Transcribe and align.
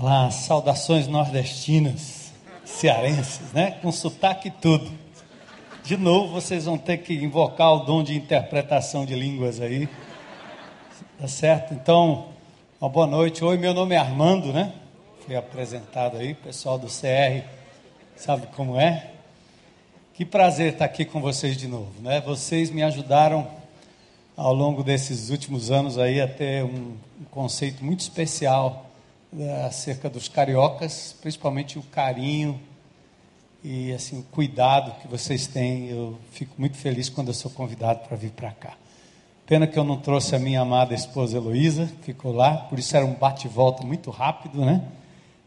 Olá, 0.00 0.30
saudações 0.30 1.06
nordestinas, 1.06 2.32
cearenses, 2.64 3.52
né? 3.52 3.72
Com 3.82 3.92
sotaque 3.92 4.48
e 4.48 4.50
tudo. 4.50 4.90
De 5.84 5.94
novo, 5.94 6.32
vocês 6.32 6.64
vão 6.64 6.78
ter 6.78 6.96
que 6.96 7.12
invocar 7.12 7.74
o 7.74 7.80
dom 7.80 8.02
de 8.02 8.16
interpretação 8.16 9.04
de 9.04 9.14
línguas 9.14 9.60
aí. 9.60 9.86
Tá 11.18 11.28
certo? 11.28 11.74
Então, 11.74 12.28
uma 12.80 12.88
boa 12.88 13.06
noite. 13.06 13.44
Oi, 13.44 13.58
meu 13.58 13.74
nome 13.74 13.94
é 13.94 13.98
Armando, 13.98 14.54
né? 14.54 14.72
Fui 15.26 15.36
apresentado 15.36 16.16
aí, 16.16 16.32
pessoal 16.32 16.78
do 16.78 16.86
CR 16.86 17.44
sabe 18.16 18.46
como 18.56 18.80
é? 18.80 19.10
Que 20.14 20.24
prazer 20.24 20.72
estar 20.72 20.86
aqui 20.86 21.04
com 21.04 21.20
vocês 21.20 21.58
de 21.58 21.68
novo, 21.68 21.92
né? 22.00 22.22
Vocês 22.22 22.70
me 22.70 22.82
ajudaram 22.82 23.46
ao 24.34 24.54
longo 24.54 24.82
desses 24.82 25.28
últimos 25.28 25.70
anos 25.70 25.98
aí 25.98 26.22
a 26.22 26.26
ter 26.26 26.64
um, 26.64 26.96
conceito 27.30 27.84
muito 27.84 28.00
especial 28.00 28.89
acerca 29.66 30.10
dos 30.10 30.28
cariocas, 30.28 31.14
principalmente 31.20 31.78
o 31.78 31.82
carinho 31.82 32.60
e 33.62 33.92
assim 33.92 34.20
o 34.20 34.22
cuidado 34.24 35.00
que 35.00 35.08
vocês 35.08 35.46
têm. 35.46 35.88
Eu 35.88 36.18
fico 36.32 36.54
muito 36.58 36.76
feliz 36.76 37.08
quando 37.08 37.28
eu 37.28 37.34
sou 37.34 37.50
convidado 37.50 38.00
para 38.00 38.16
vir 38.16 38.30
para 38.30 38.50
cá. 38.52 38.74
Pena 39.46 39.66
que 39.66 39.78
eu 39.78 39.84
não 39.84 39.96
trouxe 39.96 40.36
a 40.36 40.38
minha 40.38 40.60
amada 40.60 40.94
esposa 40.94 41.36
Heloísa, 41.36 41.90
ficou 42.02 42.32
lá, 42.32 42.56
por 42.56 42.78
isso 42.78 42.96
era 42.96 43.04
um 43.04 43.14
bate-volta 43.14 43.84
muito 43.84 44.10
rápido, 44.10 44.64
né? 44.64 44.84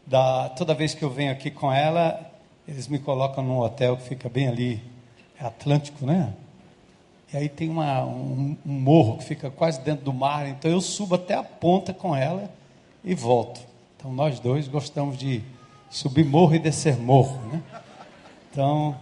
Da, 0.06 0.50
toda 0.50 0.74
vez 0.74 0.94
que 0.94 1.02
eu 1.02 1.08
venho 1.08 1.32
aqui 1.32 1.50
com 1.50 1.72
ela, 1.72 2.20
eles 2.68 2.86
me 2.86 2.98
colocam 2.98 3.42
num 3.42 3.60
hotel 3.60 3.96
que 3.96 4.02
fica 4.02 4.28
bem 4.28 4.48
ali, 4.48 4.82
é 5.40 5.46
Atlântico, 5.46 6.04
né? 6.04 6.34
E 7.32 7.36
aí 7.36 7.48
tem 7.48 7.70
uma, 7.70 8.04
um, 8.04 8.56
um, 8.64 8.72
morro 8.72 9.16
que 9.18 9.24
fica 9.24 9.50
quase 9.50 9.80
dentro 9.80 10.04
do 10.04 10.12
mar, 10.12 10.46
então 10.48 10.70
eu 10.70 10.80
subo 10.80 11.14
até 11.14 11.34
a 11.34 11.42
ponta 11.42 11.94
com 11.94 12.14
ela 12.14 12.50
e 13.02 13.14
volto. 13.14 13.60
Então 14.04 14.12
nós 14.12 14.38
dois 14.38 14.68
gostamos 14.68 15.16
de 15.16 15.42
subir 15.88 16.26
morro 16.26 16.54
e 16.54 16.58
descer 16.58 16.94
morro, 16.94 17.40
né? 17.46 17.62
Então 18.50 18.94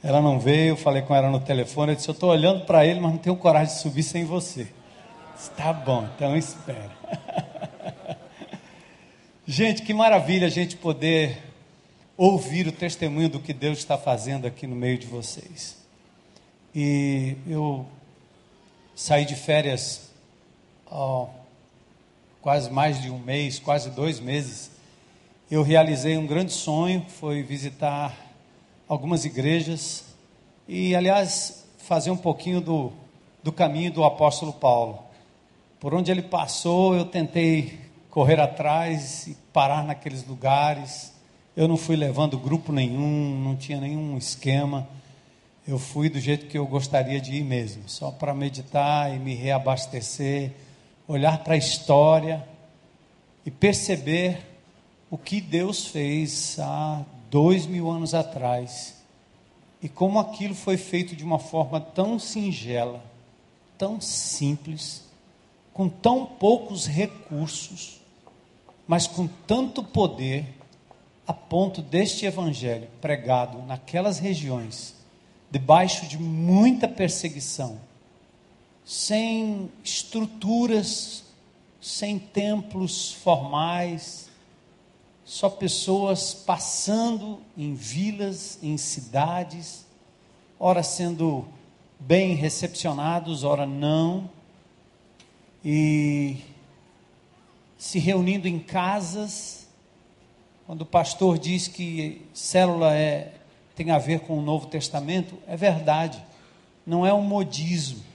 ela 0.00 0.22
não 0.22 0.38
veio, 0.38 0.76
falei 0.76 1.02
com 1.02 1.12
ela 1.12 1.28
no 1.28 1.40
telefone, 1.40 1.90
eu 1.90 1.96
disse, 1.96 2.08
eu 2.08 2.12
estou 2.12 2.30
olhando 2.30 2.64
para 2.64 2.86
ele, 2.86 3.00
mas 3.00 3.10
não 3.10 3.18
tenho 3.18 3.34
coragem 3.34 3.74
de 3.74 3.80
subir 3.80 4.04
sem 4.04 4.24
você. 4.24 4.68
Está 5.36 5.72
bom, 5.72 6.08
então 6.14 6.36
espera. 6.36 6.92
gente, 9.44 9.82
que 9.82 9.92
maravilha 9.92 10.46
a 10.46 10.50
gente 10.50 10.76
poder 10.76 11.42
ouvir 12.16 12.68
o 12.68 12.72
testemunho 12.72 13.28
do 13.28 13.40
que 13.40 13.52
Deus 13.52 13.78
está 13.78 13.98
fazendo 13.98 14.46
aqui 14.46 14.68
no 14.68 14.76
meio 14.76 14.98
de 14.98 15.08
vocês. 15.08 15.76
E 16.72 17.36
eu 17.44 17.84
saí 18.94 19.24
de 19.24 19.34
férias 19.34 20.12
quase 22.40 22.70
mais 22.70 23.00
de 23.00 23.10
um 23.10 23.18
mês, 23.18 23.58
quase 23.58 23.90
dois 23.90 24.20
meses. 24.20 24.70
Eu 25.50 25.62
realizei 25.62 26.16
um 26.16 26.26
grande 26.26 26.52
sonho, 26.52 27.04
foi 27.08 27.42
visitar 27.42 28.14
algumas 28.88 29.24
igrejas 29.24 30.04
e, 30.66 30.94
aliás, 30.94 31.66
fazer 31.78 32.10
um 32.10 32.16
pouquinho 32.16 32.60
do, 32.60 32.92
do 33.42 33.52
caminho 33.52 33.92
do 33.92 34.04
apóstolo 34.04 34.52
Paulo. 34.52 35.02
Por 35.80 35.94
onde 35.94 36.10
ele 36.10 36.22
passou, 36.22 36.94
eu 36.94 37.04
tentei 37.04 37.78
correr 38.10 38.40
atrás 38.40 39.26
e 39.26 39.36
parar 39.52 39.84
naqueles 39.84 40.26
lugares. 40.26 41.12
Eu 41.56 41.68
não 41.68 41.76
fui 41.76 41.96
levando 41.96 42.38
grupo 42.38 42.72
nenhum, 42.72 43.40
não 43.42 43.56
tinha 43.56 43.80
nenhum 43.80 44.16
esquema 44.16 44.88
eu 45.68 45.78
fui 45.78 46.08
do 46.08 46.18
jeito 46.18 46.46
que 46.46 46.56
eu 46.56 46.66
gostaria 46.66 47.20
de 47.20 47.34
ir 47.34 47.44
mesmo, 47.44 47.82
só 47.86 48.10
para 48.10 48.32
meditar 48.32 49.14
e 49.14 49.18
me 49.18 49.34
reabastecer, 49.34 50.52
olhar 51.08 51.42
para 51.42 51.54
a 51.54 51.58
história 51.58 52.46
e 53.44 53.50
perceber 53.50 54.46
o 55.10 55.16
que 55.16 55.40
Deus 55.40 55.86
fez 55.86 56.58
há 56.60 57.02
dois 57.30 57.66
mil 57.66 57.90
anos 57.90 58.12
atrás 58.12 58.98
e 59.82 59.88
como 59.88 60.18
aquilo 60.18 60.54
foi 60.54 60.76
feito 60.76 61.16
de 61.16 61.24
uma 61.24 61.38
forma 61.38 61.80
tão 61.80 62.18
singela, 62.18 63.02
tão 63.78 64.00
simples, 64.00 65.04
com 65.72 65.88
tão 65.88 66.26
poucos 66.26 66.86
recursos, 66.86 68.00
mas 68.86 69.06
com 69.06 69.26
tanto 69.46 69.82
poder, 69.82 70.44
a 71.26 71.32
ponto 71.32 71.80
deste 71.80 72.26
evangelho 72.26 72.88
pregado 73.00 73.62
naquelas 73.62 74.18
regiões 74.18 74.94
debaixo 75.50 76.06
de 76.06 76.18
muita 76.18 76.88
perseguição, 76.88 77.78
sem 78.88 79.70
estruturas, 79.84 81.22
sem 81.78 82.18
templos 82.18 83.12
formais, 83.12 84.30
só 85.26 85.50
pessoas 85.50 86.32
passando 86.32 87.38
em 87.54 87.74
vilas, 87.74 88.58
em 88.62 88.78
cidades, 88.78 89.84
ora 90.58 90.82
sendo 90.82 91.46
bem 92.00 92.34
recepcionados, 92.34 93.44
ora 93.44 93.66
não, 93.66 94.30
e 95.62 96.38
se 97.76 97.98
reunindo 97.98 98.48
em 98.48 98.58
casas. 98.58 99.68
Quando 100.66 100.80
o 100.80 100.86
pastor 100.86 101.38
diz 101.38 101.68
que 101.68 102.22
célula 102.32 102.96
é 102.96 103.34
tem 103.76 103.90
a 103.90 103.98
ver 103.98 104.20
com 104.20 104.38
o 104.38 104.42
Novo 104.42 104.66
Testamento, 104.66 105.36
é 105.46 105.58
verdade, 105.58 106.24
não 106.86 107.06
é 107.06 107.12
um 107.12 107.20
modismo. 107.20 108.07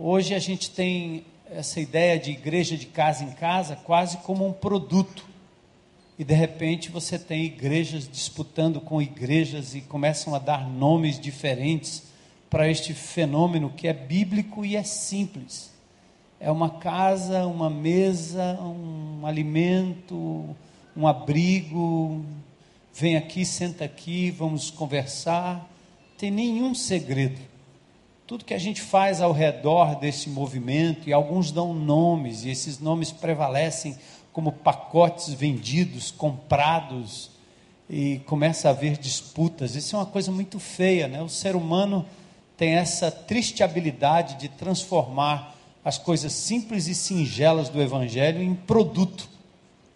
Hoje 0.00 0.32
a 0.32 0.38
gente 0.38 0.70
tem 0.70 1.24
essa 1.50 1.80
ideia 1.80 2.20
de 2.20 2.30
igreja 2.30 2.76
de 2.76 2.86
casa 2.86 3.24
em 3.24 3.32
casa 3.32 3.74
quase 3.74 4.18
como 4.18 4.46
um 4.46 4.52
produto. 4.52 5.26
E 6.16 6.22
de 6.22 6.34
repente 6.34 6.88
você 6.88 7.18
tem 7.18 7.44
igrejas 7.44 8.08
disputando 8.08 8.80
com 8.80 9.02
igrejas 9.02 9.74
e 9.74 9.80
começam 9.80 10.36
a 10.36 10.38
dar 10.38 10.68
nomes 10.68 11.18
diferentes 11.18 12.04
para 12.48 12.70
este 12.70 12.94
fenômeno 12.94 13.70
que 13.70 13.88
é 13.88 13.92
bíblico 13.92 14.64
e 14.64 14.76
é 14.76 14.84
simples. 14.84 15.72
É 16.38 16.48
uma 16.48 16.70
casa, 16.78 17.44
uma 17.48 17.68
mesa, 17.68 18.56
um 18.60 19.26
alimento, 19.26 20.54
um 20.96 21.08
abrigo, 21.08 22.24
vem 22.94 23.16
aqui, 23.16 23.44
senta 23.44 23.84
aqui, 23.84 24.30
vamos 24.30 24.70
conversar. 24.70 25.68
Tem 26.16 26.30
nenhum 26.30 26.72
segredo. 26.72 27.47
Tudo 28.28 28.44
que 28.44 28.52
a 28.52 28.58
gente 28.58 28.82
faz 28.82 29.22
ao 29.22 29.32
redor 29.32 29.94
desse 29.98 30.28
movimento, 30.28 31.08
e 31.08 31.14
alguns 31.14 31.50
dão 31.50 31.72
nomes, 31.72 32.44
e 32.44 32.50
esses 32.50 32.78
nomes 32.78 33.10
prevalecem 33.10 33.96
como 34.34 34.52
pacotes 34.52 35.32
vendidos, 35.32 36.10
comprados, 36.10 37.30
e 37.88 38.18
começa 38.26 38.68
a 38.68 38.72
haver 38.72 38.98
disputas. 38.98 39.74
Isso 39.74 39.96
é 39.96 39.98
uma 39.98 40.04
coisa 40.04 40.30
muito 40.30 40.60
feia, 40.60 41.08
né? 41.08 41.22
O 41.22 41.28
ser 41.30 41.56
humano 41.56 42.04
tem 42.54 42.74
essa 42.74 43.10
triste 43.10 43.62
habilidade 43.62 44.34
de 44.34 44.50
transformar 44.50 45.56
as 45.82 45.96
coisas 45.96 46.34
simples 46.34 46.86
e 46.86 46.94
singelas 46.94 47.70
do 47.70 47.80
Evangelho 47.80 48.42
em 48.42 48.54
produto 48.54 49.26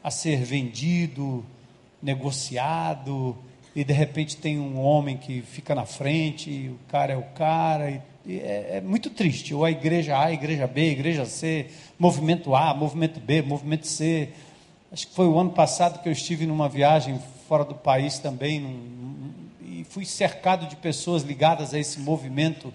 a 0.02 0.10
ser 0.10 0.42
vendido, 0.42 1.44
negociado, 2.02 3.36
e 3.76 3.84
de 3.84 3.92
repente 3.92 4.38
tem 4.38 4.58
um 4.58 4.80
homem 4.80 5.18
que 5.18 5.42
fica 5.42 5.74
na 5.74 5.84
frente, 5.84 6.48
e 6.48 6.68
o 6.70 6.78
cara 6.88 7.12
é 7.12 7.16
o 7.16 7.24
cara, 7.34 7.90
e, 7.90 8.11
é, 8.28 8.76
é, 8.76 8.80
muito 8.80 9.10
triste. 9.10 9.54
Ou 9.54 9.64
a 9.64 9.70
igreja 9.70 10.16
A, 10.16 10.26
a 10.26 10.32
igreja 10.32 10.66
B, 10.66 10.80
a 10.80 10.92
igreja 10.92 11.26
C, 11.26 11.66
movimento 11.98 12.54
A, 12.54 12.74
movimento 12.74 13.20
B, 13.20 13.42
movimento 13.42 13.86
C. 13.86 14.30
Acho 14.90 15.06
que 15.06 15.14
foi 15.14 15.26
o 15.26 15.38
ano 15.38 15.50
passado 15.50 16.02
que 16.02 16.08
eu 16.08 16.12
estive 16.12 16.46
numa 16.46 16.68
viagem 16.68 17.20
fora 17.48 17.64
do 17.64 17.74
país 17.74 18.18
também, 18.18 18.60
num, 18.60 19.32
e 19.60 19.84
fui 19.84 20.04
cercado 20.04 20.66
de 20.66 20.76
pessoas 20.76 21.22
ligadas 21.22 21.74
a 21.74 21.78
esse 21.78 22.00
movimento 22.00 22.72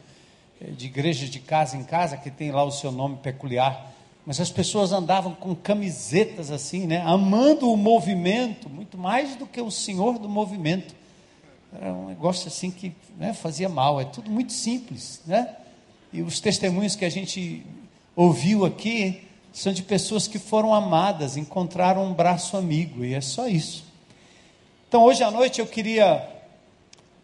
eh, 0.62 0.72
de 0.72 0.88
igrejas 0.88 1.30
de 1.30 1.40
casa 1.40 1.78
em 1.78 1.84
casa, 1.84 2.18
que 2.18 2.30
tem 2.30 2.52
lá 2.52 2.64
o 2.64 2.72
seu 2.72 2.92
nome 2.92 3.18
peculiar 3.18 3.94
mas 4.28 4.42
as 4.42 4.52
pessoas 4.52 4.92
andavam 4.92 5.34
com 5.34 5.56
camisetas 5.56 6.52
assim, 6.52 6.86
né? 6.86 7.02
Amando 7.06 7.72
o 7.72 7.78
movimento, 7.78 8.70
muito 8.70 8.98
mais 8.98 9.38
do 9.38 9.48
que 9.48 9.62
o 9.62 9.72
senhor 9.72 10.20
do 10.20 10.28
movimento. 10.28 10.94
Era 11.74 11.94
um 11.94 12.08
negócio 12.08 12.48
assim 12.48 12.72
que 12.72 12.94
né, 13.18 13.34
fazia 13.34 13.68
mal. 13.68 14.00
É 14.00 14.06
tudo 14.06 14.30
muito 14.30 14.54
simples, 14.54 15.22
né? 15.26 15.56
E 16.12 16.22
os 16.22 16.40
testemunhos 16.40 16.96
que 16.96 17.06
a 17.06 17.10
gente 17.10 17.66
ouviu 18.16 18.66
aqui 18.66 19.28
são 19.52 19.74
de 19.74 19.84
pessoas 19.84 20.28
que 20.28 20.40
foram 20.40 20.74
amadas, 20.74 21.36
encontraram 21.36 22.06
um 22.06 22.14
braço 22.14 22.56
amigo, 22.56 23.04
e 23.04 23.14
é 23.14 23.22
só 23.22 23.48
isso. 23.48 23.86
Então, 24.88 25.04
hoje 25.04 25.24
à 25.24 25.32
noite 25.32 25.60
eu 25.60 25.68
queria 25.68 26.28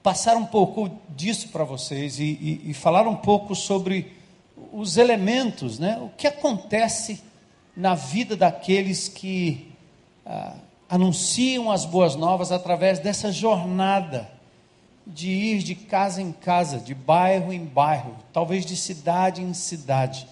passar 0.01 0.35
um 0.35 0.45
pouco 0.45 0.91
disso 1.09 1.47
para 1.49 1.63
vocês 1.63 2.19
e, 2.19 2.23
e, 2.23 2.71
e 2.71 2.73
falar 2.73 3.07
um 3.07 3.15
pouco 3.15 3.55
sobre 3.55 4.11
os 4.71 4.97
elementos, 4.97 5.79
né? 5.79 5.97
o 6.01 6.09
que 6.09 6.27
acontece 6.27 7.21
na 7.75 7.95
vida 7.95 8.35
daqueles 8.35 9.07
que 9.07 9.71
ah, 10.25 10.55
anunciam 10.93 11.71
as 11.71 11.85
boas 11.85 12.15
novas 12.15 12.51
através 12.51 12.99
dessa 12.99 13.31
jornada 13.31 14.29
de 15.07 15.27
ir 15.27 15.63
de 15.63 15.73
casa 15.73 16.21
em 16.21 16.31
casa, 16.31 16.77
de 16.77 16.93
bairro 16.93 17.51
em 17.51 17.65
bairro, 17.65 18.15
talvez 18.31 18.63
de 18.63 18.75
cidade 18.75 19.41
em 19.41 19.55
cidade, 19.55 20.27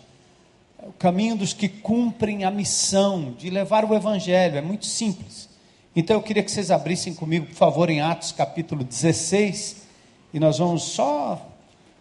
o 0.83 0.91
caminho 0.91 1.35
dos 1.35 1.51
que 1.51 1.67
cumprem 1.67 2.43
a 2.43 2.51
missão 2.51 3.31
de 3.31 3.49
levar 3.49 3.83
o 3.83 3.95
evangelho. 3.95 4.55
É 4.55 4.61
muito 4.61 4.85
simples. 4.85 5.49
Então 5.95 6.17
eu 6.17 6.21
queria 6.21 6.43
que 6.43 6.51
vocês 6.51 6.69
abrissem 6.69 7.15
comigo, 7.15 7.47
por 7.47 7.55
favor, 7.55 7.89
em 7.89 7.99
Atos 7.99 8.31
capítulo 8.31 8.83
16, 8.83 9.77
e 10.31 10.39
nós 10.39 10.59
vamos 10.59 10.83
só 10.83 11.43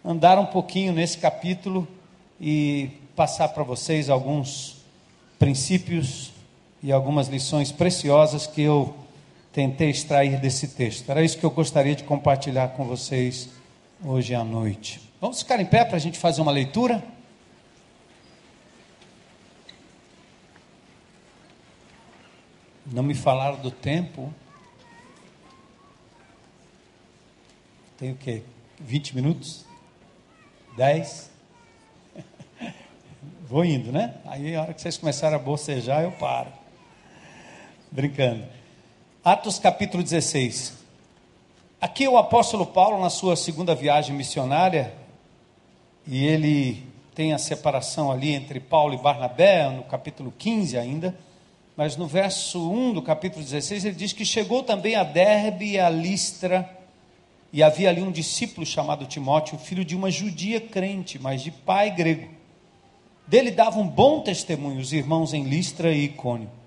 andar 0.05 0.37
um 0.37 0.45
pouquinho 0.45 0.93
nesse 0.93 1.17
capítulo 1.17 1.87
e 2.39 2.91
passar 3.15 3.47
para 3.47 3.63
vocês 3.63 4.07
alguns 4.07 4.85
princípios 5.39 6.30
e 6.83 6.91
algumas 6.91 7.27
lições 7.27 7.71
preciosas 7.71 8.47
que 8.47 8.61
eu 8.61 8.95
tentei 9.53 9.89
extrair 9.89 10.39
desse 10.39 10.69
texto. 10.69 11.09
Era 11.09 11.23
isso 11.23 11.37
que 11.37 11.45
eu 11.45 11.51
gostaria 11.51 11.95
de 11.95 12.03
compartilhar 12.03 12.69
com 12.69 12.85
vocês 12.85 13.49
hoje 14.03 14.33
à 14.33 14.43
noite. 14.43 14.99
Vamos 15.19 15.41
ficar 15.41 15.59
em 15.59 15.65
pé 15.65 15.85
para 15.85 15.97
a 15.97 15.99
gente 15.99 16.17
fazer 16.17 16.41
uma 16.41 16.51
leitura? 16.51 17.03
Não 22.85 23.03
me 23.03 23.13
falaram 23.13 23.57
do 23.57 23.71
tempo. 23.71 24.33
Tem 27.97 28.11
o 28.11 28.15
quê? 28.15 28.41
20 28.79 29.15
minutos? 29.15 29.65
10? 30.75 31.29
Vou 33.47 33.63
indo, 33.63 33.91
né? 33.91 34.15
Aí 34.25 34.55
a 34.55 34.63
hora 34.63 34.73
que 34.73 34.81
vocês 34.81 34.97
começarem 34.97 35.35
a 35.35 35.39
bocejar, 35.39 36.01
eu 36.01 36.11
paro. 36.13 36.60
Brincando. 37.93 38.45
Atos 39.21 39.59
capítulo 39.59 40.01
16. 40.01 40.77
Aqui 41.81 42.07
o 42.07 42.15
apóstolo 42.15 42.65
Paulo, 42.65 43.01
na 43.01 43.09
sua 43.09 43.35
segunda 43.35 43.75
viagem 43.75 44.15
missionária, 44.15 44.93
e 46.07 46.25
ele 46.25 46.85
tem 47.13 47.33
a 47.33 47.37
separação 47.37 48.09
ali 48.09 48.31
entre 48.31 48.61
Paulo 48.61 48.93
e 48.93 48.97
Barnabé, 48.97 49.69
no 49.69 49.83
capítulo 49.83 50.33
15 50.37 50.77
ainda, 50.77 51.13
mas 51.75 51.97
no 51.97 52.07
verso 52.07 52.71
1 52.71 52.93
do 52.93 53.01
capítulo 53.01 53.43
16 53.43 53.83
ele 53.83 53.95
diz 53.95 54.13
que 54.13 54.23
chegou 54.23 54.63
também 54.63 54.95
a 54.95 55.03
Derbe 55.03 55.71
e 55.71 55.77
a 55.77 55.89
Listra, 55.89 56.69
e 57.51 57.61
havia 57.61 57.89
ali 57.89 58.01
um 58.01 58.09
discípulo 58.09 58.65
chamado 58.65 59.05
Timóteo, 59.05 59.57
filho 59.57 59.83
de 59.83 59.97
uma 59.97 60.09
judia 60.09 60.61
crente, 60.61 61.19
mas 61.19 61.41
de 61.41 61.51
pai 61.51 61.91
grego. 61.91 62.29
Dele 63.27 63.51
davam 63.51 63.83
um 63.83 63.87
bom 63.87 64.21
testemunho 64.21 64.79
os 64.79 64.93
irmãos 64.93 65.33
em 65.33 65.43
Listra 65.43 65.91
e 65.91 66.05
Icônio 66.05 66.60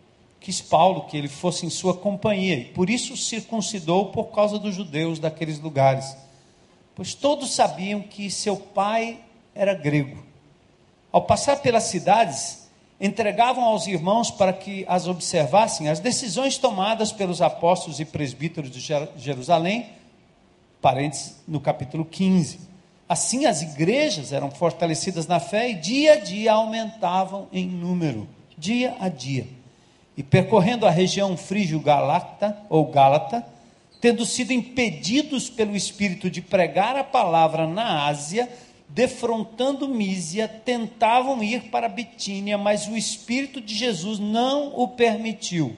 quis 0.45 0.61
Paulo 0.61 1.07
que 1.07 1.17
ele 1.17 1.27
fosse 1.27 1.65
em 1.65 1.71
sua 1.71 1.97
companhia, 1.97 2.57
e 2.57 2.65
por 2.67 2.91
isso 2.91 3.17
circuncidou 3.17 4.11
por 4.11 4.25
causa 4.25 4.59
dos 4.59 4.75
judeus 4.75 5.19
daqueles 5.19 5.59
lugares, 5.59 6.15
pois 6.95 7.15
todos 7.15 7.55
sabiam 7.55 8.03
que 8.03 8.31
seu 8.31 8.55
pai 8.55 9.21
era 9.55 9.73
grego. 9.73 10.23
Ao 11.11 11.23
passar 11.23 11.63
pelas 11.63 11.85
cidades, 11.85 12.69
entregavam 13.01 13.65
aos 13.65 13.87
irmãos 13.87 14.31
para 14.31 14.53
que 14.53 14.85
as 14.87 15.09
observassem 15.09 15.89
as 15.89 15.99
decisões 15.99 16.59
tomadas 16.59 17.11
pelos 17.11 17.41
apóstolos 17.41 17.99
e 17.99 18.05
presbíteros 18.05 18.71
de 18.71 18.81
Jerusalém, 19.17 19.89
parênteses 20.79 21.37
no 21.49 21.59
capítulo 21.59 22.05
15. 22.05 22.61
Assim 23.09 23.47
as 23.47 23.63
igrejas 23.63 24.31
eram 24.31 24.51
fortalecidas 24.51 25.27
na 25.27 25.41
fé 25.41 25.71
e 25.71 25.75
dia 25.75 26.13
a 26.13 26.17
dia 26.17 26.53
aumentavam 26.53 27.49
em 27.51 27.67
número, 27.67 28.29
dia 28.59 28.95
a 29.01 29.09
dia 29.09 29.64
e 30.17 30.23
percorrendo 30.23 30.87
a 30.87 30.91
região 30.91 31.37
frígio-galata 31.37 32.57
ou 32.69 32.87
gálata, 32.87 33.45
tendo 34.01 34.25
sido 34.25 34.53
impedidos 34.53 35.49
pelo 35.49 35.75
Espírito 35.75 36.31
de 36.31 36.43
pregar 36.43 36.97
a 36.97 37.03
palavra 37.05 37.67
na 37.67 38.07
Ásia, 38.07 38.49
defrontando 38.89 39.89
Mísia, 39.89 40.47
tentavam 40.47 41.43
ir 41.43 41.71
para 41.71 41.89
Bitínia, 41.89 42.57
mas 42.57 42.87
o 42.87 42.97
Espírito 42.97 43.61
de 43.61 43.75
Jesus 43.75 44.19
não 44.19 44.79
o 44.79 44.89
permitiu. 44.89 45.75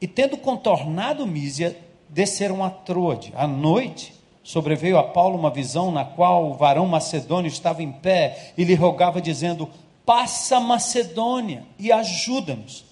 E 0.00 0.06
tendo 0.06 0.36
contornado 0.36 1.26
Mísia, 1.26 1.76
desceram 2.08 2.62
a 2.62 2.70
Troade. 2.70 3.32
À 3.34 3.46
noite, 3.46 4.14
sobreveio 4.42 4.98
a 4.98 5.02
Paulo 5.02 5.38
uma 5.38 5.50
visão 5.50 5.90
na 5.90 6.04
qual 6.04 6.50
o 6.50 6.54
varão 6.54 6.86
macedônio 6.86 7.48
estava 7.48 7.82
em 7.82 7.90
pé 7.90 8.52
e 8.56 8.64
lhe 8.64 8.74
rogava, 8.74 9.20
dizendo: 9.20 9.68
passa 10.04 10.58
a 10.58 10.60
Macedônia 10.60 11.64
e 11.78 11.90
ajuda-nos. 11.90 12.84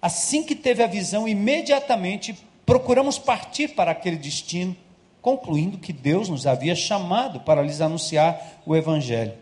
Assim 0.00 0.42
que 0.42 0.54
teve 0.54 0.82
a 0.82 0.86
visão, 0.86 1.26
imediatamente 1.26 2.36
procuramos 2.66 3.18
partir 3.18 3.68
para 3.68 3.92
aquele 3.92 4.16
destino, 4.16 4.76
concluindo 5.22 5.78
que 5.78 5.92
Deus 5.92 6.28
nos 6.28 6.46
havia 6.46 6.74
chamado 6.74 7.40
para 7.40 7.62
lhes 7.62 7.80
anunciar 7.80 8.60
o 8.66 8.76
Evangelho. 8.76 9.32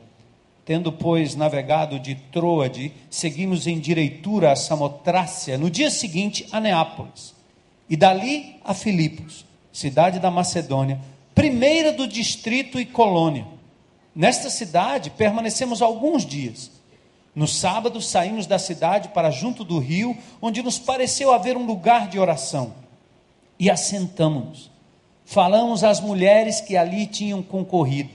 Tendo, 0.64 0.92
pois, 0.92 1.34
navegado 1.34 1.98
de 1.98 2.14
Troade, 2.14 2.92
seguimos 3.10 3.66
em 3.66 3.80
direitura 3.80 4.52
a 4.52 4.56
Samotrácia, 4.56 5.58
no 5.58 5.68
dia 5.68 5.90
seguinte 5.90 6.46
a 6.52 6.60
Neápolis, 6.60 7.34
e 7.90 7.96
dali 7.96 8.56
a 8.64 8.72
Filipos, 8.72 9.44
cidade 9.72 10.20
da 10.20 10.30
Macedônia, 10.30 11.00
primeira 11.34 11.92
do 11.92 12.06
distrito 12.06 12.78
e 12.78 12.86
colônia. 12.86 13.44
Nesta 14.14 14.48
cidade 14.50 15.10
permanecemos 15.10 15.82
alguns 15.82 16.24
dias 16.24 16.70
no 17.34 17.48
sábado 17.48 18.00
saímos 18.00 18.46
da 18.46 18.58
cidade 18.58 19.08
para 19.08 19.30
junto 19.30 19.64
do 19.64 19.78
rio, 19.78 20.16
onde 20.40 20.62
nos 20.62 20.78
pareceu 20.78 21.32
haver 21.32 21.56
um 21.56 21.64
lugar 21.64 22.08
de 22.08 22.18
oração. 22.18 22.74
E 23.58 23.70
assentamos-nos. 23.70 24.70
Falamos 25.24 25.82
às 25.82 26.00
mulheres 26.00 26.60
que 26.60 26.76
ali 26.76 27.06
tinham 27.06 27.42
concorrido. 27.42 28.10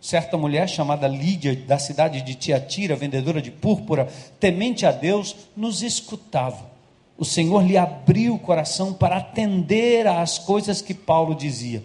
Certa 0.00 0.36
mulher 0.36 0.68
chamada 0.68 1.06
Lídia, 1.06 1.54
da 1.54 1.78
cidade 1.78 2.22
de 2.22 2.34
Tiatira, 2.34 2.96
vendedora 2.96 3.40
de 3.40 3.52
púrpura, 3.52 4.08
temente 4.40 4.84
a 4.84 4.90
Deus, 4.90 5.36
nos 5.56 5.82
escutava. 5.82 6.72
O 7.16 7.24
Senhor 7.24 7.62
lhe 7.62 7.76
abriu 7.76 8.34
o 8.34 8.38
coração 8.38 8.92
para 8.92 9.18
atender 9.18 10.08
às 10.08 10.38
coisas 10.38 10.82
que 10.82 10.94
Paulo 10.94 11.36
dizia. 11.36 11.84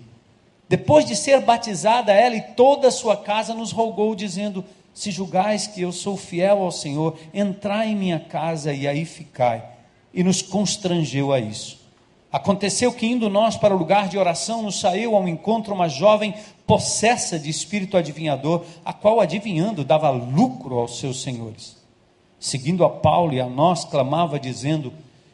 Depois 0.67 1.05
de 1.05 1.15
ser 1.15 1.39
batizada, 1.41 2.11
ela 2.11 2.35
e 2.35 2.41
toda 2.41 2.87
a 2.87 2.91
sua 2.91 3.15
casa 3.15 3.53
nos 3.53 3.71
rogou, 3.71 4.15
dizendo: 4.15 4.65
se 4.97 5.11
julgais 5.11 5.67
que 5.67 5.79
eu 5.79 5.91
sou 5.91 6.17
fiel 6.17 6.63
ao 6.63 6.71
Senhor, 6.71 7.19
entrai 7.31 7.89
em 7.89 7.95
minha 7.95 8.19
casa 8.19 8.73
e 8.73 8.87
aí 8.87 9.05
ficai. 9.05 9.63
E 10.11 10.23
nos 10.23 10.41
constrangeu 10.41 11.31
a 11.31 11.39
isso. 11.39 11.79
Aconteceu 12.31 12.91
que, 12.91 13.05
indo 13.05 13.29
nós 13.29 13.55
para 13.55 13.75
o 13.75 13.77
lugar 13.77 14.07
de 14.07 14.17
oração, 14.17 14.63
nos 14.63 14.79
saiu 14.79 15.15
ao 15.15 15.27
encontro 15.27 15.71
uma 15.71 15.87
jovem 15.87 16.33
possessa 16.65 17.37
de 17.37 17.47
espírito 17.47 17.95
adivinhador, 17.95 18.63
a 18.83 18.91
qual, 18.91 19.21
adivinhando, 19.21 19.85
dava 19.85 20.09
lucro 20.09 20.79
aos 20.79 20.97
seus 20.97 21.21
senhores. 21.21 21.77
Seguindo 22.39 22.83
a 22.83 22.89
Paulo 22.89 23.35
e 23.35 23.39
a 23.39 23.45
nós, 23.45 23.85
clamava, 23.85 24.39
dizendo: 24.39 24.91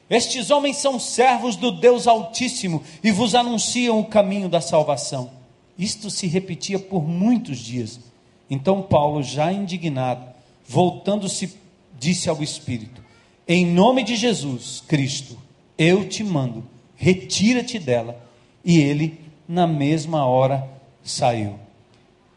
Estes 0.09 0.51
homens 0.51 0.75
são 0.75 0.99
servos 0.99 1.55
do 1.55 1.71
Deus 1.71 2.05
Altíssimo 2.05 2.83
e 3.01 3.11
vos 3.11 3.33
anunciam 3.33 3.97
o 3.97 4.05
caminho 4.05 4.49
da 4.49 4.59
salvação. 4.59 5.31
Isto 5.79 6.09
se 6.09 6.27
repetia 6.27 6.77
por 6.77 7.07
muitos 7.07 7.59
dias. 7.59 8.11
Então 8.49 8.81
Paulo, 8.81 9.23
já 9.23 9.51
indignado, 9.51 10.25
voltando-se, 10.67 11.57
disse 11.97 12.29
ao 12.29 12.41
Espírito: 12.43 13.03
Em 13.47 13.65
nome 13.65 14.03
de 14.03 14.15
Jesus 14.15 14.83
Cristo, 14.87 15.37
eu 15.77 16.07
te 16.07 16.23
mando, 16.23 16.63
retira-te 16.95 17.79
dela. 17.79 18.21
E 18.63 18.79
ele, 18.79 19.19
na 19.47 19.67
mesma 19.67 20.25
hora, 20.25 20.67
saiu. 21.03 21.59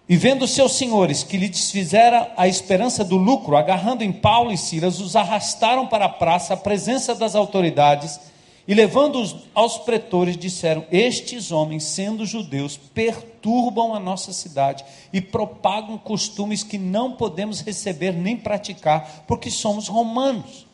E 0.08 0.16
vendo 0.16 0.46
seus 0.46 0.72
senhores 0.72 1.24
que 1.24 1.36
lhe 1.36 1.48
desfizera 1.48 2.32
a 2.36 2.46
esperança 2.46 3.04
do 3.04 3.16
lucro, 3.16 3.56
agarrando 3.56 4.04
em 4.04 4.12
Paulo 4.12 4.52
e 4.52 4.56
Silas, 4.56 5.00
os 5.00 5.16
arrastaram 5.16 5.86
para 5.86 6.04
a 6.04 6.08
praça, 6.08 6.54
à 6.54 6.56
presença 6.56 7.14
das 7.14 7.34
autoridades 7.34 8.20
e 8.68 8.74
levando-os 8.74 9.36
aos 9.54 9.78
pretores, 9.78 10.36
disseram: 10.36 10.84
Estes 10.90 11.52
homens, 11.52 11.84
sendo 11.84 12.26
judeus, 12.26 12.76
perturbam 12.76 13.94
a 13.94 14.00
nossa 14.00 14.32
cidade 14.32 14.84
e 15.12 15.20
propagam 15.20 15.96
costumes 15.96 16.64
que 16.64 16.76
não 16.76 17.12
podemos 17.12 17.60
receber 17.60 18.12
nem 18.12 18.36
praticar, 18.36 19.24
porque 19.26 19.50
somos 19.50 19.86
romanos. 19.86 20.66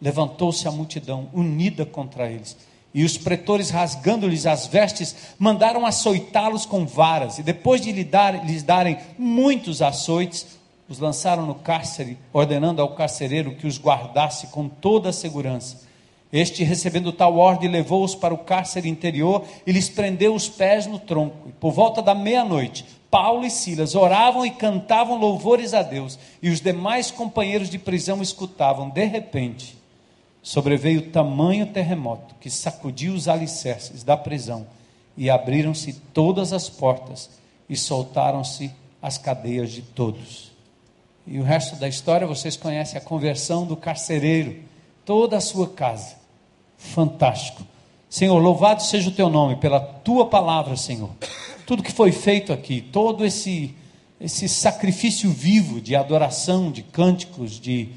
Levantou-se 0.00 0.66
a 0.68 0.70
multidão 0.70 1.28
unida 1.32 1.86
contra 1.86 2.30
eles. 2.30 2.56
E 2.92 3.04
os 3.04 3.16
pretores, 3.16 3.70
rasgando-lhes 3.70 4.46
as 4.46 4.66
vestes, 4.66 5.14
mandaram 5.38 5.86
açoitá-los 5.86 6.66
com 6.66 6.84
varas, 6.84 7.38
e 7.38 7.42
depois 7.42 7.80
de 7.80 7.92
lhes, 7.92 8.10
dar, 8.10 8.44
lhes 8.44 8.62
darem 8.62 8.98
muitos 9.16 9.80
açoites, 9.80 10.58
os 10.88 10.98
lançaram 10.98 11.46
no 11.46 11.54
cárcere, 11.54 12.18
ordenando 12.32 12.82
ao 12.82 12.96
carcereiro 12.96 13.54
que 13.54 13.66
os 13.66 13.78
guardasse 13.78 14.48
com 14.48 14.68
toda 14.68 15.10
a 15.10 15.12
segurança. 15.12 15.88
Este, 16.32 16.62
recebendo 16.62 17.12
tal 17.12 17.36
ordem, 17.36 17.68
levou-os 17.68 18.14
para 18.14 18.32
o 18.32 18.38
cárcere 18.38 18.88
interior 18.88 19.44
e 19.66 19.72
lhes 19.72 19.88
prendeu 19.88 20.34
os 20.34 20.48
pés 20.48 20.86
no 20.86 20.98
tronco. 20.98 21.48
E 21.48 21.52
por 21.52 21.72
volta 21.72 22.00
da 22.00 22.14
meia-noite, 22.14 22.84
Paulo 23.10 23.44
e 23.44 23.50
Silas 23.50 23.96
oravam 23.96 24.46
e 24.46 24.50
cantavam 24.50 25.18
louvores 25.18 25.74
a 25.74 25.82
Deus, 25.82 26.16
e 26.40 26.48
os 26.48 26.60
demais 26.60 27.10
companheiros 27.10 27.68
de 27.68 27.78
prisão 27.78 28.22
escutavam. 28.22 28.88
De 28.88 29.04
repente, 29.04 29.76
sobreveio 30.40 31.10
tamanho 31.10 31.66
terremoto 31.66 32.36
que 32.40 32.48
sacudiu 32.48 33.12
os 33.12 33.26
alicerces 33.26 34.04
da 34.04 34.16
prisão, 34.16 34.64
e 35.16 35.28
abriram-se 35.28 35.94
todas 36.14 36.52
as 36.52 36.70
portas, 36.70 37.28
e 37.68 37.76
soltaram-se 37.76 38.70
as 39.02 39.18
cadeias 39.18 39.72
de 39.72 39.82
todos. 39.82 40.52
E 41.26 41.40
o 41.40 41.42
resto 41.42 41.74
da 41.76 41.88
história 41.88 42.26
vocês 42.26 42.56
conhecem 42.56 42.96
a 42.96 43.04
conversão 43.04 43.66
do 43.66 43.76
carcereiro, 43.76 44.56
toda 45.04 45.36
a 45.36 45.40
sua 45.40 45.68
casa. 45.68 46.19
Fantástico. 46.80 47.62
Senhor, 48.08 48.36
louvado 48.38 48.82
seja 48.82 49.08
o 49.08 49.12
teu 49.12 49.30
nome 49.30 49.54
pela 49.56 49.78
tua 49.78 50.26
palavra, 50.26 50.76
Senhor. 50.76 51.10
Tudo 51.64 51.82
que 51.82 51.92
foi 51.92 52.10
feito 52.10 52.52
aqui, 52.52 52.80
todo 52.80 53.24
esse 53.24 53.76
esse 54.20 54.46
sacrifício 54.48 55.30
vivo 55.30 55.80
de 55.80 55.96
adoração, 55.96 56.70
de 56.70 56.82
cânticos, 56.82 57.58
de 57.58 57.88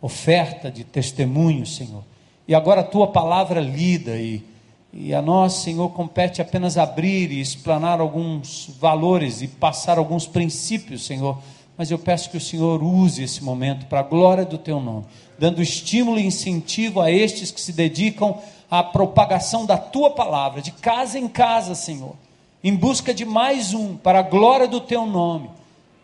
oferta, 0.00 0.70
de 0.70 0.84
testemunho, 0.84 1.64
Senhor. 1.64 2.04
E 2.46 2.54
agora 2.54 2.82
a 2.82 2.84
tua 2.84 3.06
palavra 3.06 3.60
lida 3.60 4.16
e, 4.16 4.44
e 4.92 5.14
a 5.14 5.22
nós, 5.22 5.54
Senhor, 5.54 5.88
compete 5.90 6.42
apenas 6.42 6.76
abrir 6.76 7.32
e 7.32 7.40
explanar 7.40 7.98
alguns 7.98 8.70
valores 8.78 9.40
e 9.40 9.48
passar 9.48 9.96
alguns 9.96 10.26
princípios, 10.26 11.06
Senhor. 11.06 11.38
Mas 11.80 11.90
eu 11.90 11.98
peço 11.98 12.28
que 12.28 12.36
o 12.36 12.40
Senhor 12.40 12.82
use 12.82 13.22
esse 13.22 13.42
momento 13.42 13.86
para 13.86 14.00
a 14.00 14.02
glória 14.02 14.44
do 14.44 14.58
teu 14.58 14.78
nome, 14.78 15.06
dando 15.38 15.62
estímulo 15.62 16.20
e 16.20 16.26
incentivo 16.26 17.00
a 17.00 17.10
estes 17.10 17.50
que 17.50 17.58
se 17.58 17.72
dedicam 17.72 18.38
à 18.70 18.82
propagação 18.82 19.64
da 19.64 19.78
tua 19.78 20.10
palavra, 20.10 20.60
de 20.60 20.72
casa 20.72 21.18
em 21.18 21.26
casa, 21.26 21.74
Senhor, 21.74 22.16
em 22.62 22.76
busca 22.76 23.14
de 23.14 23.24
mais 23.24 23.72
um, 23.72 23.96
para 23.96 24.18
a 24.18 24.22
glória 24.22 24.68
do 24.68 24.78
teu 24.78 25.06
nome 25.06 25.48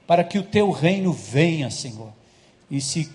para 0.06 0.24
que 0.24 0.38
o 0.38 0.42
teu 0.42 0.70
reino 0.70 1.12
venha, 1.12 1.68
Senhor, 1.70 2.08
e 2.70 2.80
se 2.80 3.12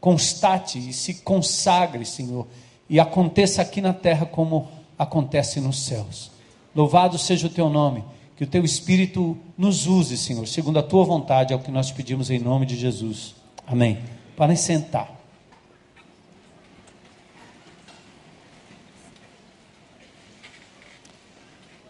constate 0.00 0.80
e 0.80 0.92
se 0.92 1.14
consagre, 1.14 2.04
Senhor, 2.04 2.44
e 2.90 2.98
aconteça 2.98 3.62
aqui 3.62 3.80
na 3.80 3.92
terra 3.92 4.26
como 4.26 4.66
acontece 4.98 5.60
nos 5.60 5.84
céus. 5.84 6.32
Louvado 6.74 7.18
seja 7.18 7.46
o 7.46 7.50
teu 7.50 7.70
nome, 7.70 8.02
que 8.36 8.44
o 8.44 8.46
teu 8.46 8.64
Espírito 8.64 9.36
nos 9.56 9.86
use, 9.86 10.16
Senhor, 10.16 10.46
segundo 10.48 10.78
a 10.78 10.82
tua 10.82 11.04
vontade, 11.04 11.52
é 11.52 11.56
o 11.56 11.60
que 11.60 11.70
nós 11.70 11.90
pedimos 11.90 12.30
em 12.30 12.38
nome 12.38 12.66
de 12.66 12.76
Jesus. 12.76 13.34
Amém. 13.66 13.98
Para 14.36 14.56
sentar. 14.56 15.20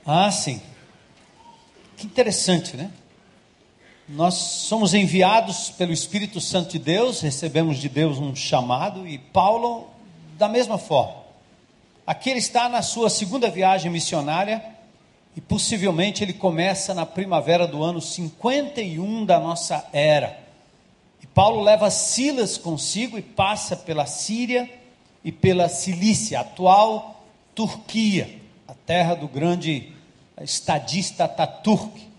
Ah, 0.05 0.31
sim. 0.31 0.61
Que 1.97 2.07
interessante, 2.07 2.77
né? 2.77 2.91
Nós 4.09 4.35
somos 4.35 4.93
enviados 4.95 5.71
pelo 5.71 5.93
Espírito 5.93 6.41
Santo 6.41 6.73
de 6.73 6.79
Deus, 6.81 7.21
recebemos 7.21 7.79
de 7.79 7.89
Deus 7.89 8.19
um 8.19 8.35
chamado, 8.35 9.07
e 9.07 9.17
Paulo, 9.17 9.89
da 10.37 10.49
mesma 10.49 10.77
forma. 10.77 11.23
Aqui 12.05 12.31
ele 12.31 12.41
está 12.41 12.69
na 12.69 12.83
sua 12.83 13.09
segunda 13.09 13.49
viagem 13.49 13.91
missionária, 13.91 14.63
e 15.37 15.41
possivelmente 15.41 16.23
ele 16.23 16.33
começa 16.33 16.93
na 16.95 17.07
primavera 17.07 17.67
do 17.67 17.83
ano 17.83 18.01
51 18.01 19.25
da 19.25 19.41
nossa 19.41 19.89
era. 19.93 20.39
E 21.23 21.27
Paulo 21.27 21.62
leva 21.62 21.91
Silas 21.91 22.59
consigo 22.59 23.17
e 23.19 23.23
passa 23.23 23.77
pela 23.77 24.07
Síria 24.07 24.69
e 25.25 25.33
pela 25.33 25.69
Cilícia, 25.69 26.41
atual 26.41 27.25
Turquia, 27.55 28.41
a 28.67 28.75
terra 28.75 29.15
do 29.15 29.29
grande 29.29 29.93
estadista 30.41 31.25
Ataturk 31.25 32.12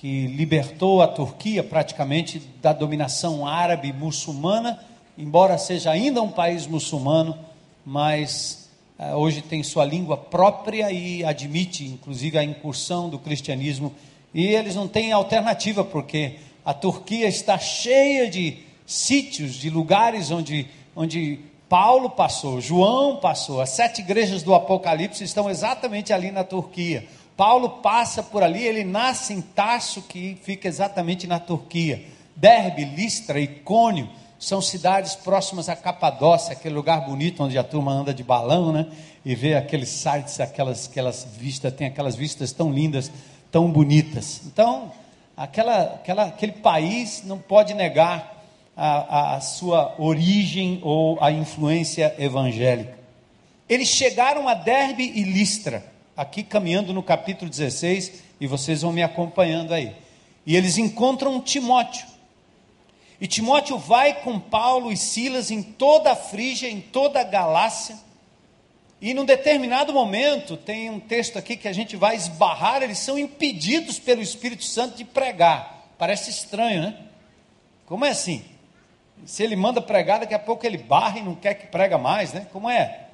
que 0.00 0.28
libertou 0.28 1.02
a 1.02 1.08
Turquia 1.08 1.64
praticamente 1.64 2.38
da 2.62 2.72
dominação 2.72 3.44
árabe 3.44 3.92
muçulmana, 3.92 4.78
embora 5.16 5.58
seja 5.58 5.90
ainda 5.90 6.22
um 6.22 6.30
país 6.30 6.68
muçulmano, 6.68 7.36
mas 7.84 8.67
hoje 9.14 9.42
tem 9.42 9.62
sua 9.62 9.84
língua 9.84 10.16
própria 10.16 10.90
e 10.90 11.24
admite 11.24 11.84
inclusive 11.84 12.36
a 12.36 12.44
incursão 12.44 13.08
do 13.08 13.18
cristianismo. 13.18 13.94
E 14.34 14.46
eles 14.46 14.74
não 14.74 14.88
têm 14.88 15.12
alternativa, 15.12 15.84
porque 15.84 16.36
a 16.64 16.74
Turquia 16.74 17.28
está 17.28 17.58
cheia 17.58 18.28
de 18.28 18.58
sítios, 18.86 19.54
de 19.54 19.70
lugares 19.70 20.30
onde, 20.30 20.66
onde 20.94 21.38
Paulo 21.68 22.10
passou, 22.10 22.60
João 22.60 23.16
passou, 23.16 23.60
as 23.60 23.70
sete 23.70 24.00
igrejas 24.00 24.42
do 24.42 24.54
Apocalipse 24.54 25.22
estão 25.22 25.48
exatamente 25.48 26.12
ali 26.12 26.30
na 26.30 26.42
Turquia. 26.42 27.06
Paulo 27.36 27.68
passa 27.82 28.22
por 28.22 28.42
ali, 28.42 28.64
ele 28.64 28.82
nasce 28.82 29.32
em 29.32 29.40
Tarso, 29.40 30.02
que 30.02 30.36
fica 30.42 30.66
exatamente 30.66 31.26
na 31.26 31.38
Turquia. 31.38 32.04
Derbe, 32.34 32.84
Listra, 32.84 33.38
Icônio 33.38 34.08
são 34.38 34.60
cidades 34.60 35.14
próximas 35.14 35.68
a 35.68 35.76
Capadócia, 35.76 36.52
aquele 36.52 36.74
lugar 36.74 37.04
bonito 37.06 37.42
onde 37.42 37.58
a 37.58 37.64
turma 37.64 37.92
anda 37.92 38.14
de 38.14 38.22
balão, 38.22 38.72
né? 38.72 38.86
E 39.24 39.34
vê 39.34 39.54
aqueles 39.54 39.88
sites, 39.88 40.40
aquelas, 40.40 40.88
aquelas 40.88 41.26
vistas, 41.36 41.72
tem 41.72 41.86
aquelas 41.86 42.14
vistas 42.14 42.52
tão 42.52 42.72
lindas, 42.72 43.10
tão 43.50 43.70
bonitas. 43.70 44.42
Então, 44.46 44.92
aquela, 45.36 45.82
aquela, 45.82 46.24
aquele 46.26 46.52
país 46.52 47.22
não 47.24 47.38
pode 47.38 47.74
negar 47.74 48.44
a, 48.76 49.36
a 49.36 49.40
sua 49.40 49.94
origem 49.98 50.78
ou 50.82 51.18
a 51.20 51.32
influência 51.32 52.14
evangélica. 52.18 52.96
Eles 53.68 53.88
chegaram 53.88 54.48
a 54.48 54.54
Derbe 54.54 55.12
e 55.14 55.22
Listra 55.24 55.84
aqui 56.18 56.42
caminhando 56.42 56.92
no 56.92 57.00
capítulo 57.00 57.48
16, 57.48 58.24
e 58.40 58.46
vocês 58.48 58.82
vão 58.82 58.92
me 58.92 59.04
acompanhando 59.04 59.72
aí. 59.72 59.94
E 60.44 60.56
eles 60.56 60.76
encontram 60.76 61.40
Timóteo. 61.40 62.07
E 63.20 63.26
Timóteo 63.26 63.78
vai 63.78 64.22
com 64.22 64.38
Paulo 64.38 64.92
e 64.92 64.96
Silas 64.96 65.50
em 65.50 65.62
toda 65.62 66.12
a 66.12 66.16
Frígia, 66.16 66.68
em 66.68 66.80
toda 66.80 67.20
a 67.20 67.24
Galácia. 67.24 67.96
E 69.00 69.12
num 69.14 69.24
determinado 69.24 69.92
momento, 69.92 70.56
tem 70.56 70.90
um 70.90 71.00
texto 71.00 71.38
aqui 71.38 71.56
que 71.56 71.68
a 71.68 71.72
gente 71.72 71.96
vai 71.96 72.16
esbarrar, 72.16 72.82
eles 72.82 72.98
são 72.98 73.18
impedidos 73.18 73.98
pelo 73.98 74.22
Espírito 74.22 74.64
Santo 74.64 74.96
de 74.96 75.04
pregar. 75.04 75.86
Parece 75.98 76.30
estranho, 76.30 76.82
né? 76.82 76.96
Como 77.86 78.04
é 78.04 78.10
assim? 78.10 78.44
Se 79.24 79.42
ele 79.42 79.56
manda 79.56 79.80
pregar, 79.80 80.20
daqui 80.20 80.34
a 80.34 80.38
pouco 80.38 80.64
ele 80.64 80.78
barra 80.78 81.18
e 81.18 81.22
não 81.22 81.34
quer 81.34 81.54
que 81.54 81.66
prega 81.66 81.98
mais, 81.98 82.32
né? 82.32 82.46
Como 82.52 82.68
é? 82.70 83.06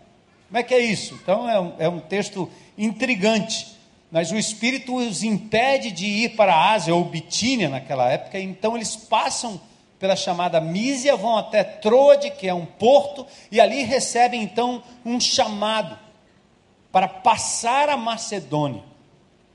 Como 0.49 0.59
é 0.59 0.63
que 0.63 0.75
é 0.75 0.81
isso? 0.81 1.19
Então 1.23 1.49
é 1.49 1.59
um, 1.59 1.73
é 1.79 1.89
um 1.89 2.01
texto 2.01 2.51
intrigante. 2.77 3.75
Mas 4.11 4.31
o 4.31 4.37
Espírito 4.37 4.95
os 4.97 5.23
impede 5.23 5.91
de 5.91 6.07
ir 6.07 6.37
para 6.37 6.55
a 6.55 6.73
Ásia 6.73 6.95
ou 6.95 7.05
Bitínia 7.05 7.69
naquela 7.69 8.11
época, 8.11 8.39
então 8.39 8.77
eles 8.77 8.95
passam 8.95 9.61
pela 10.05 10.17
chamada 10.17 10.61
Mísia, 10.61 11.17
vão 11.17 11.39
até 11.39 11.65
Troade, 11.65 12.31
que 12.33 12.47
é 12.47 12.53
um 12.53 12.67
porto, 12.67 13.27
e 13.51 13.59
ali 13.59 13.85
recebem 13.85 14.43
então 14.43 14.83
um 15.03 15.19
chamado 15.19 15.99
para 16.93 17.09
passar 17.09 17.89
a 17.89 17.97
Macedônia, 17.97 18.83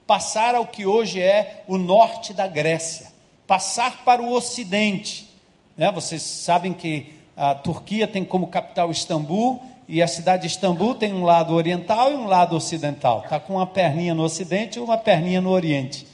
passar 0.08 0.56
ao 0.56 0.65
que 0.65 0.88
hoje 0.88 1.22
é 1.22 1.63
o 1.68 1.77
norte 1.77 2.34
da 2.34 2.48
Grécia, 2.48 3.12
passar 3.46 4.03
para 4.03 4.24
o 4.24 4.34
ocidente. 4.34 5.29
Né? 5.77 5.91
Vocês 5.91 6.24
sabem 6.24 6.74
que 6.74 7.13
a 7.38 7.53
Turquia 7.53 8.08
tem 8.08 8.25
como 8.25 8.48
capital 8.48 8.89
Istambul, 8.89 9.62
e 9.88 10.01
a 10.01 10.08
cidade 10.08 10.41
de 10.41 10.48
Istambul 10.48 10.96
tem 10.96 11.13
um 11.13 11.25
lado 11.25 11.53
oriental 11.53 12.12
e 12.12 12.15
um 12.15 12.25
lado 12.25 12.56
ocidental. 12.56 13.22
Está 13.24 13.39
com 13.39 13.53
uma 13.53 13.68
perninha 13.68 14.15
no 14.15 14.24
ocidente 14.24 14.79
e 14.79 14.82
uma 14.82 14.98
perninha 14.98 15.41
no 15.41 15.51
oriente. 15.51 16.08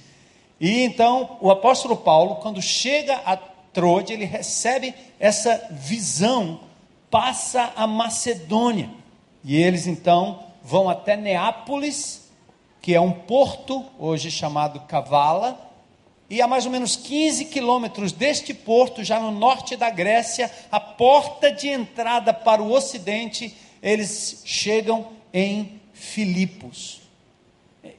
E 0.59 0.81
então 0.81 1.37
o 1.39 1.49
apóstolo 1.49 1.95
Paulo, 1.95 2.35
quando 2.35 2.61
chega 2.61 3.21
a 3.25 3.54
Trode, 3.75 4.13
ele 4.13 4.25
recebe 4.25 4.95
essa 5.19 5.67
visão, 5.69 6.61
passa 7.11 7.73
a 7.75 7.85
Macedônia. 7.85 8.89
E 9.43 9.55
eles 9.55 9.85
então 9.85 10.43
vão 10.63 10.89
até 10.89 11.15
Neápolis, 11.17 12.31
que 12.81 12.95
é 12.95 13.01
um 13.01 13.11
porto, 13.11 13.85
hoje 13.99 14.31
chamado 14.31 14.79
Cavala, 14.81 15.59
e 16.29 16.41
a 16.41 16.47
mais 16.47 16.65
ou 16.65 16.71
menos 16.71 16.95
15 16.95 17.45
quilômetros 17.45 18.11
deste 18.11 18.53
porto, 18.53 19.03
já 19.03 19.19
no 19.19 19.29
norte 19.29 19.75
da 19.75 19.89
Grécia, 19.89 20.49
a 20.71 20.79
porta 20.79 21.51
de 21.51 21.67
entrada 21.67 22.33
para 22.33 22.63
o 22.63 22.71
ocidente 22.71 23.55
eles 23.83 24.41
chegam 24.45 25.09
em 25.31 25.79
Filipos. 25.93 27.01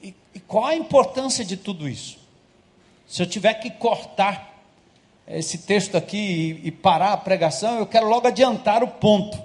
E, 0.02 0.14
e 0.34 0.40
qual 0.40 0.64
a 0.64 0.74
importância 0.74 1.44
de 1.44 1.56
tudo 1.56 1.88
isso? 1.88 2.18
Se 3.06 3.22
eu 3.22 3.26
tiver 3.26 3.54
que 3.54 3.70
cortar 3.70 4.55
esse 5.28 5.58
texto 5.58 5.96
aqui 5.96 6.60
e, 6.62 6.68
e 6.68 6.70
parar 6.70 7.12
a 7.12 7.16
pregação, 7.16 7.78
eu 7.78 7.86
quero 7.86 8.08
logo 8.08 8.28
adiantar 8.28 8.82
o 8.82 8.88
ponto. 8.88 9.42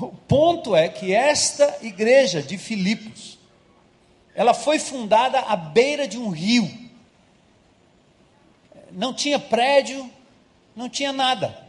O 0.00 0.08
ponto 0.08 0.74
é 0.74 0.88
que 0.88 1.12
esta 1.12 1.78
igreja 1.82 2.42
de 2.42 2.58
Filipos, 2.58 3.38
ela 4.34 4.54
foi 4.54 4.78
fundada 4.78 5.38
à 5.40 5.54
beira 5.54 6.08
de 6.08 6.18
um 6.18 6.30
rio. 6.30 6.68
Não 8.90 9.12
tinha 9.12 9.38
prédio, 9.38 10.10
não 10.74 10.88
tinha 10.88 11.12
nada. 11.12 11.62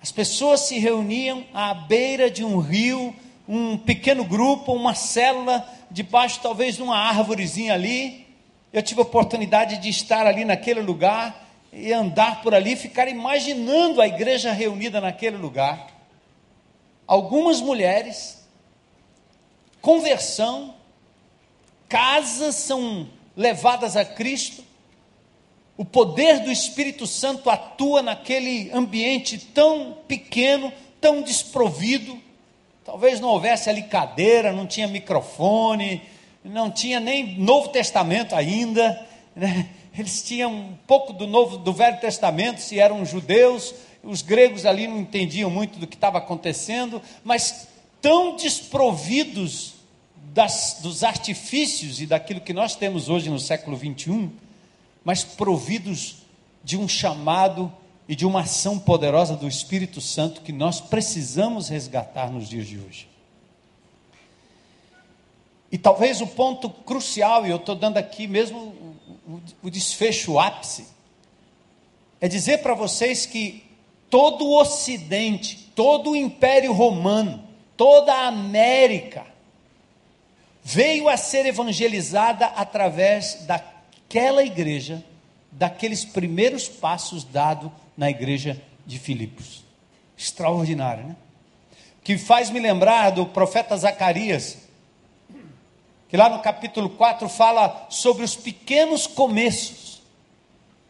As 0.00 0.12
pessoas 0.12 0.60
se 0.60 0.78
reuniam 0.78 1.44
à 1.52 1.74
beira 1.74 2.30
de 2.30 2.44
um 2.44 2.58
rio, 2.58 3.14
um 3.48 3.76
pequeno 3.76 4.24
grupo, 4.24 4.72
uma 4.72 4.94
célula, 4.94 5.66
debaixo 5.90 6.40
talvez 6.42 6.76
de 6.76 6.82
uma 6.82 6.96
árvorezinha 6.96 7.72
ali. 7.72 8.26
Eu 8.72 8.82
tive 8.82 9.00
a 9.00 9.04
oportunidade 9.04 9.78
de 9.78 9.88
estar 9.88 10.26
ali 10.26 10.44
naquele 10.44 10.80
lugar 10.80 11.45
e 11.76 11.92
andar 11.92 12.40
por 12.40 12.54
ali, 12.54 12.74
ficar 12.74 13.06
imaginando 13.06 14.00
a 14.00 14.06
igreja 14.06 14.50
reunida 14.50 14.98
naquele 14.98 15.36
lugar. 15.36 15.88
Algumas 17.06 17.60
mulheres, 17.60 18.42
conversão, 19.82 20.74
casas 21.86 22.54
são 22.54 23.08
levadas 23.36 23.94
a 23.94 24.04
Cristo, 24.04 24.64
o 25.76 25.84
poder 25.84 26.40
do 26.40 26.50
Espírito 26.50 27.06
Santo 27.06 27.50
atua 27.50 28.00
naquele 28.02 28.70
ambiente 28.72 29.36
tão 29.36 29.98
pequeno, 30.08 30.72
tão 30.98 31.20
desprovido. 31.20 32.18
Talvez 32.82 33.20
não 33.20 33.28
houvesse 33.28 33.68
ali 33.68 33.82
cadeira, 33.82 34.52
não 34.52 34.66
tinha 34.66 34.88
microfone, 34.88 36.00
não 36.42 36.70
tinha 36.70 36.98
nem 36.98 37.38
Novo 37.38 37.68
Testamento 37.68 38.34
ainda. 38.34 39.06
Né? 39.34 39.68
Eles 39.98 40.22
tinham 40.22 40.52
um 40.52 40.74
pouco 40.86 41.12
do 41.12 41.26
Novo, 41.26 41.56
do 41.56 41.72
Velho 41.72 41.98
Testamento, 41.98 42.60
se 42.60 42.78
eram 42.78 43.04
judeus. 43.04 43.74
Os 44.02 44.20
gregos 44.20 44.66
ali 44.66 44.86
não 44.86 44.98
entendiam 44.98 45.50
muito 45.50 45.78
do 45.78 45.86
que 45.86 45.94
estava 45.94 46.18
acontecendo, 46.18 47.00
mas 47.24 47.68
tão 48.00 48.36
desprovidos 48.36 49.74
das, 50.34 50.78
dos 50.82 51.02
artifícios 51.02 52.00
e 52.00 52.06
daquilo 52.06 52.40
que 52.40 52.52
nós 52.52 52.76
temos 52.76 53.08
hoje 53.08 53.30
no 53.30 53.38
século 53.38 53.76
21, 53.76 54.30
mas 55.02 55.24
providos 55.24 56.16
de 56.62 56.76
um 56.76 56.86
chamado 56.86 57.72
e 58.08 58.14
de 58.14 58.26
uma 58.26 58.42
ação 58.42 58.78
poderosa 58.78 59.34
do 59.34 59.48
Espírito 59.48 60.00
Santo 60.00 60.42
que 60.42 60.52
nós 60.52 60.80
precisamos 60.80 61.68
resgatar 61.68 62.30
nos 62.30 62.48
dias 62.48 62.66
de 62.66 62.78
hoje. 62.78 63.08
E 65.72 65.78
talvez 65.78 66.20
o 66.20 66.26
ponto 66.26 66.68
crucial, 66.70 67.46
e 67.46 67.50
eu 67.50 67.56
estou 67.56 67.74
dando 67.74 67.96
aqui 67.96 68.26
mesmo 68.26 68.85
o, 69.62 69.70
desfecho, 69.70 70.32
o 70.32 70.40
ápice, 70.40 70.86
é 72.20 72.28
dizer 72.28 72.58
para 72.58 72.74
vocês 72.74 73.26
que 73.26 73.64
todo 74.08 74.46
o 74.46 74.60
Ocidente, 74.60 75.70
todo 75.74 76.10
o 76.10 76.16
Império 76.16 76.72
Romano, 76.72 77.46
toda 77.76 78.12
a 78.12 78.28
América, 78.28 79.26
veio 80.62 81.08
a 81.08 81.16
ser 81.16 81.46
evangelizada 81.46 82.46
através 82.46 83.44
daquela 83.46 84.42
igreja, 84.42 85.04
daqueles 85.50 86.04
primeiros 86.04 86.68
passos 86.68 87.24
dados 87.24 87.70
na 87.96 88.10
igreja 88.10 88.60
de 88.86 88.98
Filipos. 88.98 89.64
Extraordinário, 90.16 91.04
né? 91.04 91.16
Que 92.02 92.16
faz 92.16 92.50
me 92.50 92.60
lembrar 92.60 93.10
do 93.10 93.26
profeta 93.26 93.76
Zacarias, 93.76 94.65
que 96.08 96.16
lá 96.16 96.28
no 96.28 96.40
capítulo 96.40 96.90
4 96.90 97.28
fala 97.28 97.86
sobre 97.90 98.24
os 98.24 98.36
pequenos 98.36 99.06
começos, 99.06 100.02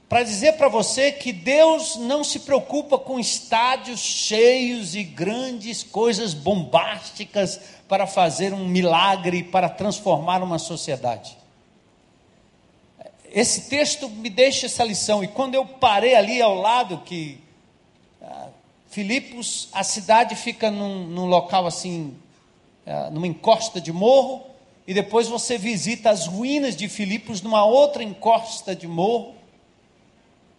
para 0.08 0.22
dizer 0.22 0.52
para 0.52 0.68
você 0.68 1.10
que 1.10 1.32
Deus 1.32 1.96
não 1.96 2.22
se 2.22 2.40
preocupa 2.40 2.96
com 2.96 3.18
estádios 3.18 3.98
cheios 3.98 4.94
e 4.94 5.02
grandes 5.02 5.82
coisas 5.82 6.32
bombásticas 6.32 7.60
para 7.88 8.06
fazer 8.06 8.52
um 8.52 8.68
milagre, 8.68 9.42
para 9.42 9.68
transformar 9.68 10.42
uma 10.42 10.58
sociedade. 10.58 11.36
Esse 13.24 13.68
texto 13.68 14.08
me 14.08 14.30
deixa 14.30 14.66
essa 14.66 14.84
lição, 14.84 15.24
e 15.24 15.28
quando 15.28 15.54
eu 15.54 15.66
parei 15.66 16.14
ali 16.14 16.40
ao 16.40 16.54
lado, 16.54 16.98
que 16.98 17.40
ah, 18.22 18.48
Filipos, 18.88 19.68
a 19.72 19.82
cidade 19.82 20.36
fica 20.36 20.70
num, 20.70 21.04
num 21.06 21.26
local 21.26 21.66
assim, 21.66 22.16
ah, 22.86 23.10
numa 23.10 23.26
encosta 23.26 23.80
de 23.80 23.92
morro, 23.92 24.55
e 24.86 24.94
depois 24.94 25.26
você 25.26 25.58
visita 25.58 26.10
as 26.10 26.26
ruínas 26.26 26.76
de 26.76 26.88
Filipos 26.88 27.42
numa 27.42 27.64
outra 27.64 28.04
encosta 28.04 28.74
de 28.74 28.86
morro. 28.86 29.34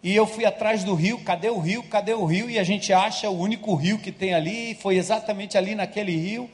E 0.02 0.14
eu 0.14 0.26
fui 0.26 0.44
atrás 0.44 0.84
do 0.84 0.94
rio, 0.94 1.18
cadê 1.20 1.48
o 1.48 1.58
rio? 1.58 1.82
Cadê 1.84 2.12
o 2.12 2.24
rio? 2.24 2.48
E 2.50 2.58
a 2.58 2.62
gente 2.62 2.92
acha 2.92 3.30
o 3.30 3.38
único 3.38 3.74
rio 3.74 3.98
que 3.98 4.12
tem 4.12 4.34
ali, 4.34 4.74
foi 4.74 4.96
exatamente 4.96 5.56
ali 5.56 5.74
naquele 5.74 6.14
rio. 6.14 6.48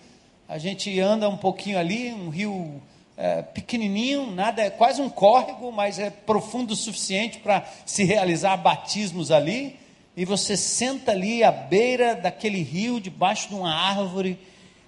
A 0.48 0.56
gente 0.56 0.98
anda 1.00 1.28
um 1.28 1.36
pouquinho 1.36 1.78
ali, 1.78 2.12
um 2.12 2.28
rio 2.28 2.80
é, 3.16 3.42
pequenininho, 3.42 4.30
nada, 4.30 4.62
é 4.62 4.70
quase 4.70 5.02
um 5.02 5.08
córrego, 5.08 5.72
mas 5.72 5.98
é 5.98 6.10
profundo 6.10 6.72
o 6.72 6.76
suficiente 6.76 7.38
para 7.38 7.66
se 7.84 8.04
realizar 8.04 8.56
batismos 8.56 9.30
ali. 9.30 9.76
E 10.16 10.24
você 10.24 10.56
senta 10.56 11.10
ali 11.10 11.42
à 11.42 11.50
beira 11.50 12.14
daquele 12.14 12.62
rio, 12.62 13.00
debaixo 13.00 13.48
de 13.48 13.54
uma 13.56 13.74
árvore, 13.74 14.38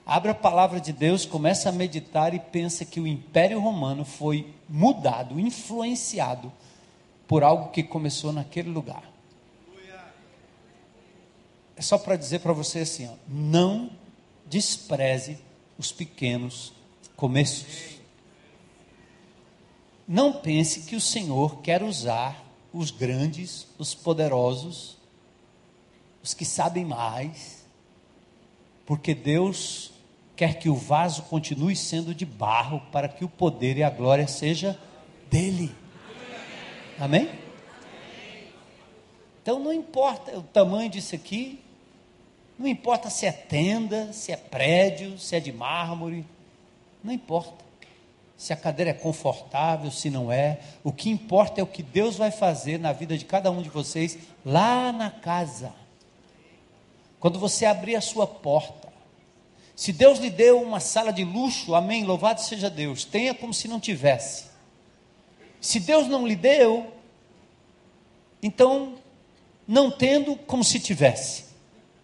abre 0.07 0.31
a 0.31 0.35
palavra 0.35 0.81
de 0.81 0.93
Deus, 0.93 1.27
começa 1.27 1.69
a 1.69 1.73
meditar 1.73 2.33
e 2.33 2.39
pensa 2.39 2.85
que 2.85 3.01
o 3.01 3.07
Império 3.07 3.61
Romano 3.61 4.05
foi 4.05 4.55
mudado, 4.69 5.41
influenciado 5.41 6.53
por 7.27 7.43
algo 7.43 7.71
que 7.71 7.83
começou 7.83 8.33
naquele 8.33 8.71
lugar. 8.71 9.03
É 11.75 11.83
só 11.83 11.99
para 11.99 12.17
dizer 12.17 12.39
para 12.39 12.53
você 12.53 12.79
assim: 12.81 13.07
ó, 13.07 13.15
não 13.29 13.91
despreze 14.47 15.39
os 15.77 15.91
pequenos 15.93 16.73
começos. 17.17 17.97
Não 20.09 20.33
pense 20.33 20.83
que 20.83 20.95
o 20.95 21.01
Senhor 21.01 21.61
quer 21.61 21.83
usar 21.83 22.45
os 22.73 22.91
grandes, 22.91 23.67
os 23.77 23.95
poderosos, 23.95 24.97
os 26.23 26.33
que 26.33 26.45
sabem 26.45 26.85
mais, 26.85 27.67
porque 28.87 29.15
Deus 29.15 29.93
quer 30.37 30.59
que 30.59 30.69
o 30.69 30.77
vaso 30.77 31.23
continue 31.23 31.75
sendo 31.75 32.15
de 32.15 32.27
barro 32.27 32.81
para 32.93 33.09
que 33.09 33.25
o 33.25 33.29
poder 33.29 33.79
e 33.79 33.83
a 33.83 33.91
glória 33.91 34.29
seja 34.29 34.79
dele. 35.31 35.75
Amém? 36.99 37.31
Então 39.43 39.59
não 39.59 39.73
importa 39.73 40.37
o 40.37 40.43
tamanho 40.43 40.91
disso 40.91 41.15
aqui, 41.15 41.61
não 42.59 42.67
importa 42.67 43.09
se 43.09 43.27
é 43.27 43.33
tenda, 43.33 44.13
se 44.13 44.33
é 44.33 44.37
prédio, 44.37 45.19
se 45.19 45.37
é 45.37 45.41
de 45.41 45.53
mármore, 45.53 46.25
não 47.03 47.13
importa. 47.13 47.65
Se 48.37 48.53
a 48.53 48.57
cadeira 48.57 48.91
é 48.91 48.95
confortável, 48.95 49.91
se 49.91 50.11
não 50.11 50.31
é, 50.31 50.61
o 50.85 50.93
que 50.93 51.09
importa 51.09 51.61
é 51.61 51.65
o 51.65 51.67
que 51.67 51.83
Deus 51.83 52.17
vai 52.17 52.31
fazer 52.31 52.79
na 52.79 52.93
vida 52.93 53.17
de 53.17 53.25
cada 53.25 53.51
um 53.51 53.63
de 53.63 53.71
vocês 53.71 54.19
lá 54.45 54.93
na 54.93 55.11
casa. 55.11 55.73
Quando 57.19 57.39
você 57.39 57.65
abrir 57.65 57.97
a 57.97 58.01
sua 58.03 58.27
porta, 58.27 58.86
se 59.77 59.93
Deus 59.93 60.19
lhe 60.19 60.31
deu 60.31 60.61
uma 60.61 60.81
sala 60.81 61.13
de 61.13 61.23
luxo, 61.23 61.75
amém, 61.75 62.05
louvado 62.05 62.41
seja 62.41 62.71
Deus, 62.71 63.05
tenha 63.05 63.35
como 63.35 63.53
se 63.53 63.69
não 63.69 63.79
tivesse. 63.79 64.47
Se 65.61 65.79
Deus 65.79 66.09
não 66.09 66.27
lhe 66.27 66.35
deu, 66.35 66.93
então, 68.43 68.95
não 69.69 69.91
tendo 69.91 70.35
como 70.35 70.65
se 70.65 70.81
tivesse, 70.81 71.45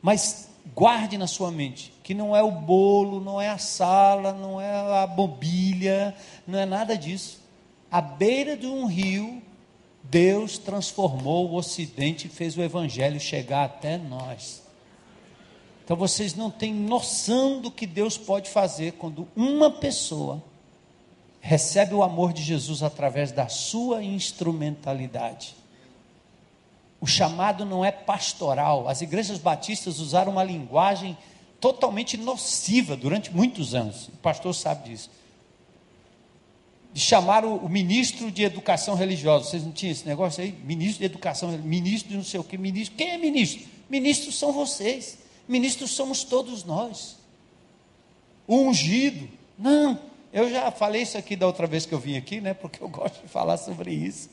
mas 0.02 0.48
guarde 0.74 1.16
na 1.16 1.26
sua 1.26 1.50
mente 1.50 1.92
que 2.02 2.14
não 2.14 2.36
é 2.36 2.42
o 2.42 2.50
bolo, 2.50 3.20
não 3.20 3.40
é 3.40 3.48
a 3.48 3.58
sala, 3.58 4.32
não 4.32 4.60
é 4.60 5.02
a 5.02 5.06
mobília, 5.06 6.14
não 6.46 6.58
é 6.58 6.66
nada 6.66 6.98
disso. 6.98 7.40
À 7.90 8.00
beira 8.00 8.56
de 8.56 8.66
um 8.66 8.86
rio, 8.86 9.40
Deus 10.02 10.58
transformou 10.58 11.48
o 11.48 11.54
Ocidente 11.54 12.26
e 12.26 12.30
fez 12.30 12.56
o 12.56 12.62
Evangelho 12.62 13.20
chegar 13.20 13.64
até 13.64 13.96
nós. 13.96 14.61
Então 15.84 15.96
vocês 15.96 16.34
não 16.34 16.50
têm 16.50 16.72
noção 16.72 17.60
do 17.60 17.70
que 17.70 17.86
Deus 17.86 18.16
pode 18.16 18.48
fazer 18.50 18.92
quando 18.92 19.28
uma 19.34 19.70
pessoa 19.70 20.42
recebe 21.40 21.92
o 21.92 22.02
amor 22.04 22.32
de 22.32 22.42
Jesus 22.42 22.82
através 22.82 23.32
da 23.32 23.48
sua 23.48 24.02
instrumentalidade. 24.02 25.56
O 27.00 27.06
chamado 27.06 27.64
não 27.64 27.84
é 27.84 27.90
pastoral. 27.90 28.88
As 28.88 29.02
igrejas 29.02 29.38
batistas 29.38 29.98
usaram 29.98 30.30
uma 30.30 30.44
linguagem 30.44 31.18
totalmente 31.60 32.16
nociva 32.16 32.96
durante 32.96 33.32
muitos 33.34 33.74
anos. 33.74 34.06
O 34.06 34.16
pastor 34.18 34.54
sabe 34.54 34.90
disso. 34.90 35.10
De 36.92 37.00
chamar 37.00 37.44
o, 37.44 37.56
o 37.56 37.68
ministro 37.68 38.30
de 38.30 38.44
educação 38.44 38.94
religiosa. 38.94 39.46
Vocês 39.46 39.64
não 39.64 39.72
tinham 39.72 39.90
esse 39.90 40.06
negócio 40.06 40.44
aí? 40.44 40.52
Ministro 40.64 41.00
de 41.00 41.06
educação, 41.06 41.50
ministro 41.58 42.10
de 42.10 42.16
não 42.16 42.24
sei 42.24 42.38
o 42.38 42.44
que, 42.44 42.56
ministro. 42.56 42.96
Quem 42.96 43.10
é 43.10 43.18
ministro? 43.18 43.66
Ministros 43.90 44.38
são 44.38 44.52
vocês. 44.52 45.21
Ministros 45.46 45.90
somos 45.90 46.24
todos 46.24 46.64
nós. 46.64 47.16
O 48.46 48.56
ungido. 48.56 49.28
Não, 49.58 49.98
eu 50.32 50.50
já 50.50 50.70
falei 50.70 51.02
isso 51.02 51.18
aqui 51.18 51.36
da 51.36 51.46
outra 51.46 51.66
vez 51.66 51.84
que 51.84 51.92
eu 51.92 51.98
vim 51.98 52.16
aqui, 52.16 52.40
né? 52.40 52.54
Porque 52.54 52.82
eu 52.82 52.88
gosto 52.88 53.22
de 53.22 53.28
falar 53.28 53.56
sobre 53.56 53.92
isso. 53.92 54.30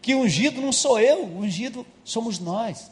Que 0.00 0.14
ungido 0.14 0.60
não 0.60 0.72
sou 0.72 0.98
eu, 0.98 1.24
ungido 1.24 1.84
somos 2.04 2.38
nós. 2.38 2.90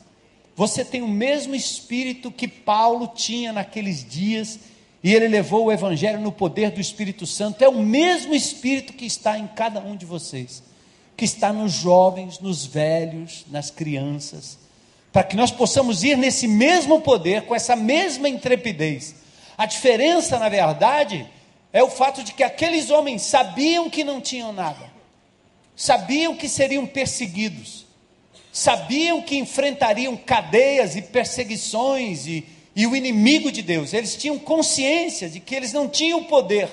Você 0.54 0.84
tem 0.84 1.02
o 1.02 1.08
mesmo 1.08 1.54
espírito 1.54 2.30
que 2.30 2.48
Paulo 2.48 3.08
tinha 3.08 3.52
naqueles 3.52 4.04
dias, 4.04 4.58
e 5.02 5.14
ele 5.14 5.28
levou 5.28 5.66
o 5.66 5.72
evangelho 5.72 6.20
no 6.20 6.32
poder 6.32 6.70
do 6.70 6.80
Espírito 6.80 7.26
Santo. 7.26 7.62
É 7.62 7.68
o 7.68 7.82
mesmo 7.82 8.34
espírito 8.34 8.92
que 8.92 9.04
está 9.04 9.38
em 9.38 9.46
cada 9.46 9.80
um 9.80 9.94
de 9.94 10.04
vocês, 10.04 10.62
que 11.16 11.24
está 11.24 11.52
nos 11.52 11.72
jovens, 11.72 12.40
nos 12.40 12.66
velhos, 12.66 13.44
nas 13.50 13.70
crianças 13.70 14.65
para 15.16 15.24
que 15.24 15.34
nós 15.34 15.50
possamos 15.50 16.04
ir 16.04 16.18
nesse 16.18 16.46
mesmo 16.46 17.00
poder, 17.00 17.46
com 17.46 17.54
essa 17.54 17.74
mesma 17.74 18.28
intrepidez. 18.28 19.14
A 19.56 19.64
diferença, 19.64 20.38
na 20.38 20.50
verdade, 20.50 21.26
é 21.72 21.82
o 21.82 21.88
fato 21.88 22.22
de 22.22 22.34
que 22.34 22.42
aqueles 22.42 22.90
homens 22.90 23.22
sabiam 23.22 23.88
que 23.88 24.04
não 24.04 24.20
tinham 24.20 24.52
nada, 24.52 24.92
sabiam 25.74 26.36
que 26.36 26.50
seriam 26.50 26.86
perseguidos, 26.86 27.86
sabiam 28.52 29.22
que 29.22 29.38
enfrentariam 29.38 30.14
cadeias 30.18 30.96
e 30.96 31.00
perseguições 31.00 32.26
e, 32.26 32.46
e 32.76 32.86
o 32.86 32.94
inimigo 32.94 33.50
de 33.50 33.62
Deus, 33.62 33.94
eles 33.94 34.16
tinham 34.16 34.38
consciência 34.38 35.30
de 35.30 35.40
que 35.40 35.54
eles 35.54 35.72
não 35.72 35.88
tinham 35.88 36.24
poder. 36.24 36.68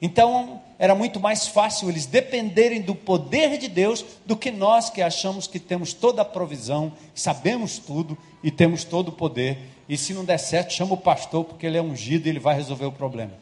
Então, 0.00 0.62
era 0.80 0.94
muito 0.94 1.20
mais 1.20 1.46
fácil 1.46 1.90
eles 1.90 2.06
dependerem 2.06 2.80
do 2.80 2.94
poder 2.94 3.58
de 3.58 3.68
Deus 3.68 4.02
do 4.24 4.34
que 4.34 4.50
nós 4.50 4.88
que 4.88 5.02
achamos 5.02 5.46
que 5.46 5.60
temos 5.60 5.92
toda 5.92 6.22
a 6.22 6.24
provisão, 6.24 6.90
sabemos 7.14 7.78
tudo 7.78 8.16
e 8.42 8.50
temos 8.50 8.82
todo 8.82 9.08
o 9.08 9.12
poder. 9.12 9.58
E 9.86 9.98
se 9.98 10.14
não 10.14 10.24
der 10.24 10.38
certo, 10.38 10.72
chama 10.72 10.94
o 10.94 10.96
pastor, 10.96 11.44
porque 11.44 11.66
ele 11.66 11.76
é 11.76 11.82
ungido 11.82 12.26
e 12.26 12.30
ele 12.30 12.38
vai 12.38 12.54
resolver 12.54 12.86
o 12.86 12.92
problema. 12.92 13.34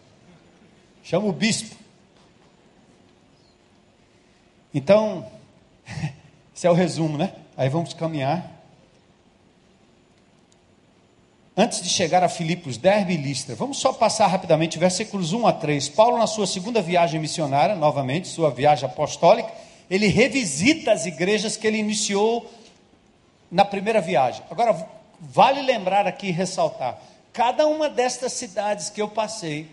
Chama 1.05 1.29
o 1.29 1.33
bispo. 1.33 1.77
Então, 4.75 5.25
esse 6.53 6.67
é 6.67 6.71
o 6.73 6.75
resumo, 6.75 7.17
né? 7.17 7.35
Aí 7.57 7.69
vamos 7.69 7.95
caminhar. 7.95 8.58
Antes 11.61 11.83
de 11.83 11.89
chegar 11.89 12.23
a 12.23 12.29
Filipos, 12.29 12.77
Derbe 12.77 13.15
e 13.15 13.17
Listra, 13.17 13.57
vamos 13.57 13.79
só 13.79 13.93
passar 13.93 14.29
rapidamente 14.29 14.79
versículos 14.79 15.33
1 15.33 15.45
a 15.45 15.53
3. 15.53 15.89
Paulo, 15.89 16.17
na 16.17 16.29
sua 16.29 16.47
segunda 16.47 16.81
viagem 16.81 17.21
missionária, 17.21 17.75
novamente, 17.75 18.29
sua 18.29 18.49
viagem 18.49 18.89
apostólica, 18.89 19.53
ele 19.91 20.07
revisita 20.07 20.93
as 20.93 21.05
igrejas 21.05 21.57
que 21.57 21.67
ele 21.67 21.79
iniciou 21.79 22.49
na 23.51 23.65
primeira 23.65 24.01
viagem. 24.01 24.41
Agora, 24.49 24.89
vale 25.19 25.61
lembrar 25.63 26.07
aqui 26.07 26.29
e 26.29 26.31
ressaltar: 26.31 26.97
cada 27.33 27.67
uma 27.67 27.89
destas 27.89 28.35
cidades 28.35 28.89
que 28.89 29.03
eu 29.03 29.09
passei, 29.09 29.69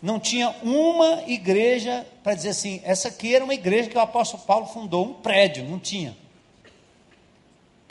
não 0.00 0.18
tinha 0.18 0.54
uma 0.62 1.24
igreja 1.26 2.06
para 2.24 2.34
dizer 2.34 2.48
assim, 2.48 2.80
essa 2.82 3.08
aqui 3.08 3.34
era 3.34 3.44
uma 3.44 3.52
igreja 3.52 3.90
que 3.90 3.98
o 3.98 4.00
apóstolo 4.00 4.42
Paulo 4.44 4.64
fundou, 4.64 5.04
um 5.04 5.12
prédio, 5.12 5.64
não 5.64 5.78
tinha 5.78 6.16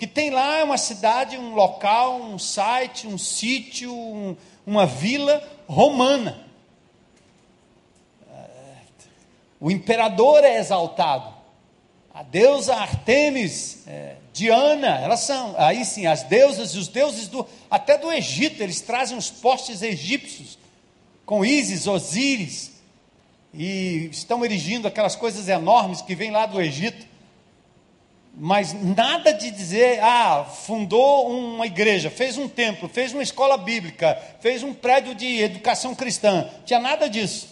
que 0.01 0.07
tem 0.07 0.31
lá 0.31 0.63
uma 0.63 0.79
cidade, 0.79 1.37
um 1.37 1.53
local, 1.53 2.19
um 2.19 2.39
site, 2.39 3.05
um 3.05 3.19
sítio, 3.19 3.93
um, 3.93 4.35
uma 4.65 4.87
vila 4.87 5.47
romana. 5.67 6.43
O 9.59 9.69
imperador 9.69 10.43
é 10.43 10.57
exaltado. 10.57 11.31
A 12.11 12.23
deusa 12.23 12.73
Artemis, 12.77 13.83
é, 13.85 14.15
Diana, 14.33 14.97
elas 14.97 15.19
são, 15.19 15.53
aí 15.55 15.85
sim, 15.85 16.07
as 16.07 16.23
deusas 16.23 16.73
e 16.73 16.79
os 16.79 16.87
deuses 16.87 17.27
do, 17.27 17.47
até 17.69 17.95
do 17.95 18.11
Egito, 18.11 18.63
eles 18.63 18.81
trazem 18.81 19.15
os 19.15 19.29
postes 19.29 19.83
egípcios, 19.83 20.57
com 21.27 21.45
Ísis, 21.45 21.85
Osíris, 21.85 22.71
e 23.53 24.09
estão 24.11 24.43
erigindo 24.43 24.87
aquelas 24.87 25.15
coisas 25.15 25.47
enormes 25.47 26.01
que 26.01 26.15
vêm 26.15 26.31
lá 26.31 26.47
do 26.47 26.59
Egito 26.59 27.10
mas 28.33 28.73
nada 28.73 29.33
de 29.33 29.51
dizer, 29.51 29.99
ah, 30.01 30.45
fundou 30.45 31.29
uma 31.29 31.65
igreja, 31.65 32.09
fez 32.09 32.37
um 32.37 32.47
templo, 32.47 32.87
fez 32.87 33.13
uma 33.13 33.23
escola 33.23 33.57
bíblica, 33.57 34.17
fez 34.39 34.63
um 34.63 34.73
prédio 34.73 35.13
de 35.13 35.41
educação 35.41 35.93
cristã. 35.93 36.49
Tinha 36.65 36.79
nada 36.79 37.09
disso. 37.09 37.51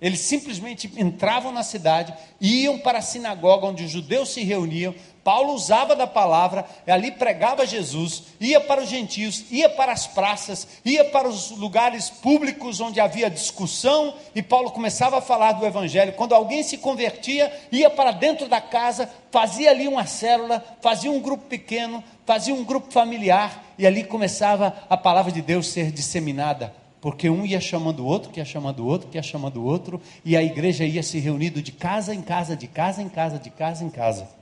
Eles 0.00 0.20
simplesmente 0.20 0.90
entravam 0.96 1.52
na 1.52 1.62
cidade, 1.62 2.14
iam 2.40 2.78
para 2.78 2.98
a 2.98 3.02
sinagoga 3.02 3.66
onde 3.66 3.84
os 3.84 3.90
judeus 3.90 4.30
se 4.30 4.42
reuniam, 4.42 4.94
Paulo 5.22 5.52
usava 5.52 5.94
da 5.94 6.06
palavra, 6.06 6.64
ali 6.86 7.10
pregava 7.10 7.66
Jesus, 7.66 8.22
ia 8.40 8.60
para 8.60 8.82
os 8.82 8.88
gentios, 8.88 9.44
ia 9.50 9.68
para 9.68 9.92
as 9.92 10.06
praças, 10.06 10.66
ia 10.84 11.04
para 11.04 11.28
os 11.28 11.50
lugares 11.50 12.08
públicos 12.08 12.80
onde 12.80 13.00
havia 13.00 13.30
discussão, 13.30 14.14
e 14.34 14.42
Paulo 14.42 14.70
começava 14.70 15.18
a 15.18 15.22
falar 15.22 15.52
do 15.52 15.66
evangelho. 15.66 16.14
Quando 16.14 16.34
alguém 16.34 16.62
se 16.62 16.78
convertia, 16.78 17.52
ia 17.70 17.90
para 17.90 18.12
dentro 18.12 18.48
da 18.48 18.60
casa, 18.60 19.10
fazia 19.30 19.70
ali 19.70 19.86
uma 19.86 20.06
célula, 20.06 20.64
fazia 20.80 21.10
um 21.10 21.20
grupo 21.20 21.44
pequeno, 21.44 22.02
fazia 22.24 22.54
um 22.54 22.64
grupo 22.64 22.90
familiar, 22.90 23.64
e 23.78 23.86
ali 23.86 24.04
começava 24.04 24.74
a 24.88 24.96
palavra 24.96 25.30
de 25.30 25.42
Deus 25.42 25.66
ser 25.68 25.90
disseminada. 25.90 26.74
Porque 27.00 27.30
um 27.30 27.46
ia 27.46 27.60
chamando 27.60 28.00
o 28.00 28.06
outro, 28.06 28.30
que 28.30 28.40
ia 28.40 28.44
chamando 28.44 28.80
o 28.80 28.86
outro, 28.86 29.08
que 29.08 29.16
ia 29.16 29.22
chamando 29.22 29.58
o 29.58 29.64
outro, 29.64 30.00
e 30.24 30.36
a 30.36 30.42
igreja 30.42 30.84
ia 30.84 31.02
se 31.02 31.18
reunindo 31.18 31.62
de 31.62 31.72
casa 31.72 32.14
em 32.14 32.22
casa, 32.22 32.56
de 32.56 32.66
casa 32.66 33.02
em 33.02 33.08
casa, 33.08 33.38
de 33.38 33.50
casa 33.50 33.84
em 33.84 33.90
casa. 33.90 34.39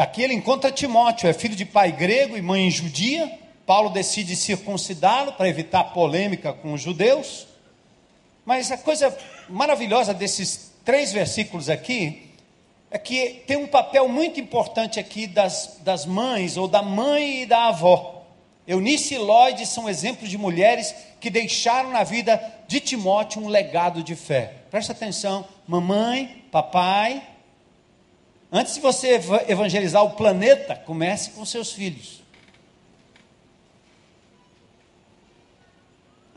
Aqui 0.00 0.22
ele 0.22 0.32
encontra 0.32 0.72
Timóteo, 0.72 1.28
é 1.28 1.34
filho 1.34 1.54
de 1.54 1.66
pai 1.66 1.92
grego 1.92 2.34
e 2.34 2.40
mãe 2.40 2.70
judia. 2.70 3.30
Paulo 3.66 3.90
decide 3.90 4.34
circuncidá-lo 4.34 5.34
para 5.34 5.46
evitar 5.46 5.92
polêmica 5.92 6.54
com 6.54 6.72
os 6.72 6.80
judeus. 6.80 7.46
Mas 8.42 8.72
a 8.72 8.78
coisa 8.78 9.14
maravilhosa 9.46 10.14
desses 10.14 10.72
três 10.86 11.12
versículos 11.12 11.68
aqui 11.68 12.30
é 12.90 12.96
que 12.96 13.42
tem 13.46 13.58
um 13.58 13.66
papel 13.66 14.08
muito 14.08 14.40
importante 14.40 14.98
aqui 14.98 15.26
das, 15.26 15.80
das 15.82 16.06
mães, 16.06 16.56
ou 16.56 16.66
da 16.66 16.80
mãe 16.80 17.42
e 17.42 17.46
da 17.46 17.68
avó. 17.68 18.24
Eunice 18.66 19.16
e 19.16 19.18
Lloyd 19.18 19.66
são 19.66 19.86
exemplos 19.86 20.30
de 20.30 20.38
mulheres 20.38 20.94
que 21.20 21.28
deixaram 21.28 21.90
na 21.90 22.04
vida 22.04 22.42
de 22.66 22.80
Timóteo 22.80 23.42
um 23.42 23.48
legado 23.48 24.02
de 24.02 24.16
fé. 24.16 24.54
Presta 24.70 24.92
atenção, 24.92 25.46
mamãe, 25.66 26.42
papai, 26.50 27.22
Antes 28.52 28.74
de 28.74 28.80
você 28.80 29.20
evangelizar 29.48 30.02
o 30.02 30.10
planeta, 30.10 30.74
comece 30.74 31.30
com 31.30 31.44
seus 31.44 31.72
filhos. 31.72 32.20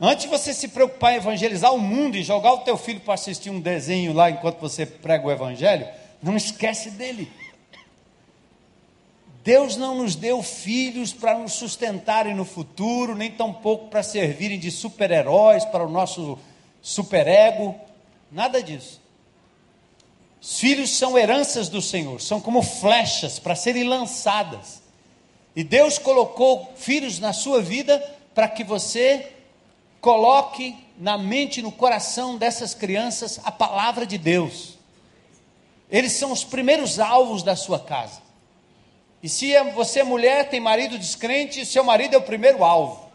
Antes 0.00 0.24
de 0.24 0.30
você 0.30 0.52
se 0.52 0.68
preocupar 0.68 1.14
em 1.14 1.16
evangelizar 1.16 1.72
o 1.72 1.78
mundo 1.78 2.16
e 2.16 2.22
jogar 2.22 2.52
o 2.52 2.58
teu 2.58 2.76
filho 2.76 3.00
para 3.00 3.14
assistir 3.14 3.50
um 3.50 3.60
desenho 3.60 4.12
lá 4.12 4.30
enquanto 4.30 4.60
você 4.60 4.84
prega 4.84 5.26
o 5.26 5.30
evangelho, 5.30 5.88
não 6.22 6.36
esquece 6.36 6.90
dele. 6.90 7.30
Deus 9.42 9.76
não 9.76 9.94
nos 9.96 10.14
deu 10.14 10.42
filhos 10.42 11.12
para 11.12 11.38
nos 11.38 11.52
sustentarem 11.52 12.34
no 12.34 12.44
futuro, 12.44 13.14
nem 13.14 13.30
tampouco 13.30 13.88
para 13.88 14.02
servirem 14.02 14.58
de 14.58 14.70
super-heróis 14.70 15.64
para 15.66 15.84
o 15.84 15.90
nosso 15.90 16.38
superego, 16.80 17.74
nada 18.30 18.62
disso. 18.62 19.03
Os 20.44 20.60
filhos 20.60 20.90
são 20.90 21.16
heranças 21.16 21.70
do 21.70 21.80
Senhor, 21.80 22.20
são 22.20 22.38
como 22.38 22.60
flechas 22.60 23.38
para 23.38 23.54
serem 23.54 23.84
lançadas. 23.84 24.82
E 25.56 25.64
Deus 25.64 25.96
colocou 25.96 26.70
filhos 26.76 27.18
na 27.18 27.32
sua 27.32 27.62
vida 27.62 27.98
para 28.34 28.46
que 28.46 28.62
você 28.62 29.32
coloque 30.02 30.76
na 30.98 31.16
mente 31.16 31.62
no 31.62 31.72
coração 31.72 32.36
dessas 32.36 32.74
crianças 32.74 33.40
a 33.42 33.50
palavra 33.50 34.04
de 34.04 34.18
Deus. 34.18 34.76
Eles 35.90 36.12
são 36.12 36.30
os 36.30 36.44
primeiros 36.44 36.98
alvos 37.00 37.42
da 37.42 37.56
sua 37.56 37.78
casa. 37.78 38.20
E 39.22 39.30
se 39.30 39.54
é, 39.54 39.64
você 39.72 40.00
é 40.00 40.04
mulher, 40.04 40.50
tem 40.50 40.60
marido 40.60 40.98
descrente, 40.98 41.64
seu 41.64 41.82
marido 41.82 42.16
é 42.16 42.18
o 42.18 42.22
primeiro 42.22 42.62
alvo. 42.62 43.10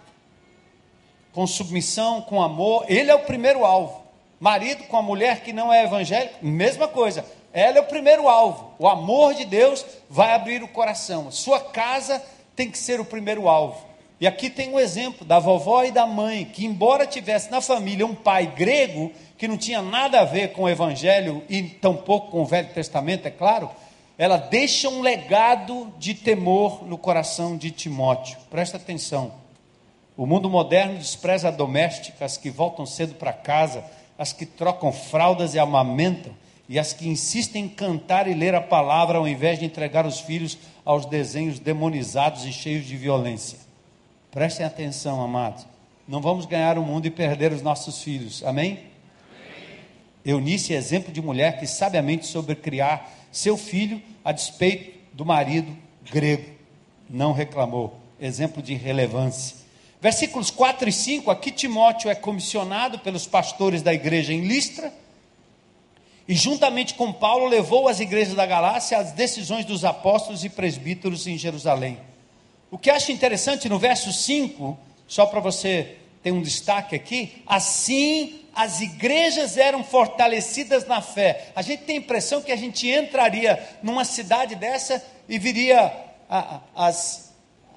Com 1.31 1.45
submissão, 1.45 2.23
com 2.23 2.41
amor, 2.41 2.85
ele 2.87 3.11
é 3.11 3.15
o 3.15 3.19
primeiro 3.19 3.63
alvo. 3.63 3.98
Marido 4.39 4.85
com 4.85 4.97
a 4.97 5.01
mulher 5.01 5.41
que 5.41 5.51
não 5.51 5.73
é 5.73 5.83
evangélica, 5.83 6.35
mesma 6.41 6.87
coisa. 6.87 7.25
Ela 7.51 7.79
é 7.79 7.81
o 7.81 7.87
primeiro 7.87 8.29
alvo. 8.29 8.73
O 8.79 8.87
amor 8.87 9.33
de 9.33 9.43
Deus 9.43 9.85
vai 10.09 10.33
abrir 10.33 10.63
o 10.63 10.67
coração. 10.67 11.31
Sua 11.31 11.59
casa 11.59 12.23
tem 12.55 12.69
que 12.69 12.77
ser 12.77 12.99
o 12.99 13.05
primeiro 13.05 13.49
alvo. 13.49 13.89
E 14.21 14.27
aqui 14.27 14.49
tem 14.49 14.73
um 14.73 14.79
exemplo 14.79 15.25
da 15.25 15.39
vovó 15.39 15.83
e 15.83 15.91
da 15.91 16.05
mãe, 16.05 16.43
que, 16.45 16.65
embora 16.65 17.07
tivesse 17.07 17.49
na 17.49 17.61
família 17.61 18.05
um 18.05 18.15
pai 18.15 18.47
grego, 18.47 19.11
que 19.37 19.47
não 19.47 19.57
tinha 19.57 19.81
nada 19.81 20.19
a 20.19 20.25
ver 20.25 20.51
com 20.51 20.63
o 20.63 20.69
evangelho 20.69 21.41
e 21.49 21.63
tampouco 21.63 22.31
com 22.31 22.41
o 22.41 22.45
Velho 22.45 22.67
Testamento, 22.73 23.25
é 23.25 23.31
claro, 23.31 23.69
ela 24.17 24.35
deixa 24.35 24.89
um 24.89 25.01
legado 25.01 25.93
de 25.97 26.13
temor 26.13 26.85
no 26.85 26.97
coração 26.97 27.55
de 27.55 27.71
Timóteo. 27.71 28.37
Presta 28.49 28.75
atenção. 28.75 29.31
O 30.17 30.25
mundo 30.25 30.49
moderno 30.49 30.97
despreza 30.97 31.49
domésticas 31.49 32.35
que 32.35 32.49
voltam 32.49 32.85
cedo 32.85 33.15
para 33.15 33.31
casa 33.31 33.85
as 34.19 34.33
que 34.33 34.45
trocam 34.45 34.91
fraldas 34.91 35.55
e 35.55 35.59
amamentam, 35.59 36.33
e 36.67 36.77
as 36.77 36.91
que 36.91 37.07
insistem 37.07 37.63
em 37.63 37.69
cantar 37.69 38.27
e 38.27 38.33
ler 38.33 38.53
a 38.53 38.61
palavra 38.61 39.17
ao 39.17 39.25
invés 39.25 39.57
de 39.57 39.65
entregar 39.65 40.05
os 40.05 40.19
filhos 40.19 40.57
aos 40.83 41.05
desenhos 41.05 41.57
demonizados 41.57 42.45
e 42.45 42.51
cheios 42.51 42.85
de 42.85 42.97
violência. 42.97 43.57
Prestem 44.29 44.65
atenção, 44.65 45.23
amados. 45.23 45.65
Não 46.05 46.21
vamos 46.21 46.45
ganhar 46.45 46.77
o 46.77 46.83
mundo 46.83 47.05
e 47.05 47.09
perder 47.09 47.53
os 47.53 47.61
nossos 47.61 48.03
filhos. 48.03 48.43
Amém? 48.43 48.71
Amém. 48.73 49.79
Eunice 50.25 50.73
é 50.73 50.77
exemplo 50.77 51.13
de 51.13 51.21
mulher 51.21 51.57
que 51.57 51.65
sabiamente 51.65 52.27
soube 52.27 52.55
criar 52.55 53.09
seu 53.31 53.55
filho 53.55 54.01
a 54.23 54.31
despeito 54.31 54.99
do 55.13 55.25
marido 55.25 55.75
grego. 56.11 56.51
Não 57.09 57.31
reclamou. 57.31 57.97
Exemplo 58.19 58.61
de 58.61 58.73
relevância. 58.73 59.55
Versículos 60.01 60.49
4 60.49 60.87
e 60.87 60.93
5, 60.93 61.29
aqui 61.29 61.51
Timóteo 61.51 62.09
é 62.09 62.15
comissionado 62.15 62.99
pelos 62.99 63.27
pastores 63.27 63.81
da 63.81 63.93
igreja 63.93 64.33
em 64.33 64.41
Listra, 64.41 64.93
e 66.25 66.33
juntamente 66.35 66.93
com 66.93 67.11
Paulo 67.11 67.47
levou 67.47 67.87
as 67.87 67.99
igrejas 67.99 68.35
da 68.35 68.45
Galácia 68.45 68.97
às 68.97 69.11
decisões 69.11 69.65
dos 69.65 69.83
apóstolos 69.83 70.45
e 70.45 70.49
presbíteros 70.49 71.27
em 71.27 71.37
Jerusalém. 71.37 71.99
O 72.71 72.77
que 72.77 72.89
acho 72.89 73.11
interessante 73.11 73.67
no 73.67 73.79
verso 73.79 74.13
5, 74.13 74.77
só 75.07 75.25
para 75.25 75.39
você 75.39 75.97
ter 76.21 76.31
um 76.31 76.41
destaque 76.41 76.95
aqui, 76.95 77.43
assim 77.47 78.45
as 78.53 78.81
igrejas 78.81 79.57
eram 79.57 79.83
fortalecidas 79.83 80.85
na 80.85 81.01
fé. 81.01 81.51
A 81.55 81.61
gente 81.61 81.83
tem 81.83 81.95
a 81.97 81.99
impressão 81.99 82.41
que 82.41 82.51
a 82.51 82.57
gente 82.57 82.89
entraria 82.89 83.57
numa 83.81 84.03
cidade 84.03 84.55
dessa 84.55 85.03
e 85.27 85.39
viria 85.39 85.91
a, 86.29 86.55
a, 86.75 86.87
as 86.87 87.28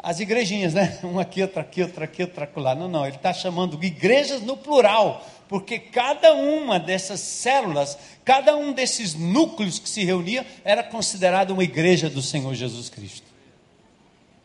as 0.02 0.18
igrejinhas, 0.18 0.74
né? 0.74 0.98
Um 1.04 1.18
aqui, 1.18 1.40
outro 1.42 1.60
aqui, 1.60 1.82
outro 1.82 2.02
aqui, 2.02 2.22
outro 2.22 2.48
lá. 2.56 2.74
Não, 2.74 2.88
não, 2.88 3.06
ele 3.06 3.16
está 3.16 3.32
chamando 3.32 3.82
igrejas 3.82 4.42
no 4.42 4.56
plural, 4.56 5.24
porque 5.48 5.78
cada 5.78 6.34
uma 6.34 6.80
dessas 6.80 7.20
células, 7.20 7.96
cada 8.24 8.56
um 8.56 8.72
desses 8.72 9.14
núcleos 9.14 9.78
que 9.78 9.88
se 9.88 10.04
reuniam, 10.04 10.44
era 10.64 10.82
considerado 10.82 11.52
uma 11.52 11.62
igreja 11.62 12.10
do 12.10 12.20
Senhor 12.20 12.52
Jesus 12.54 12.90
Cristo. 12.90 13.30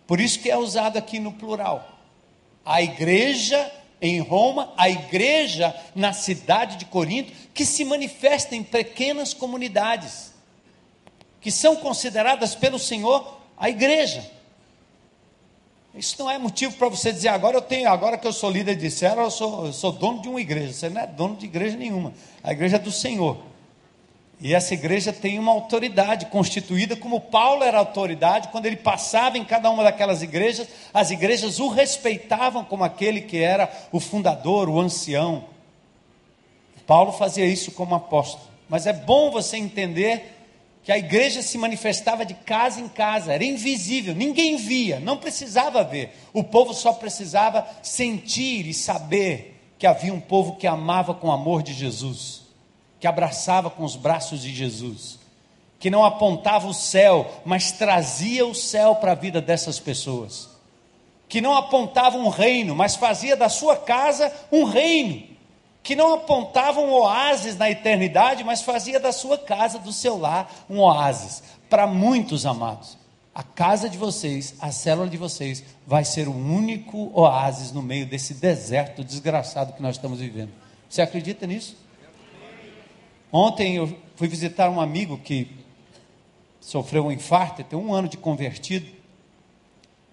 Por 0.05 0.21
isso 0.21 0.39
que 0.39 0.49
é 0.49 0.57
usado 0.57 0.97
aqui 0.97 1.19
no 1.19 1.33
plural. 1.33 1.97
A 2.63 2.81
igreja 2.81 3.71
em 3.99 4.19
Roma, 4.19 4.71
a 4.77 4.89
igreja 4.89 5.75
na 5.95 6.13
cidade 6.13 6.77
de 6.77 6.85
Corinto, 6.85 7.33
que 7.53 7.65
se 7.65 7.83
manifesta 7.83 8.55
em 8.55 8.63
pequenas 8.63 9.33
comunidades, 9.33 10.33
que 11.41 11.49
são 11.49 11.75
consideradas 11.75 12.53
pelo 12.53 12.77
Senhor 12.77 13.39
a 13.57 13.69
igreja. 13.69 14.36
Isso 15.97 16.15
não 16.19 16.29
é 16.29 16.37
motivo 16.37 16.75
para 16.75 16.89
você 16.89 17.11
dizer 17.11 17.29
agora 17.29 17.57
eu 17.57 17.61
tenho, 17.61 17.89
agora 17.89 18.17
que 18.17 18.27
eu 18.27 18.31
sou 18.31 18.51
líder 18.51 18.75
de 18.75 18.91
célula, 18.91 19.23
eu 19.23 19.31
sou, 19.31 19.65
eu 19.65 19.73
sou 19.73 19.91
dono 19.91 20.21
de 20.21 20.29
uma 20.29 20.39
igreja. 20.39 20.71
Você 20.71 20.89
não 20.89 21.01
é 21.01 21.07
dono 21.07 21.35
de 21.35 21.45
igreja 21.45 21.75
nenhuma. 21.75 22.13
A 22.43 22.51
igreja 22.51 22.75
é 22.75 22.79
do 22.79 22.91
Senhor. 22.91 23.37
E 24.39 24.53
essa 24.53 24.75
igreja 24.75 25.11
tem 25.11 25.39
uma 25.39 25.51
autoridade 25.51 26.27
constituída, 26.27 26.95
como 26.95 27.19
Paulo 27.19 27.63
era 27.63 27.79
autoridade, 27.79 28.49
quando 28.49 28.67
ele 28.67 28.75
passava 28.75 29.39
em 29.39 29.43
cada 29.43 29.71
uma 29.71 29.83
daquelas 29.83 30.21
igrejas, 30.21 30.67
as 30.93 31.09
igrejas 31.09 31.59
o 31.59 31.67
respeitavam 31.69 32.63
como 32.63 32.83
aquele 32.83 33.21
que 33.21 33.37
era 33.39 33.67
o 33.91 33.99
fundador, 33.99 34.69
o 34.69 34.79
ancião. 34.79 35.45
Paulo 36.85 37.11
fazia 37.11 37.45
isso 37.47 37.71
como 37.71 37.95
apóstolo. 37.95 38.43
Mas 38.69 38.85
é 38.85 38.93
bom 38.93 39.31
você 39.31 39.57
entender 39.57 40.36
que 40.87 40.91
a 40.93 40.97
igreja 40.97 41.41
se 41.41 41.57
manifestava 41.57 42.25
de 42.25 42.33
casa 42.33 42.79
em 42.79 42.87
casa, 42.87 43.33
era 43.33 43.43
invisível, 43.43 44.15
ninguém 44.15 44.55
via, 44.55 45.01
não 45.01 45.17
precisava 45.17 45.83
ver, 45.83 46.15
o 46.31 46.45
povo 46.45 46.73
só 46.73 46.93
precisava 46.93 47.67
sentir 47.83 48.65
e 48.65 48.73
saber 48.73 49.61
que 49.77 49.85
havia 49.85 50.13
um 50.13 50.21
povo 50.21 50.55
que 50.55 50.65
amava 50.65 51.13
com 51.13 51.27
o 51.27 51.31
amor 51.33 51.61
de 51.61 51.73
Jesus, 51.73 52.43
que 53.01 53.05
abraçava 53.05 53.69
com 53.69 53.83
os 53.83 53.97
braços 53.97 54.41
de 54.41 54.55
Jesus, 54.55 55.19
que 55.77 55.89
não 55.89 56.05
apontava 56.05 56.69
o 56.69 56.73
céu, 56.73 57.29
mas 57.43 57.73
trazia 57.73 58.47
o 58.47 58.55
céu 58.55 58.95
para 58.95 59.11
a 59.11 59.15
vida 59.15 59.41
dessas 59.41 59.81
pessoas, 59.81 60.47
que 61.27 61.41
não 61.41 61.53
apontava 61.53 62.17
um 62.17 62.29
reino, 62.29 62.73
mas 62.73 62.95
fazia 62.95 63.35
da 63.35 63.49
sua 63.49 63.75
casa 63.75 64.31
um 64.49 64.63
reino 64.63 65.35
que 65.87 65.95
não 65.95 66.15
apontava 66.15 66.81
um 66.81 66.91
oásis 66.91 67.55
na 67.55 67.71
eternidade, 67.71 68.43
mas 68.43 68.61
fazia 68.61 68.99
da 68.99 69.13
sua 69.13 69.37
casa, 69.37 69.79
do 69.79 69.93
seu 69.93 70.17
lar, 70.17 70.53
um 70.69 70.79
oásis. 70.79 71.41
Para 71.69 71.87
muitos 71.87 72.45
amados, 72.45 72.97
a 73.33 73.41
casa 73.41 73.89
de 73.89 73.97
vocês, 73.97 74.55
a 74.59 74.69
célula 74.69 75.07
de 75.07 75.15
vocês, 75.15 75.63
vai 75.85 76.03
ser 76.03 76.27
o 76.27 76.35
único 76.35 77.09
oásis 77.17 77.71
no 77.71 77.81
meio 77.81 78.05
desse 78.05 78.33
deserto 78.33 79.01
desgraçado 79.01 79.71
que 79.71 79.81
nós 79.81 79.95
estamos 79.95 80.19
vivendo. 80.19 80.51
Você 80.89 81.01
acredita 81.01 81.47
nisso? 81.47 81.77
Ontem 83.31 83.77
eu 83.77 83.97
fui 84.17 84.27
visitar 84.27 84.69
um 84.69 84.81
amigo 84.81 85.17
que 85.17 85.55
sofreu 86.59 87.05
um 87.05 87.11
infarto, 87.13 87.63
tem 87.63 87.79
um 87.79 87.93
ano 87.93 88.09
de 88.09 88.17
convertido, 88.17 88.87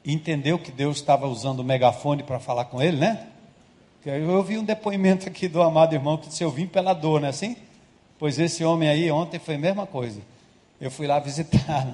e 0.04 0.12
entendeu 0.12 0.56
que 0.56 0.70
Deus 0.70 0.98
estava 0.98 1.26
usando 1.26 1.58
o 1.58 1.64
megafone 1.64 2.22
para 2.22 2.38
falar 2.38 2.66
com 2.66 2.80
ele, 2.80 2.98
né? 2.98 3.33
Eu 4.06 4.32
ouvi 4.32 4.58
um 4.58 4.64
depoimento 4.64 5.26
aqui 5.26 5.48
do 5.48 5.62
amado 5.62 5.94
irmão 5.94 6.18
que 6.18 6.28
disse: 6.28 6.44
Eu 6.44 6.50
vim 6.50 6.66
pela 6.66 6.92
dor, 6.92 7.20
não 7.20 7.26
é 7.26 7.30
assim? 7.30 7.56
Pois 8.18 8.38
esse 8.38 8.62
homem 8.62 8.86
aí 8.86 9.10
ontem 9.10 9.38
foi 9.38 9.54
a 9.54 9.58
mesma 9.58 9.86
coisa. 9.86 10.20
Eu 10.78 10.90
fui 10.90 11.06
lá 11.06 11.18
visitar. 11.18 11.88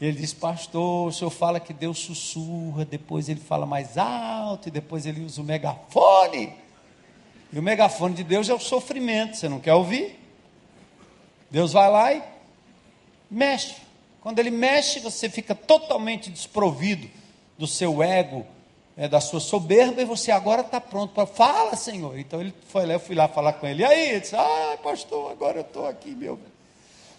Ele 0.00 0.18
disse: 0.18 0.34
Pastor, 0.34 1.06
o 1.06 1.12
senhor 1.12 1.30
fala 1.30 1.60
que 1.60 1.72
Deus 1.72 2.00
sussurra, 2.00 2.84
depois 2.84 3.28
ele 3.28 3.38
fala 3.38 3.64
mais 3.64 3.96
alto, 3.96 4.66
e 4.68 4.70
depois 4.72 5.06
ele 5.06 5.24
usa 5.24 5.40
o 5.40 5.44
megafone. 5.44 6.52
E 7.52 7.58
o 7.58 7.62
megafone 7.62 8.14
de 8.14 8.24
Deus 8.24 8.48
é 8.48 8.54
o 8.54 8.58
sofrimento, 8.58 9.36
você 9.36 9.48
não 9.48 9.60
quer 9.60 9.74
ouvir? 9.74 10.18
Deus 11.48 11.72
vai 11.72 11.88
lá 11.88 12.12
e 12.12 12.22
mexe. 13.30 13.76
Quando 14.20 14.40
ele 14.40 14.50
mexe, 14.50 14.98
você 14.98 15.30
fica 15.30 15.54
totalmente 15.54 16.28
desprovido 16.28 17.08
do 17.56 17.68
seu 17.68 18.02
ego, 18.02 18.44
é, 18.96 19.06
da 19.06 19.20
sua 19.20 19.40
soberba, 19.40 20.00
e 20.00 20.04
você 20.04 20.30
agora 20.30 20.62
está 20.62 20.80
pronto 20.80 21.12
para. 21.12 21.26
Fala, 21.26 21.76
Senhor. 21.76 22.18
Então 22.18 22.40
ele 22.40 22.54
foi 22.68 22.86
lá, 22.86 22.94
eu 22.94 23.00
fui 23.00 23.14
lá 23.14 23.28
falar 23.28 23.52
com 23.54 23.66
ele. 23.66 23.82
E 23.82 23.84
aí? 23.84 24.10
Ele 24.10 24.20
disse: 24.20 24.34
Ah, 24.34 24.78
pastor, 24.82 25.30
agora 25.30 25.58
eu 25.58 25.62
estou 25.62 25.86
aqui, 25.86 26.10
meu. 26.10 26.38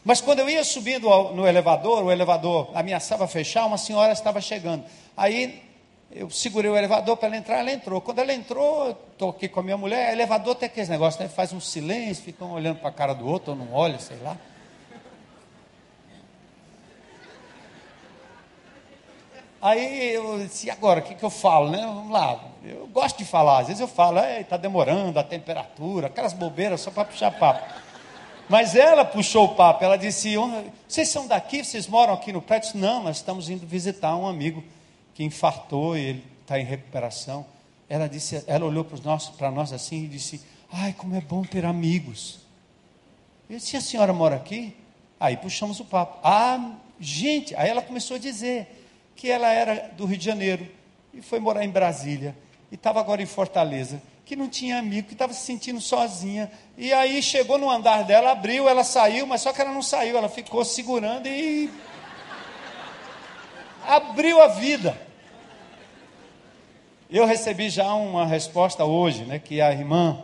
Mas 0.03 0.21
quando 0.21 0.39
eu 0.39 0.49
ia 0.49 0.63
subindo 0.63 1.09
no 1.33 1.45
elevador, 1.45 2.03
o 2.03 2.11
elevador 2.11 2.71
ameaçava 2.73 3.27
fechar, 3.27 3.65
uma 3.65 3.77
senhora 3.77 4.13
estava 4.13 4.39
chegando. 4.39 4.83
Aí 5.15 5.61
eu 6.09 6.29
segurei 6.29 6.71
o 6.71 6.77
elevador 6.77 7.17
para 7.17 7.27
ela 7.27 7.37
entrar, 7.37 7.59
ela 7.59 7.71
entrou. 7.71 7.99
Quando 7.99 8.19
ela 8.19 8.33
entrou, 8.33 8.91
estou 9.11 9.29
aqui 9.29 9.49
com 9.49 9.59
a 9.59 9.63
minha 9.63 9.77
mulher, 9.77 10.13
elevador 10.13 10.55
tem 10.55 10.67
aqueles 10.67 10.87
negócios, 10.87 11.21
né? 11.21 11.27
faz 11.27 11.51
um 11.51 11.59
silêncio, 11.59 12.23
ficam 12.23 12.53
olhando 12.53 12.79
para 12.79 12.89
a 12.89 12.93
cara 12.93 13.13
do 13.13 13.27
outro, 13.27 13.51
ou 13.51 13.57
não 13.57 13.73
olha, 13.73 13.99
sei 13.99 14.17
lá. 14.23 14.37
Aí 19.61 20.13
eu 20.13 20.39
disse, 20.39 20.67
e 20.67 20.69
agora, 20.69 20.99
o 20.99 21.03
que, 21.03 21.15
que 21.15 21.23
eu 21.23 21.29
falo, 21.29 21.71
né? 21.71 21.81
Vamos 21.81 22.11
lá, 22.11 22.39
eu 22.63 22.87
gosto 22.87 23.17
de 23.17 23.25
falar, 23.25 23.59
às 23.59 23.67
vezes 23.67 23.81
eu 23.81 23.87
falo, 23.87 24.19
está 24.19 24.55
demorando 24.55 25.19
a 25.19 25.23
temperatura, 25.23 26.07
aquelas 26.07 26.33
bobeiras 26.33 26.81
só 26.81 26.91
para 26.91 27.05
puxar 27.05 27.31
papo. 27.31 27.65
Mas 28.47 28.75
ela 28.75 29.03
puxou 29.03 29.45
o 29.45 29.55
papo, 29.55 29.83
ela 29.83 29.97
disse, 29.97 30.35
vocês 30.87 31.09
são 31.09 31.27
daqui, 31.27 31.63
vocês 31.63 31.87
moram 31.87 32.13
aqui 32.13 32.31
no 32.31 32.41
prédio? 32.41 32.71
Não, 32.75 33.03
nós 33.03 33.17
estamos 33.17 33.49
indo 33.49 33.65
visitar 33.65 34.15
um 34.15 34.27
amigo 34.27 34.63
que 35.13 35.23
infartou 35.23 35.97
e 35.97 36.01
ele 36.01 36.23
está 36.41 36.59
em 36.59 36.63
recuperação. 36.63 37.45
Ela 37.89 38.07
disse, 38.07 38.43
ela 38.47 38.65
olhou 38.65 38.85
para 38.85 39.51
nós 39.51 39.73
assim 39.73 40.05
e 40.05 40.07
disse, 40.07 40.41
ai, 40.71 40.93
como 40.93 41.15
é 41.15 41.21
bom 41.21 41.41
ter 41.41 41.65
amigos. 41.65 42.39
Eu 43.49 43.57
disse, 43.57 43.75
a 43.75 43.81
senhora 43.81 44.13
mora 44.13 44.35
aqui? 44.35 44.77
Aí 45.19 45.35
puxamos 45.35 45.79
o 45.79 45.85
papo. 45.85 46.19
Ah, 46.23 46.73
gente, 46.99 47.55
aí 47.55 47.69
ela 47.69 47.81
começou 47.81 48.15
a 48.15 48.19
dizer, 48.19 48.76
que 49.17 49.31
ela 49.31 49.51
era 49.51 49.91
do 49.97 50.05
Rio 50.05 50.17
de 50.17 50.23
Janeiro 50.23 50.67
e 51.11 51.21
foi 51.21 51.39
morar 51.39 51.65
em 51.65 51.69
Brasília 51.69 52.37
e 52.71 52.75
estava 52.75 52.99
agora 52.99 53.21
em 53.21 53.25
Fortaleza, 53.25 54.01
que 54.23 54.35
não 54.35 54.47
tinha 54.47 54.77
amigo, 54.77 55.07
que 55.07 55.13
estava 55.13 55.33
se 55.33 55.43
sentindo 55.43 55.81
sozinha. 55.81 56.51
E 56.77 56.93
aí 56.93 57.21
chegou 57.23 57.57
no 57.57 57.69
andar 57.69 58.03
dela, 58.03 58.31
abriu, 58.31 58.69
ela 58.69 58.83
saiu, 58.83 59.25
mas 59.25 59.41
só 59.41 59.51
que 59.51 59.59
ela 59.59 59.71
não 59.71 59.81
saiu, 59.81 60.17
ela 60.17 60.29
ficou 60.29 60.63
segurando 60.63 61.27
e 61.27 61.71
abriu 63.85 64.39
a 64.41 64.47
vida. 64.47 64.95
Eu 67.09 67.25
recebi 67.25 67.69
já 67.69 67.93
uma 67.93 68.25
resposta 68.25 68.85
hoje, 68.85 69.23
né, 69.23 69.39
que 69.39 69.61
a 69.61 69.71
irmã 69.71 70.21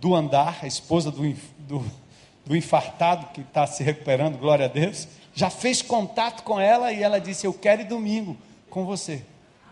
do 0.00 0.14
andar, 0.14 0.58
a 0.62 0.66
esposa 0.66 1.10
do, 1.10 1.22
do, 1.58 1.84
do 2.44 2.56
infartado 2.56 3.26
que 3.32 3.42
está 3.42 3.66
se 3.66 3.84
recuperando, 3.84 4.38
glória 4.38 4.64
a 4.64 4.68
Deus, 4.68 5.06
já 5.36 5.50
fez 5.50 5.82
contato 5.82 6.42
com 6.42 6.58
ela 6.58 6.90
e 6.90 7.02
ela 7.02 7.20
disse: 7.20 7.46
Eu 7.46 7.52
quero 7.52 7.82
ir 7.82 7.84
domingo 7.84 8.36
com 8.70 8.86
você. 8.86 9.22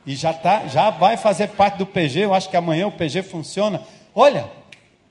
E 0.07 0.15
já, 0.15 0.35
tá, 0.35 0.67
já 0.69 0.91
vai 0.91 1.17
fazer 1.17 1.49
parte 1.49 1.79
do 1.79 1.87
PG. 1.87 2.27
Eu 2.27 2.35
acho 2.35 2.51
que 2.51 2.57
amanhã 2.57 2.87
o 2.87 2.93
PG 2.93 3.23
funciona. 3.23 3.83
Olha, 4.15 4.53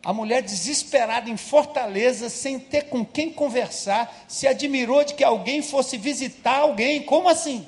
a 0.06 0.14
mulher 0.14 0.44
desesperada 0.44 1.28
em 1.28 1.36
Fortaleza, 1.36 2.30
sem 2.30 2.60
ter 2.60 2.84
com 2.84 3.04
quem 3.04 3.34
conversar, 3.34 4.16
se 4.28 4.48
admirou 4.48 5.04
de 5.04 5.16
que 5.16 5.24
alguém 5.24 5.64
fosse 5.64 5.98
visitar 5.98 6.60
alguém. 6.60 7.02
Como 7.02 7.28
assim? 7.28 7.68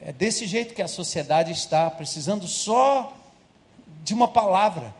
É 0.00 0.12
desse 0.12 0.46
jeito 0.46 0.74
que 0.74 0.82
a 0.82 0.88
sociedade 0.88 1.50
está, 1.50 1.90
precisando 1.90 2.46
só 2.46 3.16
de 4.04 4.14
uma 4.14 4.28
palavra, 4.28 4.94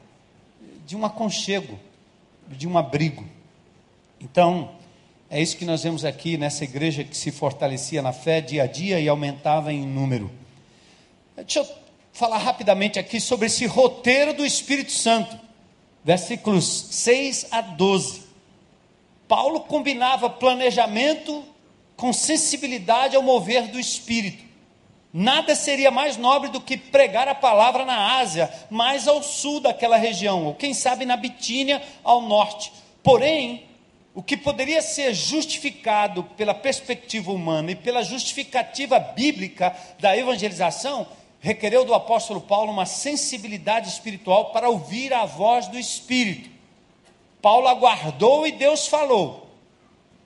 de 0.85 0.97
um 0.97 1.07
aconchego, 1.07 1.79
de 2.49 2.67
um 2.67 2.77
abrigo. 2.77 3.25
Então, 4.21 4.73
é 5.33 5.41
isso 5.41 5.57
que 5.57 5.65
nós 5.65 5.83
vemos 5.83 6.05
aqui 6.05 6.37
nessa 6.37 6.63
igreja 6.63 7.03
que 7.03 7.17
se 7.17 7.31
fortalecia 7.31 8.03
na 8.03 8.13
fé 8.13 8.39
dia 8.39 8.65
a 8.65 8.67
dia 8.67 9.01
e 9.01 9.09
aumentava 9.09 9.73
em 9.73 9.81
número. 9.81 10.31
Deixa 11.35 11.61
eu 11.61 11.69
falar 12.13 12.37
rapidamente 12.37 12.99
aqui 12.99 13.19
sobre 13.19 13.47
esse 13.47 13.65
roteiro 13.65 14.35
do 14.35 14.45
Espírito 14.45 14.93
Santo, 14.93 15.35
versículos 16.05 16.67
6 16.91 17.47
a 17.51 17.63
12. 17.63 18.25
Paulo 19.27 19.61
combinava 19.61 20.29
planejamento 20.29 21.43
com 21.97 22.13
sensibilidade 22.13 23.17
ao 23.17 23.23
mover 23.23 23.69
do 23.69 23.81
Espírito. 23.81 24.45
Nada 25.11 25.55
seria 25.55 25.91
mais 25.91 26.19
nobre 26.19 26.51
do 26.51 26.61
que 26.61 26.77
pregar 26.77 27.27
a 27.27 27.35
palavra 27.35 27.87
na 27.87 28.19
Ásia, 28.19 28.53
mais 28.69 29.09
ao 29.09 29.23
sul 29.23 29.61
daquela 29.61 29.97
região, 29.97 30.45
ou 30.45 30.55
quem 30.55 30.75
sabe 30.75 31.07
na 31.07 31.17
Bitínia, 31.17 31.83
ao 32.05 32.21
norte. 32.21 32.71
Porém, 33.03 33.72
o 34.15 34.23
que 34.23 34.37
poderia 34.37 34.83
ser 34.83 35.15
justificado 35.15 36.25
pela 36.37 36.53
perspectiva 36.53 37.33
humana 37.33 37.71
e 37.71 37.77
pela 37.77 38.03
justificativa 38.03 38.99
bíblica 38.99 39.75
da 39.99 40.17
evangelização, 40.17 41.07
requereu 41.41 41.85
do 41.85 41.95
apóstolo 41.95 42.41
Paulo 42.41 42.71
uma 42.71 42.87
sensibilidade 42.87 43.89
espiritual 43.89 44.53
para 44.53 44.69
ouvir 44.69 45.13
a 45.13 45.25
voz 45.25 45.67
do 45.67 45.79
Espírito. 45.79 46.51
Paulo 47.41 47.67
aguardou 47.67 48.47
e 48.47 48.53
Deus 48.53 48.87
falou. 48.87 49.43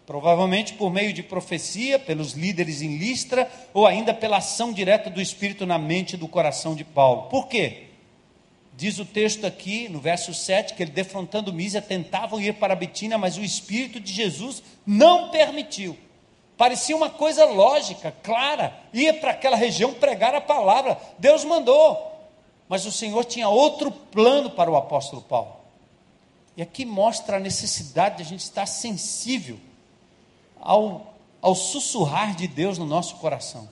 provavelmente 0.06 0.74
por 0.74 0.88
meio 0.88 1.12
de 1.12 1.22
profecia, 1.22 1.98
pelos 1.98 2.32
líderes 2.32 2.80
em 2.80 2.96
Listra, 2.96 3.50
ou 3.74 3.84
ainda 3.84 4.14
pela 4.14 4.36
ação 4.36 4.72
direta 4.72 5.10
do 5.10 5.20
Espírito 5.20 5.66
na 5.66 5.78
mente 5.78 6.12
e 6.12 6.16
do 6.16 6.28
coração 6.28 6.76
de 6.76 6.84
Paulo. 6.84 7.22
Por 7.22 7.48
quê? 7.48 7.85
Diz 8.76 8.98
o 8.98 9.06
texto 9.06 9.46
aqui, 9.46 9.88
no 9.88 9.98
verso 9.98 10.34
7, 10.34 10.74
que 10.74 10.82
ele, 10.82 10.90
defrontando 10.90 11.52
Mísia, 11.52 11.80
tentavam 11.80 12.38
ir 12.38 12.54
para 12.54 12.74
a 12.74 12.76
Bitínia, 12.76 13.16
mas 13.16 13.38
o 13.38 13.42
Espírito 13.42 13.98
de 13.98 14.12
Jesus 14.12 14.62
não 14.86 15.30
permitiu. 15.30 15.96
Parecia 16.58 16.94
uma 16.94 17.08
coisa 17.08 17.46
lógica, 17.46 18.14
clara. 18.22 18.78
Ia 18.92 19.14
para 19.14 19.30
aquela 19.30 19.56
região 19.56 19.94
pregar 19.94 20.34
a 20.34 20.42
palavra. 20.42 20.98
Deus 21.18 21.42
mandou. 21.42 22.12
Mas 22.68 22.84
o 22.84 22.92
Senhor 22.92 23.24
tinha 23.24 23.48
outro 23.48 23.90
plano 23.90 24.50
para 24.50 24.70
o 24.70 24.76
apóstolo 24.76 25.22
Paulo. 25.22 25.56
E 26.54 26.60
aqui 26.60 26.84
mostra 26.84 27.36
a 27.36 27.40
necessidade 27.40 28.16
de 28.16 28.22
a 28.22 28.26
gente 28.26 28.40
estar 28.40 28.66
sensível 28.66 29.58
ao, 30.60 31.14
ao 31.40 31.54
sussurrar 31.54 32.34
de 32.34 32.46
Deus 32.46 32.76
no 32.76 32.84
nosso 32.84 33.16
coração. 33.16 33.68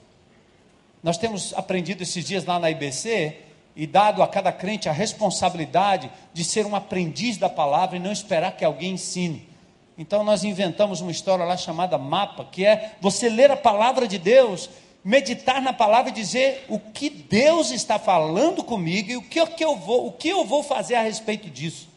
Nós 1.02 1.18
temos 1.18 1.52
aprendido 1.52 2.02
esses 2.02 2.24
dias 2.24 2.44
lá 2.46 2.58
na 2.58 2.70
IBC 2.70 3.36
e 3.76 3.86
dado 3.86 4.22
a 4.22 4.28
cada 4.28 4.52
crente 4.52 4.88
a 4.88 4.92
responsabilidade 4.92 6.10
de 6.32 6.44
ser 6.44 6.64
um 6.66 6.76
aprendiz 6.76 7.36
da 7.36 7.48
palavra 7.48 7.96
e 7.96 8.00
não 8.00 8.12
esperar 8.12 8.56
que 8.56 8.64
alguém 8.64 8.92
ensine. 8.92 9.48
Então 9.96 10.24
nós 10.24 10.44
inventamos 10.44 11.00
uma 11.00 11.10
história 11.10 11.44
lá 11.44 11.56
chamada 11.56 11.98
mapa, 11.98 12.44
que 12.50 12.64
é 12.64 12.96
você 13.00 13.28
ler 13.28 13.50
a 13.50 13.56
palavra 13.56 14.08
de 14.08 14.18
Deus, 14.18 14.68
meditar 15.04 15.60
na 15.60 15.72
palavra 15.72 16.10
e 16.10 16.14
dizer 16.14 16.64
o 16.68 16.78
que 16.78 17.10
Deus 17.10 17.70
está 17.70 17.98
falando 17.98 18.62
comigo 18.64 19.10
e 19.10 19.16
o 19.16 19.22
que, 19.22 19.38
eu, 19.64 19.76
vou, 19.76 20.06
o 20.06 20.12
que 20.12 20.28
eu 20.28 20.44
vou 20.44 20.62
fazer 20.62 20.94
a 20.94 21.02
respeito 21.02 21.48
disso. 21.50 21.93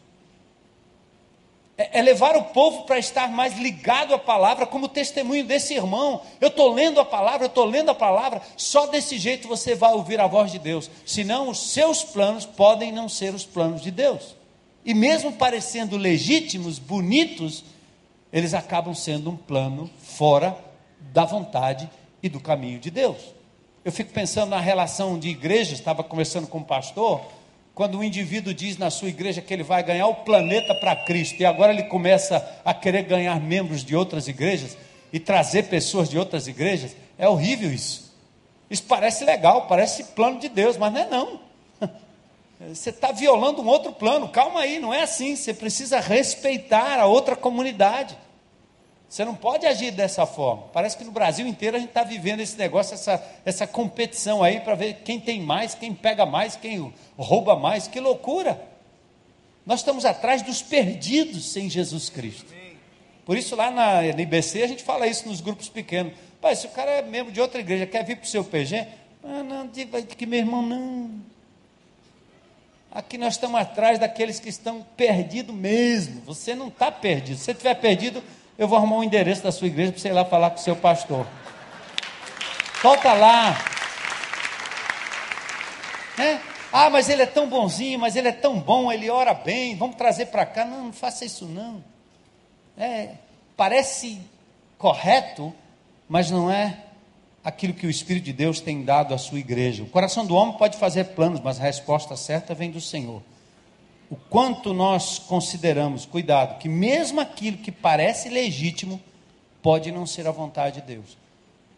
É, 1.78 2.00
é 2.00 2.02
levar 2.02 2.36
o 2.36 2.46
povo 2.46 2.82
para 2.82 2.98
estar 2.98 3.30
mais 3.30 3.56
ligado 3.56 4.12
à 4.12 4.18
palavra, 4.18 4.66
como 4.66 4.88
testemunho 4.88 5.44
desse 5.44 5.74
irmão. 5.74 6.20
Eu 6.40 6.48
estou 6.48 6.74
lendo 6.74 6.98
a 7.00 7.04
palavra, 7.04 7.44
eu 7.44 7.48
estou 7.48 7.64
lendo 7.64 7.90
a 7.90 7.94
palavra, 7.94 8.42
só 8.56 8.86
desse 8.86 9.16
jeito 9.16 9.46
você 9.46 9.76
vai 9.76 9.92
ouvir 9.92 10.20
a 10.20 10.26
voz 10.26 10.50
de 10.50 10.58
Deus. 10.58 10.90
Senão 11.06 11.48
os 11.48 11.70
seus 11.70 12.02
planos 12.02 12.44
podem 12.44 12.90
não 12.90 13.08
ser 13.08 13.32
os 13.32 13.46
planos 13.46 13.80
de 13.80 13.92
Deus. 13.92 14.36
E 14.84 14.92
mesmo 14.92 15.32
parecendo 15.32 15.96
legítimos, 15.96 16.78
bonitos, 16.80 17.64
eles 18.32 18.54
acabam 18.54 18.94
sendo 18.94 19.30
um 19.30 19.36
plano 19.36 19.88
fora 20.02 20.56
da 21.12 21.24
vontade 21.24 21.88
e 22.22 22.28
do 22.28 22.40
caminho 22.40 22.80
de 22.80 22.90
Deus. 22.90 23.18
Eu 23.84 23.92
fico 23.92 24.12
pensando 24.12 24.50
na 24.50 24.60
relação 24.60 25.18
de 25.18 25.28
igrejas, 25.28 25.78
estava 25.78 26.02
conversando 26.02 26.46
com 26.46 26.58
um 26.58 26.64
pastor, 26.64 27.22
quando 27.78 27.96
o 27.96 28.02
indivíduo 28.02 28.52
diz 28.52 28.76
na 28.76 28.90
sua 28.90 29.06
igreja 29.06 29.40
que 29.40 29.54
ele 29.54 29.62
vai 29.62 29.84
ganhar 29.84 30.08
o 30.08 30.16
planeta 30.16 30.74
para 30.74 30.96
Cristo, 30.96 31.40
e 31.40 31.46
agora 31.46 31.72
ele 31.72 31.84
começa 31.84 32.44
a 32.64 32.74
querer 32.74 33.04
ganhar 33.04 33.40
membros 33.40 33.84
de 33.84 33.94
outras 33.94 34.26
igrejas 34.26 34.76
e 35.12 35.20
trazer 35.20 35.68
pessoas 35.68 36.08
de 36.08 36.18
outras 36.18 36.48
igrejas, 36.48 36.96
é 37.16 37.28
horrível 37.28 37.72
isso. 37.72 38.12
Isso 38.68 38.82
parece 38.82 39.24
legal, 39.24 39.68
parece 39.68 40.02
plano 40.06 40.40
de 40.40 40.48
Deus, 40.48 40.76
mas 40.76 40.92
não 40.92 41.00
é 41.00 41.08
não. 41.08 41.40
Você 42.74 42.90
está 42.90 43.12
violando 43.12 43.62
um 43.62 43.68
outro 43.68 43.92
plano. 43.92 44.28
Calma 44.28 44.62
aí, 44.62 44.80
não 44.80 44.92
é 44.92 45.02
assim. 45.02 45.36
Você 45.36 45.54
precisa 45.54 46.00
respeitar 46.00 46.98
a 46.98 47.06
outra 47.06 47.36
comunidade. 47.36 48.18
Você 49.08 49.24
não 49.24 49.34
pode 49.34 49.66
agir 49.66 49.90
dessa 49.90 50.26
forma. 50.26 50.64
Parece 50.72 50.96
que 50.96 51.04
no 51.04 51.10
Brasil 51.10 51.46
inteiro 51.46 51.76
a 51.76 51.80
gente 51.80 51.88
está 51.88 52.04
vivendo 52.04 52.40
esse 52.40 52.58
negócio, 52.58 52.92
essa, 52.92 53.22
essa 53.44 53.66
competição 53.66 54.42
aí 54.42 54.60
para 54.60 54.74
ver 54.74 55.00
quem 55.04 55.18
tem 55.18 55.40
mais, 55.40 55.74
quem 55.74 55.94
pega 55.94 56.26
mais, 56.26 56.56
quem 56.56 56.92
rouba 57.16 57.56
mais. 57.56 57.88
Que 57.88 58.00
loucura! 58.00 58.60
Nós 59.64 59.80
estamos 59.80 60.04
atrás 60.04 60.42
dos 60.42 60.60
perdidos 60.60 61.52
sem 61.52 61.70
Jesus 61.70 62.10
Cristo. 62.10 62.52
Por 63.24 63.36
isso, 63.36 63.54
lá 63.56 63.70
na, 63.70 64.06
IBC, 64.06 64.62
a 64.62 64.66
gente 64.66 64.82
fala 64.82 65.06
isso 65.06 65.28
nos 65.28 65.40
grupos 65.40 65.68
pequenos. 65.68 66.12
Pai, 66.40 66.54
se 66.56 66.66
o 66.66 66.70
cara 66.70 66.90
é 66.90 67.02
membro 67.02 67.32
de 67.32 67.40
outra 67.40 67.60
igreja, 67.60 67.86
quer 67.86 68.04
vir 68.04 68.16
para 68.16 68.24
o 68.24 68.28
seu 68.28 68.44
PG? 68.44 68.86
Ah, 69.22 69.42
não, 69.42 69.68
que 69.68 70.24
meu 70.24 70.38
irmão, 70.38 70.62
não. 70.62 71.10
Aqui 72.90 73.18
nós 73.18 73.34
estamos 73.34 73.60
atrás 73.60 73.98
daqueles 73.98 74.40
que 74.40 74.48
estão 74.48 74.82
perdidos 74.96 75.54
mesmo. 75.54 76.22
Você 76.22 76.54
não 76.54 76.68
está 76.68 76.90
perdido. 76.90 77.36
Se 77.36 77.44
você 77.44 77.52
estiver 77.52 77.74
perdido, 77.74 78.22
eu 78.58 78.66
vou 78.66 78.76
arrumar 78.76 78.96
um 78.96 79.04
endereço 79.04 79.44
da 79.44 79.52
sua 79.52 79.68
igreja 79.68 79.92
para 79.92 80.00
você 80.00 80.08
ir 80.08 80.12
lá 80.12 80.24
falar 80.24 80.50
com 80.50 80.56
o 80.56 80.60
seu 80.60 80.74
pastor. 80.74 81.24
Volta 82.82 83.12
lá. 83.12 83.56
É? 86.18 86.40
Ah, 86.72 86.90
mas 86.90 87.08
ele 87.08 87.22
é 87.22 87.26
tão 87.26 87.48
bonzinho, 87.48 88.00
mas 88.00 88.16
ele 88.16 88.26
é 88.26 88.32
tão 88.32 88.58
bom, 88.58 88.90
ele 88.90 89.08
ora 89.08 89.32
bem, 89.32 89.76
vamos 89.76 89.94
trazer 89.94 90.26
para 90.26 90.44
cá. 90.44 90.64
Não, 90.64 90.86
não 90.86 90.92
faça 90.92 91.24
isso 91.24 91.46
não. 91.46 91.82
É, 92.76 93.12
parece 93.56 94.20
correto, 94.76 95.54
mas 96.08 96.28
não 96.28 96.50
é 96.50 96.84
aquilo 97.44 97.72
que 97.72 97.86
o 97.86 97.90
Espírito 97.90 98.24
de 98.24 98.32
Deus 98.32 98.60
tem 98.60 98.84
dado 98.84 99.14
à 99.14 99.18
sua 99.18 99.38
igreja. 99.38 99.84
O 99.84 99.88
coração 99.88 100.26
do 100.26 100.34
homem 100.34 100.58
pode 100.58 100.76
fazer 100.78 101.04
planos, 101.04 101.40
mas 101.40 101.60
a 101.60 101.62
resposta 101.62 102.16
certa 102.16 102.54
vem 102.54 102.72
do 102.72 102.80
Senhor. 102.80 103.22
O 104.10 104.16
quanto 104.16 104.72
nós 104.72 105.18
consideramos, 105.18 106.06
cuidado, 106.06 106.58
que 106.58 106.68
mesmo 106.68 107.20
aquilo 107.20 107.58
que 107.58 107.70
parece 107.70 108.28
legítimo 108.28 109.00
pode 109.62 109.92
não 109.92 110.06
ser 110.06 110.26
a 110.26 110.30
vontade 110.30 110.80
de 110.80 110.86
Deus. 110.86 111.16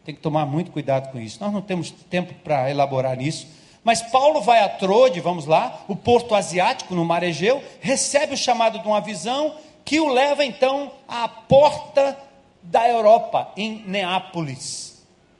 Tem 0.04 0.14
que 0.14 0.20
tomar 0.20 0.46
muito 0.46 0.70
cuidado 0.70 1.10
com 1.10 1.18
isso. 1.18 1.38
Nós 1.40 1.52
não 1.52 1.60
temos 1.60 1.90
tempo 1.90 2.32
para 2.44 2.70
elaborar 2.70 3.16
nisso. 3.16 3.46
Mas 3.82 4.02
Paulo 4.02 4.40
vai 4.40 4.62
a 4.62 4.68
Trode, 4.68 5.20
vamos 5.20 5.46
lá, 5.46 5.84
o 5.88 5.96
porto 5.96 6.34
asiático 6.34 6.94
no 6.94 7.04
mar 7.04 7.22
Egeu, 7.22 7.62
recebe 7.80 8.34
o 8.34 8.36
chamado 8.36 8.78
de 8.78 8.86
uma 8.86 9.00
visão 9.00 9.54
que 9.84 9.98
o 9.98 10.12
leva 10.12 10.44
então 10.44 10.92
à 11.08 11.26
porta 11.26 12.16
da 12.62 12.88
Europa, 12.88 13.50
em 13.56 13.82
Neápolis. 13.86 14.89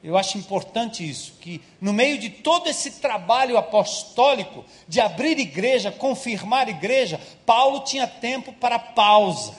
Eu 0.03 0.17
acho 0.17 0.39
importante 0.39 1.09
isso, 1.09 1.35
que 1.41 1.61
no 1.79 1.93
meio 1.93 2.19
de 2.19 2.31
todo 2.31 2.69
esse 2.69 2.93
trabalho 2.93 3.59
apostólico 3.59 4.65
de 4.89 4.99
abrir 4.99 5.39
igreja, 5.39 5.93
confirmar 5.93 6.71
igreja, 6.71 7.21
Paulo 7.45 7.81
tinha 7.81 8.07
tempo 8.07 8.51
para 8.55 8.79
pausa. 8.79 9.55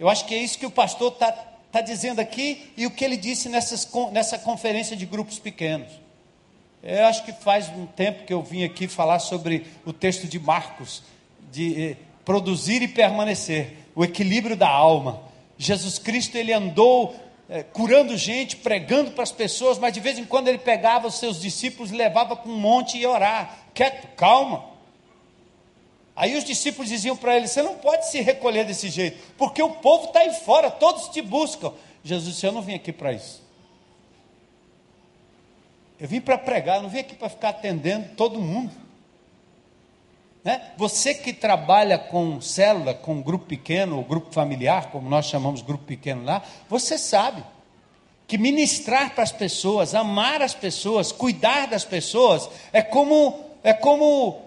Eu 0.00 0.08
acho 0.08 0.24
que 0.24 0.34
é 0.34 0.38
isso 0.38 0.58
que 0.58 0.64
o 0.64 0.70
pastor 0.70 1.12
está 1.12 1.30
tá 1.70 1.80
dizendo 1.82 2.18
aqui 2.20 2.72
e 2.76 2.86
o 2.86 2.90
que 2.90 3.04
ele 3.04 3.16
disse 3.16 3.50
nessas, 3.50 3.86
nessa 4.10 4.38
conferência 4.38 4.96
de 4.96 5.04
grupos 5.04 5.38
pequenos. 5.38 5.92
Eu 6.82 7.06
acho 7.06 7.24
que 7.24 7.32
faz 7.32 7.68
um 7.68 7.86
tempo 7.86 8.24
que 8.24 8.32
eu 8.32 8.42
vim 8.42 8.64
aqui 8.64 8.88
falar 8.88 9.18
sobre 9.18 9.66
o 9.84 9.92
texto 9.92 10.26
de 10.26 10.38
Marcos, 10.38 11.02
de 11.52 11.80
eh, 11.80 11.96
produzir 12.24 12.82
e 12.82 12.88
permanecer, 12.88 13.76
o 13.94 14.02
equilíbrio 14.02 14.56
da 14.56 14.68
alma. 14.68 15.22
Jesus 15.56 15.98
Cristo 15.98 16.36
ele 16.36 16.52
andou 16.52 17.14
é, 17.52 17.62
curando 17.62 18.16
gente, 18.16 18.56
pregando 18.56 19.10
para 19.10 19.24
as 19.24 19.30
pessoas, 19.30 19.78
mas 19.78 19.92
de 19.92 20.00
vez 20.00 20.18
em 20.18 20.24
quando 20.24 20.48
ele 20.48 20.56
pegava 20.56 21.06
os 21.06 21.18
seus 21.18 21.38
discípulos 21.38 21.92
e 21.92 21.94
levava 21.94 22.34
para 22.34 22.50
um 22.50 22.56
monte 22.56 22.96
e 22.96 23.04
orar. 23.04 23.58
Quieto, 23.74 24.08
calma. 24.16 24.64
Aí 26.16 26.34
os 26.34 26.44
discípulos 26.44 26.88
diziam 26.88 27.14
para 27.14 27.36
ele: 27.36 27.46
Você 27.46 27.60
não 27.60 27.74
pode 27.74 28.08
se 28.08 28.22
recolher 28.22 28.64
desse 28.64 28.88
jeito, 28.88 29.18
porque 29.36 29.62
o 29.62 29.68
povo 29.68 30.06
está 30.06 30.20
aí 30.20 30.32
fora, 30.32 30.70
todos 30.70 31.08
te 31.08 31.20
buscam. 31.20 31.74
Jesus 32.02 32.32
disse: 32.34 32.46
Eu 32.46 32.52
não 32.52 32.62
vim 32.62 32.72
aqui 32.72 32.90
para 32.90 33.12
isso. 33.12 33.42
Eu 36.00 36.08
vim 36.08 36.22
para 36.22 36.38
pregar, 36.38 36.76
eu 36.76 36.82
não 36.84 36.88
vim 36.88 37.00
aqui 37.00 37.14
para 37.14 37.28
ficar 37.28 37.50
atendendo 37.50 38.14
todo 38.16 38.40
mundo. 38.40 38.72
Né? 40.44 40.60
Você 40.76 41.14
que 41.14 41.32
trabalha 41.32 41.98
com 41.98 42.40
célula, 42.40 42.94
com 42.94 43.22
grupo 43.22 43.46
pequeno, 43.46 43.96
ou 43.96 44.04
grupo 44.04 44.32
familiar, 44.32 44.90
como 44.90 45.08
nós 45.08 45.26
chamamos 45.26 45.62
grupo 45.62 45.84
pequeno 45.84 46.24
lá, 46.24 46.42
você 46.68 46.98
sabe 46.98 47.44
que 48.26 48.36
ministrar 48.36 49.14
para 49.14 49.22
as 49.22 49.32
pessoas, 49.32 49.94
amar 49.94 50.42
as 50.42 50.54
pessoas, 50.54 51.12
cuidar 51.12 51.66
das 51.66 51.84
pessoas, 51.84 52.48
é 52.72 52.82
como, 52.82 53.38
é 53.62 53.72
como 53.72 54.42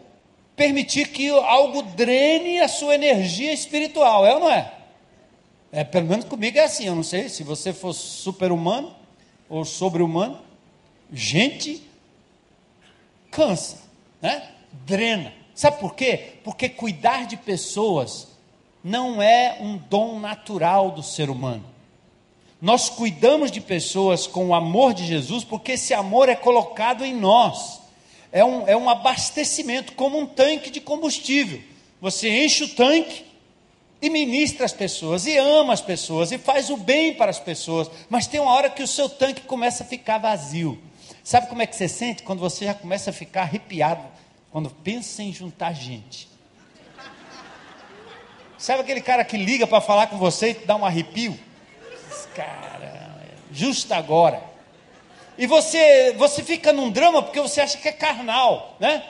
permitir 0.55 1.09
que 1.09 1.29
algo 1.29 1.81
drene 1.81 2.59
a 2.59 2.67
sua 2.67 2.95
energia 2.95 3.53
espiritual, 3.53 4.25
é 4.25 4.33
ou 4.33 4.39
não 4.39 4.51
é? 4.51 4.73
É, 5.71 5.83
pelo 5.83 6.07
menos 6.07 6.25
comigo 6.25 6.57
é 6.57 6.63
assim, 6.63 6.87
eu 6.87 6.95
não 6.95 7.03
sei 7.03 7.29
se 7.29 7.43
você 7.43 7.73
for 7.73 7.93
super-humano 7.93 8.95
ou 9.49 9.63
sobre-humano, 9.63 10.39
gente 11.11 11.83
cansa, 13.29 13.77
né? 14.21 14.49
drena. 14.85 15.44
Sabe 15.55 15.79
por 15.79 15.95
quê? 15.95 16.33
Porque 16.43 16.67
cuidar 16.67 17.25
de 17.25 17.37
pessoas 17.37 18.27
não 18.83 19.21
é 19.21 19.57
um 19.61 19.77
dom 19.77 20.19
natural 20.19 20.91
do 20.91 21.01
ser 21.01 21.29
humano. 21.29 21.63
Nós 22.61 22.89
cuidamos 22.89 23.49
de 23.49 23.61
pessoas 23.61 24.27
com 24.27 24.47
o 24.49 24.53
amor 24.53 24.93
de 24.93 25.05
Jesus 25.05 25.45
porque 25.45 25.71
esse 25.71 25.93
amor 25.93 26.27
é 26.27 26.35
colocado 26.35 27.05
em 27.05 27.15
nós. 27.15 27.79
É 28.31 28.43
um, 28.43 28.67
é 28.67 28.75
um 28.75 28.89
abastecimento, 28.89 29.93
como 29.93 30.19
um 30.19 30.25
tanque 30.25 30.69
de 30.69 30.81
combustível. 30.81 31.61
Você 32.01 32.29
enche 32.43 32.65
o 32.65 32.69
tanque 32.69 33.23
e 34.01 34.09
ministra 34.09 34.65
as 34.65 34.73
pessoas, 34.73 35.25
e 35.25 35.37
ama 35.37 35.71
as 35.71 35.81
pessoas, 35.81 36.31
e 36.31 36.37
faz 36.37 36.69
o 36.69 36.75
bem 36.75 37.13
para 37.13 37.31
as 37.31 37.39
pessoas, 37.39 37.89
mas 38.09 38.27
tem 38.27 38.41
uma 38.41 38.51
hora 38.51 38.69
que 38.69 38.83
o 38.83 38.87
seu 38.87 39.07
tanque 39.07 39.41
começa 39.43 39.83
a 39.83 39.87
ficar 39.87 40.17
vazio. 40.17 40.77
Sabe 41.23 41.47
como 41.47 41.61
é 41.61 41.65
que 41.65 41.75
você 41.75 41.87
sente? 41.87 42.23
Quando 42.23 42.39
você 42.39 42.65
já 42.65 42.73
começa 42.73 43.09
a 43.09 43.13
ficar 43.13 43.43
arrepiado 43.43 44.05
quando 44.55 44.69
pensa 44.69 45.21
em 45.21 45.33
juntar 45.33 45.73
gente. 45.73 46.29
Sabe 48.57 48.83
aquele 48.83 49.01
cara 49.01 49.25
que 49.25 49.35
liga 49.35 49.67
para 49.67 49.81
falar 49.81 50.07
com 50.07 50.17
você 50.17 50.51
e 50.51 50.53
te 50.53 50.65
dá 50.65 50.77
um 50.77 50.85
arrepio? 50.85 51.37
cara, 52.33 53.21
justo 53.51 53.93
agora. 53.93 54.41
E 55.37 55.45
você, 55.45 56.13
você 56.13 56.41
fica 56.41 56.71
num 56.71 56.89
drama 56.89 57.21
porque 57.21 57.41
você 57.41 57.59
acha 57.59 57.77
que 57.77 57.89
é 57.89 57.91
carnal, 57.91 58.77
né? 58.79 59.05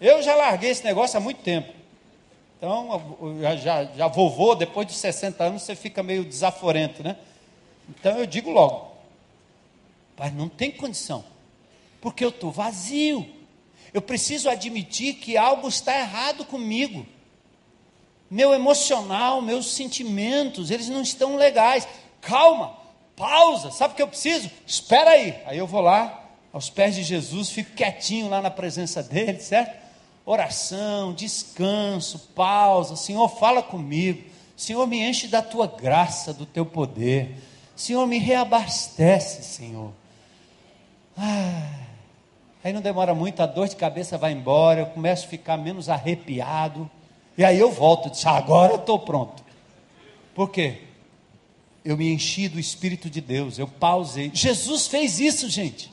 Eu 0.00 0.22
já 0.22 0.34
larguei 0.34 0.70
esse 0.70 0.84
negócio 0.84 1.18
há 1.18 1.20
muito 1.20 1.42
tempo. 1.42 1.74
Então, 2.56 3.36
já, 3.42 3.56
já, 3.56 3.84
já 3.84 4.08
vovô, 4.08 4.54
depois 4.54 4.86
de 4.86 4.94
60 4.94 5.44
anos, 5.44 5.62
você 5.64 5.76
fica 5.76 6.02
meio 6.02 6.24
desaforento, 6.24 7.02
né? 7.02 7.18
Então 7.90 8.16
eu 8.18 8.24
digo 8.24 8.50
logo, 8.50 8.90
pai, 10.16 10.30
não 10.30 10.48
tem 10.48 10.70
condição, 10.70 11.22
porque 12.00 12.24
eu 12.24 12.30
estou 12.30 12.50
vazio. 12.50 13.38
Eu 13.92 14.00
preciso 14.00 14.48
admitir 14.48 15.14
que 15.14 15.36
algo 15.36 15.68
está 15.68 15.98
errado 15.98 16.44
comigo. 16.44 17.06
Meu 18.30 18.54
emocional, 18.54 19.42
meus 19.42 19.72
sentimentos, 19.72 20.70
eles 20.70 20.88
não 20.88 21.02
estão 21.02 21.36
legais. 21.36 21.88
Calma, 22.20 22.76
pausa. 23.16 23.70
Sabe 23.72 23.92
o 23.92 23.96
que 23.96 24.02
eu 24.02 24.08
preciso? 24.08 24.48
Espera 24.66 25.10
aí. 25.10 25.34
Aí 25.46 25.58
eu 25.58 25.66
vou 25.66 25.80
lá, 25.80 26.30
aos 26.52 26.70
pés 26.70 26.94
de 26.94 27.02
Jesus, 27.02 27.50
fico 27.50 27.72
quietinho 27.72 28.28
lá 28.28 28.40
na 28.40 28.50
presença 28.50 29.02
dele, 29.02 29.40
certo? 29.40 29.80
Oração, 30.24 31.12
descanso, 31.12 32.18
pausa. 32.34 32.94
Senhor, 32.94 33.28
fala 33.28 33.62
comigo. 33.62 34.22
Senhor, 34.56 34.86
me 34.86 35.00
enche 35.00 35.26
da 35.26 35.42
tua 35.42 35.66
graça, 35.66 36.32
do 36.32 36.46
teu 36.46 36.64
poder. 36.64 37.34
Senhor, 37.74 38.06
me 38.06 38.18
reabastece, 38.18 39.42
Senhor. 39.42 39.90
Ah, 41.16 41.79
aí 42.62 42.72
não 42.72 42.80
demora 42.80 43.14
muito, 43.14 43.42
a 43.42 43.46
dor 43.46 43.68
de 43.68 43.76
cabeça 43.76 44.18
vai 44.18 44.32
embora, 44.32 44.80
eu 44.80 44.86
começo 44.86 45.26
a 45.26 45.28
ficar 45.28 45.56
menos 45.56 45.88
arrepiado. 45.88 46.90
E 47.36 47.44
aí 47.44 47.58
eu 47.58 47.70
volto 47.70 48.08
e 48.08 48.10
digo, 48.10 48.28
agora 48.28 48.72
eu 48.72 48.78
estou 48.78 48.98
pronto. 48.98 49.42
Por 50.34 50.50
quê? 50.50 50.82
Eu 51.84 51.96
me 51.96 52.12
enchi 52.12 52.48
do 52.48 52.60
Espírito 52.60 53.08
de 53.08 53.20
Deus, 53.20 53.58
eu 53.58 53.66
pausei. 53.66 54.30
Jesus 54.34 54.86
fez 54.86 55.18
isso, 55.18 55.48
gente. 55.48 55.90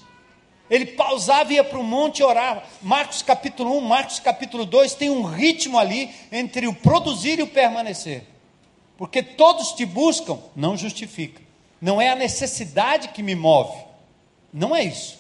Ele 0.70 0.86
pausava 0.86 1.54
e 1.54 1.56
ia 1.56 1.64
para 1.64 1.80
o 1.80 1.84
monte 1.84 2.22
orar. 2.22 2.66
Marcos 2.82 3.22
capítulo 3.22 3.78
1, 3.78 3.82
Marcos 3.82 4.20
capítulo 4.20 4.66
2 4.66 4.96
tem 4.96 5.10
um 5.10 5.24
ritmo 5.24 5.78
ali 5.78 6.10
entre 6.32 6.68
o 6.68 6.74
produzir 6.74 7.40
e 7.40 7.44
o 7.44 7.48
permanecer. 7.48 8.24
Porque 8.98 9.24
todos 9.24 9.72
te 9.74 9.86
buscam, 9.86 10.40
não 10.56 10.76
justifica. 10.76 11.42
Não 11.80 12.02
é 12.02 12.10
a 12.10 12.16
necessidade 12.16 13.10
que 13.10 13.24
me 13.24 13.36
move. 13.36 13.78
Não 14.52 14.76
é 14.76 14.84
isso. 14.84 15.17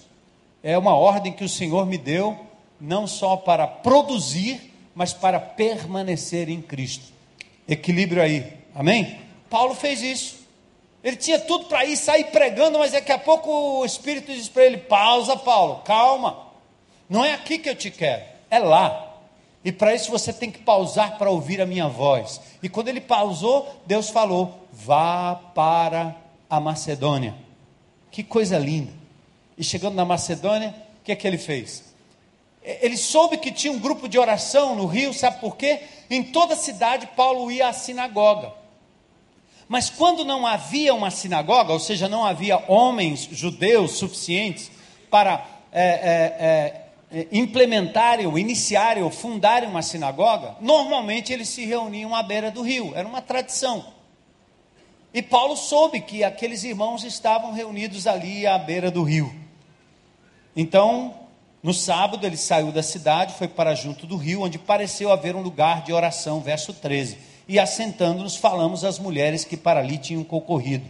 É 0.67 0.77
uma 0.77 0.93
ordem 0.93 1.31
que 1.31 1.45
o 1.45 1.49
Senhor 1.49 1.85
me 1.85 1.97
deu, 1.97 2.37
não 2.77 3.07
só 3.07 3.37
para 3.37 3.65
produzir, 3.65 4.73
mas 4.93 5.13
para 5.13 5.39
permanecer 5.39 6.49
em 6.49 6.61
Cristo. 6.61 7.05
Equilíbrio 7.65 8.21
aí. 8.21 8.45
Amém? 8.75 9.17
Paulo 9.49 9.73
fez 9.73 10.01
isso. 10.01 10.45
Ele 11.01 11.15
tinha 11.15 11.39
tudo 11.39 11.67
para 11.67 11.85
ir 11.85 11.95
sair 11.95 12.25
pregando, 12.25 12.79
mas 12.79 12.91
daqui 12.91 13.13
a 13.13 13.17
pouco 13.17 13.49
o 13.79 13.85
Espírito 13.85 14.29
diz 14.29 14.49
para 14.49 14.65
ele: 14.65 14.75
pausa, 14.75 15.37
Paulo, 15.37 15.83
calma. 15.85 16.37
Não 17.09 17.23
é 17.23 17.33
aqui 17.33 17.59
que 17.59 17.69
eu 17.69 17.75
te 17.75 17.89
quero, 17.89 18.25
é 18.49 18.59
lá. 18.59 19.19
E 19.63 19.71
para 19.71 19.95
isso 19.95 20.11
você 20.11 20.33
tem 20.33 20.51
que 20.51 20.59
pausar 20.59 21.17
para 21.17 21.29
ouvir 21.29 21.61
a 21.61 21.65
minha 21.65 21.87
voz. 21.87 22.41
E 22.61 22.67
quando 22.67 22.89
ele 22.89 22.99
pausou, 22.99 23.73
Deus 23.85 24.09
falou: 24.09 24.67
vá 24.73 25.33
para 25.33 26.13
a 26.49 26.59
Macedônia. 26.59 27.33
Que 28.11 28.21
coisa 28.21 28.59
linda. 28.59 28.96
E 29.57 29.63
chegando 29.63 29.95
na 29.95 30.05
Macedônia, 30.05 30.75
o 31.01 31.03
que 31.03 31.11
é 31.11 31.15
que 31.15 31.27
ele 31.27 31.37
fez? 31.37 31.83
Ele 32.63 32.97
soube 32.97 33.37
que 33.37 33.51
tinha 33.51 33.71
um 33.71 33.79
grupo 33.79 34.07
de 34.07 34.19
oração 34.19 34.75
no 34.75 34.85
rio, 34.85 35.13
sabe 35.13 35.39
por 35.39 35.55
quê? 35.55 35.81
Em 36.09 36.21
toda 36.21 36.55
cidade 36.55 37.07
Paulo 37.15 37.49
ia 37.49 37.69
à 37.69 37.73
sinagoga. 37.73 38.53
Mas 39.67 39.89
quando 39.89 40.23
não 40.23 40.45
havia 40.45 40.93
uma 40.93 41.11
sinagoga, 41.11 41.73
ou 41.73 41.79
seja, 41.79 42.07
não 42.07 42.25
havia 42.25 42.63
homens 42.67 43.27
judeus 43.31 43.93
suficientes 43.93 44.71
para 45.09 45.45
é, 45.71 46.87
é, 47.11 47.19
é, 47.19 47.27
implementarem, 47.31 48.25
ou 48.25 48.37
iniciarem, 48.37 49.03
ou 49.03 49.09
fundarem 49.09 49.67
uma 49.67 49.81
sinagoga, 49.81 50.55
normalmente 50.61 51.33
eles 51.33 51.49
se 51.49 51.65
reuniam 51.65 52.15
à 52.15 52.23
beira 52.23 52.51
do 52.51 52.61
rio, 52.61 52.93
era 52.95 53.07
uma 53.07 53.21
tradição. 53.21 53.85
E 55.13 55.21
Paulo 55.21 55.55
soube 55.55 56.01
que 56.01 56.23
aqueles 56.23 56.63
irmãos 56.63 57.03
estavam 57.03 57.53
reunidos 57.53 58.07
ali 58.07 58.45
à 58.45 58.57
beira 58.57 58.91
do 58.91 59.03
rio. 59.03 59.33
Então, 60.59 61.13
no 61.61 61.71
sábado, 61.71 62.25
ele 62.25 62.35
saiu 62.35 62.71
da 62.71 62.81
cidade, 62.81 63.35
foi 63.35 63.47
para 63.47 63.75
junto 63.75 64.07
do 64.07 64.17
rio, 64.17 64.41
onde 64.41 64.57
pareceu 64.57 65.11
haver 65.11 65.35
um 65.35 65.41
lugar 65.41 65.83
de 65.83 65.93
oração, 65.93 66.41
verso 66.41 66.73
13. 66.73 67.15
E 67.47 67.59
assentando-nos, 67.59 68.35
falamos 68.35 68.83
às 68.83 68.97
mulheres 68.97 69.45
que 69.45 69.55
para 69.55 69.79
ali 69.79 69.99
tinham 69.99 70.23
concorrido. 70.23 70.85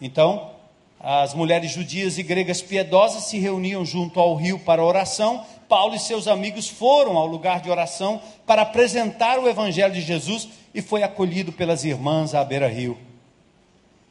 Então, 0.00 0.50
as 0.98 1.34
mulheres 1.34 1.70
judias 1.70 2.18
e 2.18 2.22
gregas 2.24 2.60
piedosas 2.60 3.24
se 3.24 3.38
reuniam 3.38 3.84
junto 3.84 4.18
ao 4.18 4.34
rio 4.34 4.58
para 4.58 4.82
oração. 4.82 5.46
Paulo 5.68 5.94
e 5.94 6.00
seus 6.00 6.26
amigos 6.26 6.68
foram 6.68 7.16
ao 7.16 7.26
lugar 7.26 7.60
de 7.60 7.70
oração 7.70 8.20
para 8.44 8.62
apresentar 8.62 9.38
o 9.38 9.48
evangelho 9.48 9.94
de 9.94 10.00
Jesus 10.00 10.48
e 10.74 10.82
foi 10.82 11.04
acolhido 11.04 11.52
pelas 11.52 11.84
irmãs 11.84 12.34
à 12.34 12.44
beira-rio. 12.44 12.98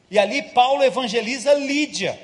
E 0.10 0.18
ali 0.18 0.42
Paulo 0.42 0.84
evangeliza 0.84 1.54
Lídia. 1.54 2.18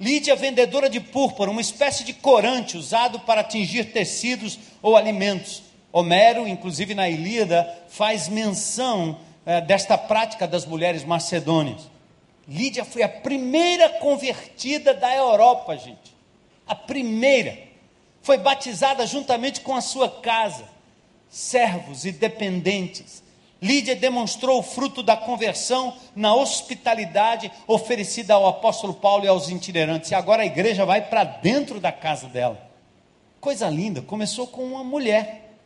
Lídia, 0.00 0.34
vendedora 0.34 0.88
de 0.88 0.98
púrpura, 0.98 1.50
uma 1.50 1.60
espécie 1.60 2.04
de 2.04 2.14
corante 2.14 2.78
usado 2.78 3.20
para 3.20 3.42
atingir 3.42 3.92
tecidos 3.92 4.58
ou 4.80 4.96
alimentos. 4.96 5.62
Homero, 5.92 6.48
inclusive 6.48 6.94
na 6.94 7.06
Ilíada, 7.06 7.68
faz 7.90 8.26
menção 8.26 9.18
é, 9.44 9.60
desta 9.60 9.98
prática 9.98 10.48
das 10.48 10.64
mulheres 10.64 11.04
macedônias. 11.04 11.82
Lídia 12.48 12.82
foi 12.82 13.02
a 13.02 13.08
primeira 13.10 13.90
convertida 13.90 14.94
da 14.94 15.14
Europa, 15.14 15.76
gente. 15.76 16.16
A 16.66 16.74
primeira. 16.74 17.58
Foi 18.22 18.38
batizada 18.38 19.06
juntamente 19.06 19.60
com 19.60 19.74
a 19.74 19.80
sua 19.80 20.08
casa, 20.08 20.64
servos 21.28 22.04
e 22.04 22.12
dependentes 22.12 23.22
Lídia 23.62 23.94
demonstrou 23.94 24.58
o 24.58 24.62
fruto 24.62 25.02
da 25.02 25.16
conversão 25.16 25.94
na 26.16 26.34
hospitalidade 26.34 27.52
oferecida 27.66 28.34
ao 28.34 28.46
apóstolo 28.46 28.94
Paulo 28.94 29.24
e 29.24 29.28
aos 29.28 29.50
itinerantes. 29.50 30.10
E 30.10 30.14
agora 30.14 30.42
a 30.42 30.46
igreja 30.46 30.86
vai 30.86 31.02
para 31.02 31.24
dentro 31.24 31.78
da 31.78 31.92
casa 31.92 32.26
dela. 32.26 32.70
Coisa 33.38 33.68
linda, 33.68 34.00
começou 34.00 34.46
com 34.46 34.64
uma 34.64 34.82
mulher. 34.82 35.56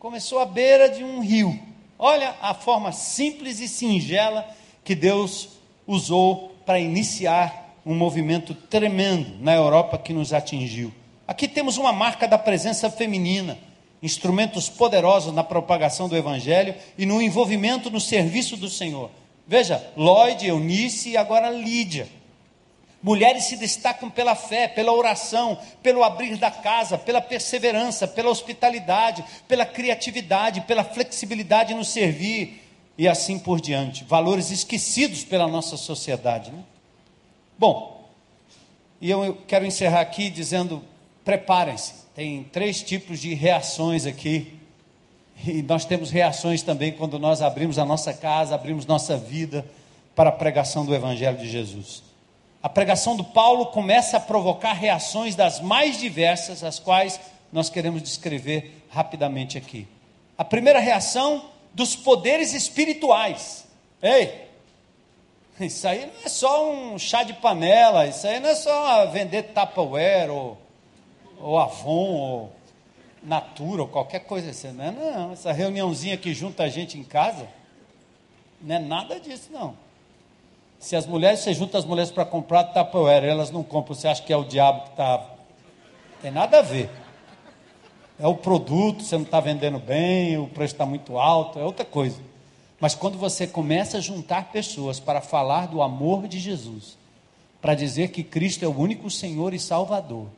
Começou 0.00 0.40
à 0.40 0.44
beira 0.44 0.88
de 0.88 1.04
um 1.04 1.20
rio. 1.20 1.56
Olha 1.98 2.34
a 2.42 2.52
forma 2.54 2.90
simples 2.90 3.60
e 3.60 3.68
singela 3.68 4.46
que 4.84 4.94
Deus 4.94 5.48
usou 5.86 6.56
para 6.66 6.80
iniciar 6.80 7.76
um 7.86 7.94
movimento 7.94 8.52
tremendo 8.52 9.38
na 9.40 9.54
Europa 9.54 9.96
que 9.96 10.12
nos 10.12 10.32
atingiu. 10.32 10.92
Aqui 11.26 11.46
temos 11.46 11.76
uma 11.76 11.92
marca 11.92 12.26
da 12.26 12.36
presença 12.36 12.90
feminina 12.90 13.56
instrumentos 14.02 14.68
poderosos 14.68 15.34
na 15.34 15.42
propagação 15.42 16.08
do 16.08 16.16
Evangelho 16.16 16.74
e 16.98 17.06
no 17.06 17.20
envolvimento 17.20 17.90
no 17.90 18.00
serviço 18.00 18.56
do 18.56 18.68
Senhor. 18.68 19.10
Veja, 19.46 19.84
Lloyd, 19.96 20.46
Eunice 20.46 21.10
e 21.10 21.16
agora 21.16 21.50
Lídia. 21.50 22.08
Mulheres 23.02 23.44
se 23.44 23.56
destacam 23.56 24.10
pela 24.10 24.34
fé, 24.34 24.66
pela 24.66 24.92
oração, 24.92 25.58
pelo 25.82 26.02
abrir 26.02 26.36
da 26.36 26.50
casa, 26.50 26.98
pela 26.98 27.20
perseverança, 27.20 28.08
pela 28.08 28.30
hospitalidade, 28.30 29.24
pela 29.46 29.64
criatividade, 29.64 30.62
pela 30.62 30.82
flexibilidade 30.82 31.74
no 31.74 31.84
servir 31.84 32.62
e 32.98 33.06
assim 33.06 33.38
por 33.38 33.60
diante. 33.60 34.02
Valores 34.04 34.50
esquecidos 34.50 35.22
pela 35.22 35.46
nossa 35.46 35.76
sociedade. 35.76 36.50
Né? 36.50 36.64
Bom, 37.56 38.08
e 39.00 39.10
eu 39.10 39.38
quero 39.46 39.64
encerrar 39.66 40.00
aqui 40.00 40.28
dizendo: 40.28 40.82
preparem-se 41.26 42.06
tem 42.14 42.44
três 42.44 42.82
tipos 42.82 43.18
de 43.18 43.34
reações 43.34 44.06
aqui. 44.06 44.54
E 45.44 45.60
nós 45.60 45.84
temos 45.84 46.10
reações 46.10 46.62
também 46.62 46.92
quando 46.92 47.18
nós 47.18 47.42
abrimos 47.42 47.78
a 47.78 47.84
nossa 47.84 48.14
casa, 48.14 48.54
abrimos 48.54 48.86
nossa 48.86 49.18
vida 49.18 49.66
para 50.14 50.30
a 50.30 50.32
pregação 50.32 50.86
do 50.86 50.94
Evangelho 50.94 51.36
de 51.36 51.46
Jesus. 51.46 52.02
A 52.62 52.70
pregação 52.70 53.14
do 53.16 53.22
Paulo 53.22 53.66
começa 53.66 54.16
a 54.16 54.20
provocar 54.20 54.72
reações 54.72 55.34
das 55.34 55.60
mais 55.60 55.98
diversas, 55.98 56.64
as 56.64 56.78
quais 56.78 57.20
nós 57.52 57.68
queremos 57.68 58.02
descrever 58.02 58.86
rapidamente 58.88 59.58
aqui. 59.58 59.86
A 60.38 60.44
primeira 60.44 60.78
reação 60.78 61.50
dos 61.74 61.94
poderes 61.94 62.54
espirituais. 62.54 63.66
Ei, 64.00 64.46
isso 65.60 65.86
aí 65.86 66.06
não 66.06 66.24
é 66.24 66.28
só 66.28 66.72
um 66.72 66.98
chá 66.98 67.22
de 67.24 67.34
panela, 67.34 68.06
isso 68.06 68.26
aí 68.26 68.40
não 68.40 68.48
é 68.48 68.54
só 68.54 69.06
vender 69.06 69.52
Tupperware 69.52 70.30
ou 70.30 70.65
ou 71.40 71.58
Avon, 71.58 72.14
ou 72.14 72.52
Natura, 73.22 73.82
ou 73.82 73.88
qualquer 73.88 74.20
coisa 74.20 74.50
assim. 74.50 74.72
Não, 74.72 74.84
é, 74.84 74.90
não, 74.90 75.32
essa 75.32 75.52
reuniãozinha 75.52 76.16
que 76.16 76.32
junta 76.32 76.62
a 76.62 76.68
gente 76.68 76.98
em 76.98 77.04
casa, 77.04 77.48
não 78.60 78.74
é 78.74 78.78
nada 78.78 79.18
disso, 79.18 79.48
não. 79.52 79.74
Se 80.78 80.94
as 80.94 81.06
mulheres, 81.06 81.40
você 81.40 81.54
junta 81.54 81.78
as 81.78 81.84
mulheres 81.84 82.10
para 82.10 82.24
comprar 82.24 82.64
Tupperware, 82.64 83.24
elas 83.24 83.50
não 83.50 83.62
compram, 83.62 83.94
você 83.94 84.08
acha 84.08 84.22
que 84.22 84.32
é 84.32 84.36
o 84.36 84.44
diabo 84.44 84.82
que 84.82 84.90
está. 84.90 85.24
Tem 86.22 86.30
nada 86.30 86.58
a 86.58 86.62
ver. 86.62 86.90
É 88.18 88.26
o 88.26 88.34
produto, 88.34 89.02
você 89.02 89.16
não 89.16 89.24
está 89.24 89.40
vendendo 89.40 89.78
bem, 89.78 90.38
o 90.38 90.46
preço 90.46 90.74
está 90.74 90.86
muito 90.86 91.18
alto, 91.18 91.58
é 91.58 91.64
outra 91.64 91.84
coisa. 91.84 92.18
Mas 92.80 92.94
quando 92.94 93.18
você 93.18 93.46
começa 93.46 93.98
a 93.98 94.00
juntar 94.00 94.52
pessoas 94.52 95.00
para 95.00 95.20
falar 95.20 95.66
do 95.66 95.82
amor 95.82 96.28
de 96.28 96.38
Jesus, 96.38 96.96
para 97.60 97.74
dizer 97.74 98.08
que 98.08 98.22
Cristo 98.22 98.64
é 98.64 98.68
o 98.68 98.78
único 98.78 99.10
Senhor 99.10 99.52
e 99.54 99.58
Salvador, 99.58 100.28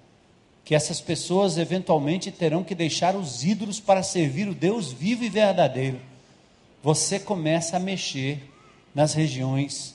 que 0.68 0.74
essas 0.74 1.00
pessoas 1.00 1.56
eventualmente 1.56 2.30
terão 2.30 2.62
que 2.62 2.74
deixar 2.74 3.16
os 3.16 3.42
ídolos 3.42 3.80
para 3.80 4.02
servir 4.02 4.46
o 4.48 4.54
Deus 4.54 4.92
vivo 4.92 5.24
e 5.24 5.30
verdadeiro, 5.30 5.98
você 6.82 7.18
começa 7.18 7.78
a 7.78 7.80
mexer 7.80 8.52
nas 8.94 9.14
regiões 9.14 9.94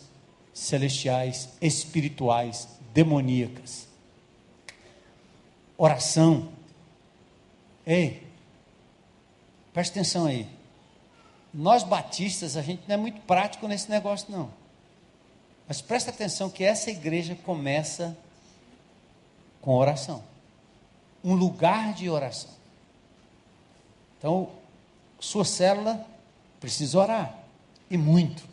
celestiais, 0.52 1.50
espirituais, 1.62 2.68
demoníacas. 2.92 3.88
Oração. 5.78 6.50
Ei, 7.86 8.24
preste 9.72 9.92
atenção 9.92 10.26
aí. 10.26 10.48
Nós 11.54 11.84
batistas, 11.84 12.58
a 12.58 12.64
gente 12.64 12.82
não 12.88 12.96
é 12.96 12.98
muito 12.98 13.22
prático 13.22 13.68
nesse 13.68 13.92
negócio, 13.92 14.26
não. 14.32 14.50
Mas 15.68 15.82
presta 15.82 16.10
atenção 16.10 16.50
que 16.50 16.64
essa 16.64 16.90
igreja 16.90 17.36
começa 17.36 18.18
com 19.62 19.76
oração. 19.76 20.33
Um 21.24 21.34
lugar 21.34 21.94
de 21.94 22.10
oração. 22.10 22.52
Então, 24.18 24.50
sua 25.20 25.46
célula 25.46 26.06
precisa 26.60 27.00
orar. 27.00 27.36
E 27.90 27.98
muito 27.98 28.44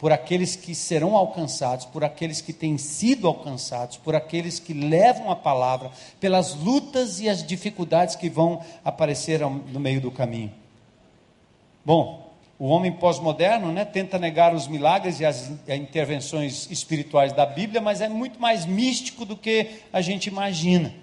por 0.00 0.12
aqueles 0.12 0.56
que 0.56 0.74
serão 0.74 1.14
alcançados, 1.14 1.84
por 1.84 2.02
aqueles 2.02 2.40
que 2.40 2.54
têm 2.54 2.78
sido 2.78 3.28
alcançados, 3.28 3.98
por 3.98 4.16
aqueles 4.16 4.58
que 4.58 4.72
levam 4.72 5.30
a 5.30 5.36
palavra, 5.36 5.90
pelas 6.18 6.54
lutas 6.54 7.20
e 7.20 7.28
as 7.28 7.46
dificuldades 7.46 8.16
que 8.16 8.30
vão 8.30 8.64
aparecer 8.82 9.40
no 9.40 9.78
meio 9.78 10.00
do 10.00 10.10
caminho. 10.10 10.50
Bom, 11.84 12.32
o 12.58 12.66
homem 12.68 12.92
pós-moderno 12.92 13.72
né, 13.72 13.84
tenta 13.84 14.18
negar 14.18 14.54
os 14.54 14.66
milagres 14.66 15.20
e 15.20 15.24
as 15.26 15.50
intervenções 15.68 16.70
espirituais 16.70 17.34
da 17.34 17.44
Bíblia, 17.44 17.82
mas 17.82 18.00
é 18.00 18.08
muito 18.08 18.40
mais 18.40 18.64
místico 18.64 19.26
do 19.26 19.36
que 19.36 19.82
a 19.92 20.00
gente 20.00 20.28
imagina. 20.28 20.94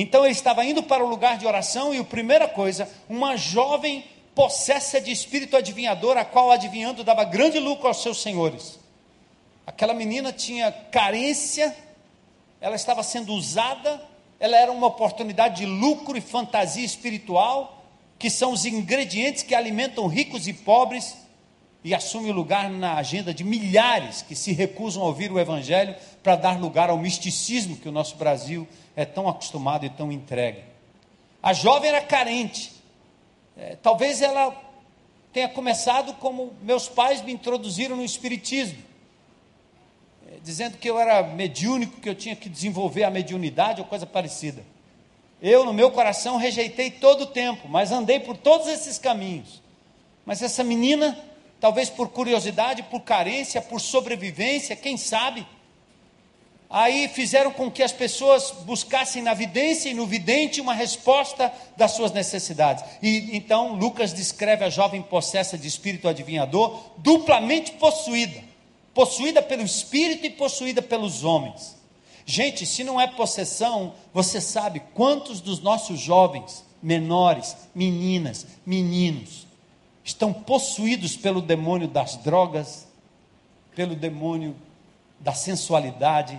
Então 0.00 0.24
ele 0.24 0.32
estava 0.32 0.64
indo 0.64 0.80
para 0.80 1.04
o 1.04 1.08
lugar 1.08 1.38
de 1.38 1.44
oração 1.44 1.92
e 1.92 1.98
a 1.98 2.04
primeira 2.04 2.46
coisa, 2.46 2.88
uma 3.08 3.36
jovem 3.36 4.04
possessa 4.32 5.00
de 5.00 5.10
espírito 5.10 5.56
adivinhador, 5.56 6.16
a 6.16 6.24
qual 6.24 6.52
adivinhando 6.52 7.02
dava 7.02 7.24
grande 7.24 7.58
lucro 7.58 7.88
aos 7.88 8.00
seus 8.00 8.22
senhores. 8.22 8.78
Aquela 9.66 9.92
menina 9.92 10.32
tinha 10.32 10.70
carência, 10.70 11.76
ela 12.60 12.76
estava 12.76 13.02
sendo 13.02 13.32
usada, 13.32 14.00
ela 14.38 14.56
era 14.56 14.70
uma 14.70 14.86
oportunidade 14.86 15.56
de 15.56 15.66
lucro 15.66 16.16
e 16.16 16.20
fantasia 16.20 16.84
espiritual, 16.84 17.84
que 18.20 18.30
são 18.30 18.52
os 18.52 18.64
ingredientes 18.64 19.42
que 19.42 19.52
alimentam 19.52 20.06
ricos 20.06 20.46
e 20.46 20.52
pobres 20.52 21.16
e 21.82 21.92
assume 21.92 22.30
o 22.30 22.34
lugar 22.34 22.70
na 22.70 22.94
agenda 22.94 23.34
de 23.34 23.42
milhares 23.42 24.22
que 24.22 24.36
se 24.36 24.52
recusam 24.52 25.02
a 25.02 25.06
ouvir 25.06 25.32
o 25.32 25.40
evangelho 25.40 25.96
para 26.28 26.36
dar 26.36 26.60
lugar 26.60 26.90
ao 26.90 26.98
misticismo 26.98 27.74
que 27.74 27.88
o 27.88 27.92
nosso 27.92 28.16
Brasil 28.16 28.68
é 28.94 29.06
tão 29.06 29.26
acostumado 29.26 29.86
e 29.86 29.88
tão 29.88 30.12
entregue. 30.12 30.62
A 31.42 31.54
jovem 31.54 31.88
era 31.88 32.02
carente, 32.02 32.70
é, 33.56 33.76
talvez 33.76 34.20
ela 34.20 34.54
tenha 35.32 35.48
começado 35.48 36.12
como 36.16 36.52
meus 36.60 36.86
pais 36.86 37.22
me 37.22 37.32
introduziram 37.32 37.96
no 37.96 38.04
Espiritismo, 38.04 38.76
é, 40.30 40.34
dizendo 40.44 40.76
que 40.76 40.90
eu 40.90 41.00
era 41.00 41.22
mediúnico, 41.22 41.98
que 41.98 42.10
eu 42.10 42.14
tinha 42.14 42.36
que 42.36 42.50
desenvolver 42.50 43.04
a 43.04 43.10
mediunidade 43.10 43.80
ou 43.80 43.86
coisa 43.86 44.04
parecida. 44.04 44.62
Eu, 45.40 45.64
no 45.64 45.72
meu 45.72 45.90
coração, 45.90 46.36
rejeitei 46.36 46.90
todo 46.90 47.22
o 47.22 47.26
tempo, 47.28 47.66
mas 47.70 47.90
andei 47.90 48.20
por 48.20 48.36
todos 48.36 48.68
esses 48.68 48.98
caminhos. 48.98 49.62
Mas 50.26 50.42
essa 50.42 50.62
menina, 50.62 51.18
talvez 51.58 51.88
por 51.88 52.10
curiosidade, 52.10 52.82
por 52.82 53.00
carência, 53.00 53.62
por 53.62 53.80
sobrevivência, 53.80 54.76
quem 54.76 54.98
sabe, 54.98 55.46
aí 56.70 57.08
fizeram 57.08 57.50
com 57.50 57.70
que 57.70 57.82
as 57.82 57.92
pessoas 57.92 58.50
buscassem 58.64 59.22
na 59.22 59.32
vidência 59.32 59.88
e 59.88 59.94
no 59.94 60.06
vidente 60.06 60.60
uma 60.60 60.74
resposta 60.74 61.52
das 61.76 61.92
suas 61.92 62.12
necessidades. 62.12 62.84
E 63.02 63.36
então 63.36 63.74
Lucas 63.74 64.12
descreve 64.12 64.64
a 64.64 64.70
jovem 64.70 65.02
possessa 65.02 65.56
de 65.56 65.66
espírito 65.66 66.08
adivinhador, 66.08 66.78
duplamente 66.98 67.72
possuída, 67.72 68.42
possuída 68.92 69.40
pelo 69.40 69.62
espírito 69.62 70.26
e 70.26 70.30
possuída 70.30 70.82
pelos 70.82 71.24
homens. 71.24 71.76
Gente, 72.26 72.66
se 72.66 72.84
não 72.84 73.00
é 73.00 73.06
possessão, 73.06 73.94
você 74.12 74.38
sabe 74.38 74.82
quantos 74.92 75.40
dos 75.40 75.60
nossos 75.60 75.98
jovens, 75.98 76.62
menores, 76.82 77.56
meninas, 77.74 78.46
meninos, 78.66 79.46
estão 80.04 80.32
possuídos 80.32 81.16
pelo 81.16 81.40
demônio 81.40 81.88
das 81.88 82.16
drogas, 82.16 82.86
pelo 83.74 83.94
demônio 83.94 84.54
da 85.18 85.32
sensualidade, 85.32 86.38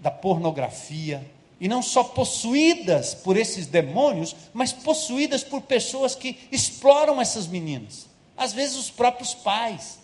da 0.00 0.10
pornografia, 0.10 1.24
e 1.60 1.68
não 1.68 1.82
só 1.82 2.02
possuídas 2.02 3.14
por 3.14 3.36
esses 3.36 3.66
demônios, 3.66 4.34
mas 4.52 4.72
possuídas 4.72 5.44
por 5.44 5.60
pessoas 5.60 6.14
que 6.14 6.38
exploram 6.50 7.20
essas 7.20 7.46
meninas, 7.46 8.08
às 8.36 8.52
vezes 8.52 8.76
os 8.76 8.90
próprios 8.90 9.34
pais. 9.34 10.00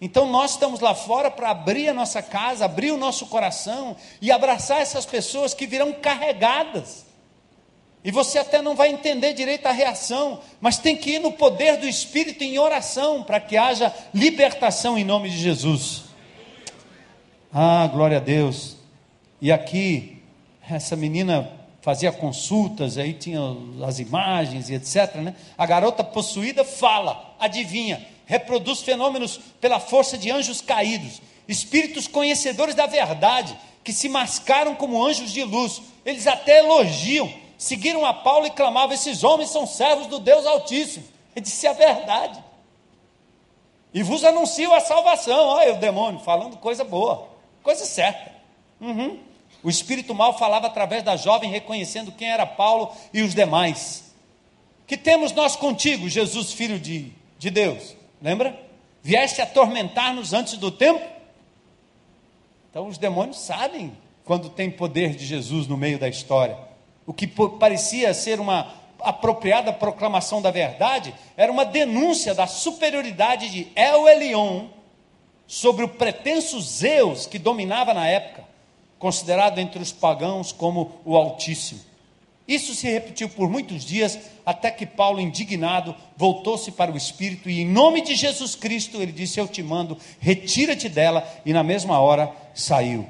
Então 0.00 0.28
nós 0.28 0.52
estamos 0.52 0.80
lá 0.80 0.94
fora 0.94 1.30
para 1.30 1.50
abrir 1.50 1.88
a 1.88 1.94
nossa 1.94 2.22
casa, 2.22 2.64
abrir 2.64 2.90
o 2.90 2.96
nosso 2.96 3.26
coração 3.26 3.96
e 4.20 4.32
abraçar 4.32 4.80
essas 4.80 5.06
pessoas 5.06 5.54
que 5.54 5.66
virão 5.66 5.92
carregadas. 5.92 7.06
E 8.02 8.10
você 8.10 8.38
até 8.38 8.62
não 8.62 8.74
vai 8.74 8.88
entender 8.88 9.34
direito 9.34 9.66
a 9.66 9.72
reação, 9.72 10.40
mas 10.58 10.78
tem 10.78 10.96
que 10.96 11.12
ir 11.12 11.18
no 11.18 11.32
poder 11.32 11.76
do 11.76 11.86
Espírito 11.86 12.42
em 12.42 12.58
oração 12.58 13.22
para 13.22 13.38
que 13.38 13.58
haja 13.58 13.94
libertação 14.14 14.96
em 14.96 15.04
nome 15.04 15.28
de 15.28 15.36
Jesus. 15.36 16.04
Ah, 17.52 17.86
glória 17.92 18.16
a 18.16 18.20
Deus. 18.20 18.79
E 19.40 19.50
aqui, 19.50 20.22
essa 20.68 20.94
menina 20.94 21.50
fazia 21.80 22.12
consultas, 22.12 22.98
aí 22.98 23.14
tinha 23.14 23.40
as 23.86 23.98
imagens 23.98 24.68
e 24.68 24.74
etc. 24.74 25.16
Né? 25.16 25.34
A 25.56 25.64
garota 25.64 26.04
possuída 26.04 26.64
fala, 26.64 27.34
adivinha, 27.38 28.06
reproduz 28.26 28.82
fenômenos 28.82 29.40
pela 29.60 29.80
força 29.80 30.18
de 30.18 30.30
anjos 30.30 30.60
caídos, 30.60 31.22
espíritos 31.48 32.06
conhecedores 32.06 32.74
da 32.74 32.86
verdade, 32.86 33.56
que 33.82 33.92
se 33.92 34.08
mascaram 34.08 34.74
como 34.74 35.04
anjos 35.04 35.32
de 35.32 35.42
luz. 35.42 35.80
Eles 36.04 36.26
até 36.26 36.58
elogiam, 36.58 37.32
seguiram 37.56 38.04
a 38.04 38.12
Paulo 38.12 38.46
e 38.46 38.50
clamavam: 38.50 38.94
esses 38.94 39.24
homens 39.24 39.50
são 39.50 39.66
servos 39.66 40.06
do 40.06 40.18
Deus 40.18 40.44
Altíssimo. 40.44 41.04
Ele 41.34 41.44
disse 41.44 41.66
a 41.66 41.72
verdade. 41.72 42.42
E 43.92 44.02
vos 44.02 44.22
anuncio 44.22 44.72
a 44.72 44.80
salvação. 44.80 45.46
Olha 45.46 45.74
o 45.74 45.78
demônio 45.78 46.20
falando 46.20 46.56
coisa 46.58 46.84
boa, 46.84 47.28
coisa 47.62 47.84
certa. 47.86 48.32
Uhum. 48.80 49.29
O 49.62 49.68
espírito 49.68 50.14
mal 50.14 50.38
falava 50.38 50.66
através 50.66 51.02
da 51.02 51.16
jovem, 51.16 51.50
reconhecendo 51.50 52.12
quem 52.12 52.28
era 52.30 52.46
Paulo 52.46 52.92
e 53.12 53.22
os 53.22 53.34
demais. 53.34 54.14
Que 54.86 54.96
temos 54.96 55.32
nós 55.32 55.54
contigo, 55.54 56.08
Jesus, 56.08 56.52
filho 56.52 56.78
de, 56.78 57.12
de 57.38 57.50
Deus? 57.50 57.94
Lembra? 58.22 58.58
Vieste 59.02 59.40
atormentar-nos 59.40 60.32
antes 60.32 60.56
do 60.56 60.70
tempo? 60.70 61.04
Então 62.70 62.86
os 62.86 62.98
demônios 62.98 63.38
sabem 63.38 63.96
quando 64.24 64.48
tem 64.48 64.70
poder 64.70 65.14
de 65.14 65.26
Jesus 65.26 65.66
no 65.66 65.76
meio 65.76 65.98
da 65.98 66.08
história. 66.08 66.56
O 67.06 67.12
que 67.12 67.26
parecia 67.26 68.14
ser 68.14 68.40
uma 68.40 68.74
apropriada 69.00 69.72
proclamação 69.72 70.40
da 70.40 70.50
verdade 70.50 71.14
era 71.36 71.50
uma 71.50 71.64
denúncia 71.64 72.34
da 72.34 72.46
superioridade 72.46 73.50
de 73.50 73.68
El 73.74 74.08
Elion 74.08 74.66
sobre 75.46 75.84
o 75.84 75.88
pretenso 75.88 76.60
Zeus 76.60 77.26
que 77.26 77.38
dominava 77.38 77.92
na 77.92 78.06
época 78.06 78.49
considerado 79.00 79.58
entre 79.58 79.82
os 79.82 79.90
pagãos 79.90 80.52
como 80.52 80.92
o 81.04 81.16
Altíssimo. 81.16 81.80
Isso 82.46 82.74
se 82.74 82.88
repetiu 82.88 83.28
por 83.28 83.48
muitos 83.48 83.84
dias, 83.84 84.18
até 84.44 84.70
que 84.70 84.84
Paulo, 84.84 85.20
indignado, 85.20 85.94
voltou-se 86.16 86.70
para 86.72 86.92
o 86.92 86.96
Espírito 86.96 87.48
e, 87.48 87.60
em 87.60 87.66
nome 87.66 88.02
de 88.02 88.14
Jesus 88.14 88.54
Cristo, 88.54 89.00
ele 89.00 89.12
disse: 89.12 89.40
Eu 89.40 89.48
te 89.48 89.62
mando, 89.62 89.96
retira-te 90.20 90.88
dela, 90.88 91.26
e 91.46 91.52
na 91.52 91.62
mesma 91.62 91.98
hora 91.98 92.30
saiu. 92.54 93.06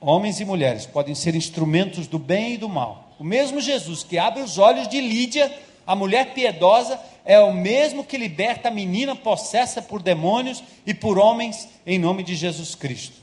Homens 0.00 0.40
e 0.40 0.44
mulheres 0.44 0.86
podem 0.86 1.14
ser 1.14 1.34
instrumentos 1.34 2.06
do 2.06 2.18
bem 2.18 2.54
e 2.54 2.56
do 2.56 2.68
mal. 2.68 3.10
O 3.18 3.24
mesmo 3.24 3.60
Jesus 3.60 4.02
que 4.02 4.16
abre 4.16 4.42
os 4.42 4.56
olhos 4.56 4.88
de 4.88 4.98
Lídia, 4.98 5.52
a 5.86 5.94
mulher 5.94 6.32
piedosa, 6.32 6.98
é 7.24 7.38
o 7.38 7.52
mesmo 7.52 8.04
que 8.04 8.16
liberta 8.16 8.68
a 8.68 8.72
menina 8.72 9.14
possessa 9.14 9.82
por 9.82 10.00
demônios 10.00 10.62
e 10.86 10.94
por 10.94 11.18
homens, 11.18 11.68
em 11.84 11.98
nome 11.98 12.22
de 12.22 12.34
Jesus 12.34 12.74
Cristo. 12.74 13.19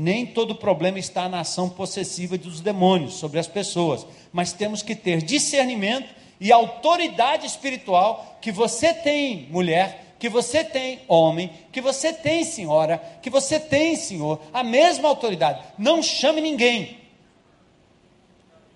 Nem 0.00 0.24
todo 0.24 0.54
problema 0.54 0.96
está 1.00 1.28
na 1.28 1.40
ação 1.40 1.68
possessiva 1.68 2.38
dos 2.38 2.60
demônios 2.60 3.14
sobre 3.14 3.40
as 3.40 3.48
pessoas, 3.48 4.06
mas 4.32 4.52
temos 4.52 4.80
que 4.80 4.94
ter 4.94 5.20
discernimento 5.20 6.08
e 6.38 6.52
autoridade 6.52 7.44
espiritual 7.44 8.38
que 8.40 8.52
você 8.52 8.94
tem, 8.94 9.48
mulher, 9.50 10.14
que 10.16 10.28
você 10.28 10.62
tem, 10.62 11.00
homem, 11.08 11.50
que 11.72 11.80
você 11.80 12.12
tem, 12.12 12.44
senhora, 12.44 12.98
que 13.20 13.28
você 13.28 13.58
tem, 13.58 13.96
senhor, 13.96 14.40
a 14.52 14.62
mesma 14.62 15.08
autoridade. 15.08 15.64
Não 15.76 16.00
chame 16.00 16.40
ninguém. 16.40 16.98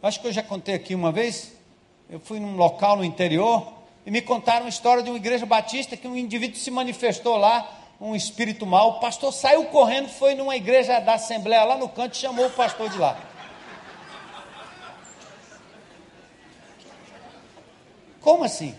Acho 0.03 0.18
que 0.18 0.27
eu 0.27 0.33
já 0.33 0.43
contei 0.43 0.75
aqui 0.75 0.93
uma 0.93 1.12
vez. 1.12 1.53
Eu 2.11 2.18
fui 2.18 2.41
num 2.41 2.57
local 2.57 2.97
no 2.97 3.05
interior 3.05 3.73
e 4.05 4.11
me 4.11 4.20
contaram 4.20 4.66
a 4.66 4.68
história 4.68 5.05
de 5.05 5.09
uma 5.09 5.18
igreja 5.18 5.47
batista 5.47 5.97
que 5.97 6.09
um 6.09 6.16
indivíduo 6.16 6.59
se 6.59 6.73
manifestou 6.73 7.37
lá, 7.37 7.82
um 8.03 8.17
espírito 8.17 8.67
mau. 8.67 8.91
O 8.91 9.01
pastor 9.01 9.33
saiu 9.33 9.67
correndo, 9.67 10.09
foi 10.09 10.35
numa 10.35 10.57
igreja 10.57 10.99
da 10.99 11.15
Assembleia 11.15 11.63
lá 11.63 11.79
no 11.79 11.89
canto 11.89 12.15
e 12.15 12.19
chamou 12.19 12.47
o 12.47 12.51
pastor 12.51 12.91
de 12.91 12.99
lá. 12.99 13.17
Como 18.21 18.43
assim? 18.43 18.75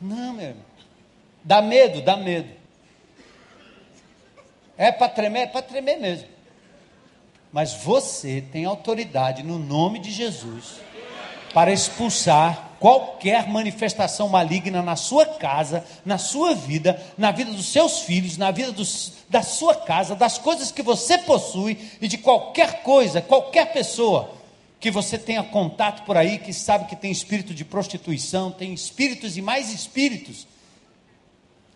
Não, 0.00 0.32
meu 0.32 0.48
irmão. 0.48 0.64
Dá 1.44 1.60
medo, 1.60 2.00
dá 2.00 2.16
medo. 2.16 2.54
É 4.76 4.92
para 4.92 5.08
tremer, 5.08 5.40
é 5.42 5.46
para 5.46 5.62
tremer 5.62 5.96
mesmo. 5.96 6.28
Mas 7.52 7.74
você 7.74 8.40
tem 8.40 8.64
autoridade 8.64 9.42
no 9.42 9.58
nome 9.58 9.98
de 9.98 10.10
Jesus 10.10 10.80
para 11.52 11.72
expulsar 11.72 12.71
qualquer 12.82 13.48
manifestação 13.48 14.28
maligna 14.28 14.82
na 14.82 14.96
sua 14.96 15.24
casa, 15.24 15.84
na 16.04 16.18
sua 16.18 16.52
vida, 16.52 17.00
na 17.16 17.30
vida 17.30 17.52
dos 17.52 17.66
seus 17.66 18.00
filhos, 18.00 18.36
na 18.36 18.50
vida 18.50 18.72
dos, 18.72 19.12
da 19.30 19.40
sua 19.40 19.76
casa, 19.76 20.16
das 20.16 20.36
coisas 20.36 20.72
que 20.72 20.82
você 20.82 21.16
possui 21.16 21.78
e 22.00 22.08
de 22.08 22.18
qualquer 22.18 22.82
coisa, 22.82 23.22
qualquer 23.22 23.72
pessoa 23.72 24.34
que 24.80 24.90
você 24.90 25.16
tenha 25.16 25.44
contato 25.44 26.04
por 26.04 26.16
aí, 26.16 26.40
que 26.40 26.52
sabe 26.52 26.86
que 26.86 26.96
tem 26.96 27.12
espírito 27.12 27.54
de 27.54 27.64
prostituição, 27.64 28.50
tem 28.50 28.74
espíritos 28.74 29.36
e 29.36 29.40
mais 29.40 29.72
espíritos. 29.72 30.48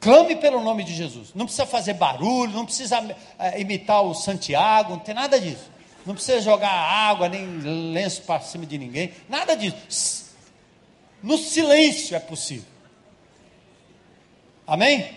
Clame 0.01 0.35
pelo 0.35 0.61
nome 0.61 0.83
de 0.83 0.93
Jesus. 0.93 1.29
Não 1.37 1.47
precisa 1.47 1.67
fazer 1.67 1.95
barulho, 1.95 2.53
não 2.53 2.65
precisa 2.65 3.17
é, 3.39 3.61
imitar 3.61 4.03
o 4.03 4.13
Santiago, 4.13 4.95
não 4.95 4.99
tem 4.99 5.15
nada 5.15 5.39
disso. 5.39 5.71
Não 6.05 6.15
precisa 6.15 6.41
jogar 6.41 6.69
água, 6.69 7.29
nem 7.29 7.47
lenço 7.93 8.23
para 8.23 8.41
cima 8.41 8.67
de 8.67 8.77
ninguém, 8.77 9.13
nada 9.29 9.55
disso. 9.55 10.26
No 11.27 11.37
silêncio 11.37 12.15
é 12.15 12.21
possível. 12.21 12.69
Amém? 14.65 14.95
Amém? 14.95 15.15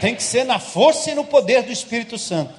Tem 0.00 0.12
que 0.12 0.24
ser 0.24 0.42
na 0.42 0.58
força 0.58 1.12
e 1.12 1.14
no 1.14 1.24
poder 1.24 1.62
do 1.62 1.70
Espírito 1.70 2.18
Santo. 2.18 2.52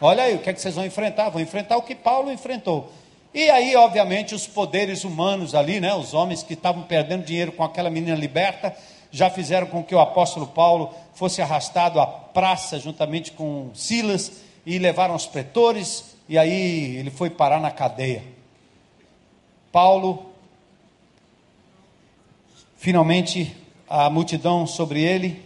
Olha 0.00 0.24
aí, 0.24 0.34
o 0.34 0.40
que 0.40 0.50
é 0.50 0.52
que 0.52 0.60
vocês 0.60 0.74
vão 0.74 0.84
enfrentar? 0.84 1.28
Vão 1.28 1.40
enfrentar 1.40 1.76
o 1.76 1.82
que 1.82 1.94
Paulo 1.94 2.32
enfrentou. 2.32 2.92
E 3.32 3.48
aí, 3.48 3.76
obviamente, 3.76 4.34
os 4.34 4.44
poderes 4.44 5.04
humanos 5.04 5.54
ali, 5.54 5.78
né, 5.78 5.94
os 5.94 6.14
homens 6.14 6.42
que 6.42 6.54
estavam 6.54 6.82
perdendo 6.82 7.24
dinheiro 7.24 7.52
com 7.52 7.62
aquela 7.62 7.88
menina 7.88 8.16
liberta, 8.16 8.74
já 9.12 9.30
fizeram 9.30 9.68
com 9.68 9.84
que 9.84 9.94
o 9.94 10.00
apóstolo 10.00 10.48
Paulo 10.48 10.92
fosse 11.14 11.40
arrastado 11.40 12.00
à 12.00 12.08
praça 12.08 12.80
juntamente 12.80 13.30
com 13.30 13.70
Silas 13.72 14.32
e 14.66 14.80
levaram 14.80 15.14
os 15.14 15.26
pretores 15.26 16.16
e 16.28 16.36
aí 16.36 16.96
ele 16.96 17.10
foi 17.12 17.30
parar 17.30 17.60
na 17.60 17.70
cadeia. 17.70 18.24
Paulo, 19.70 20.25
finalmente, 22.76 23.56
a 23.88 24.08
multidão 24.10 24.66
sobre 24.66 25.02
ele, 25.02 25.42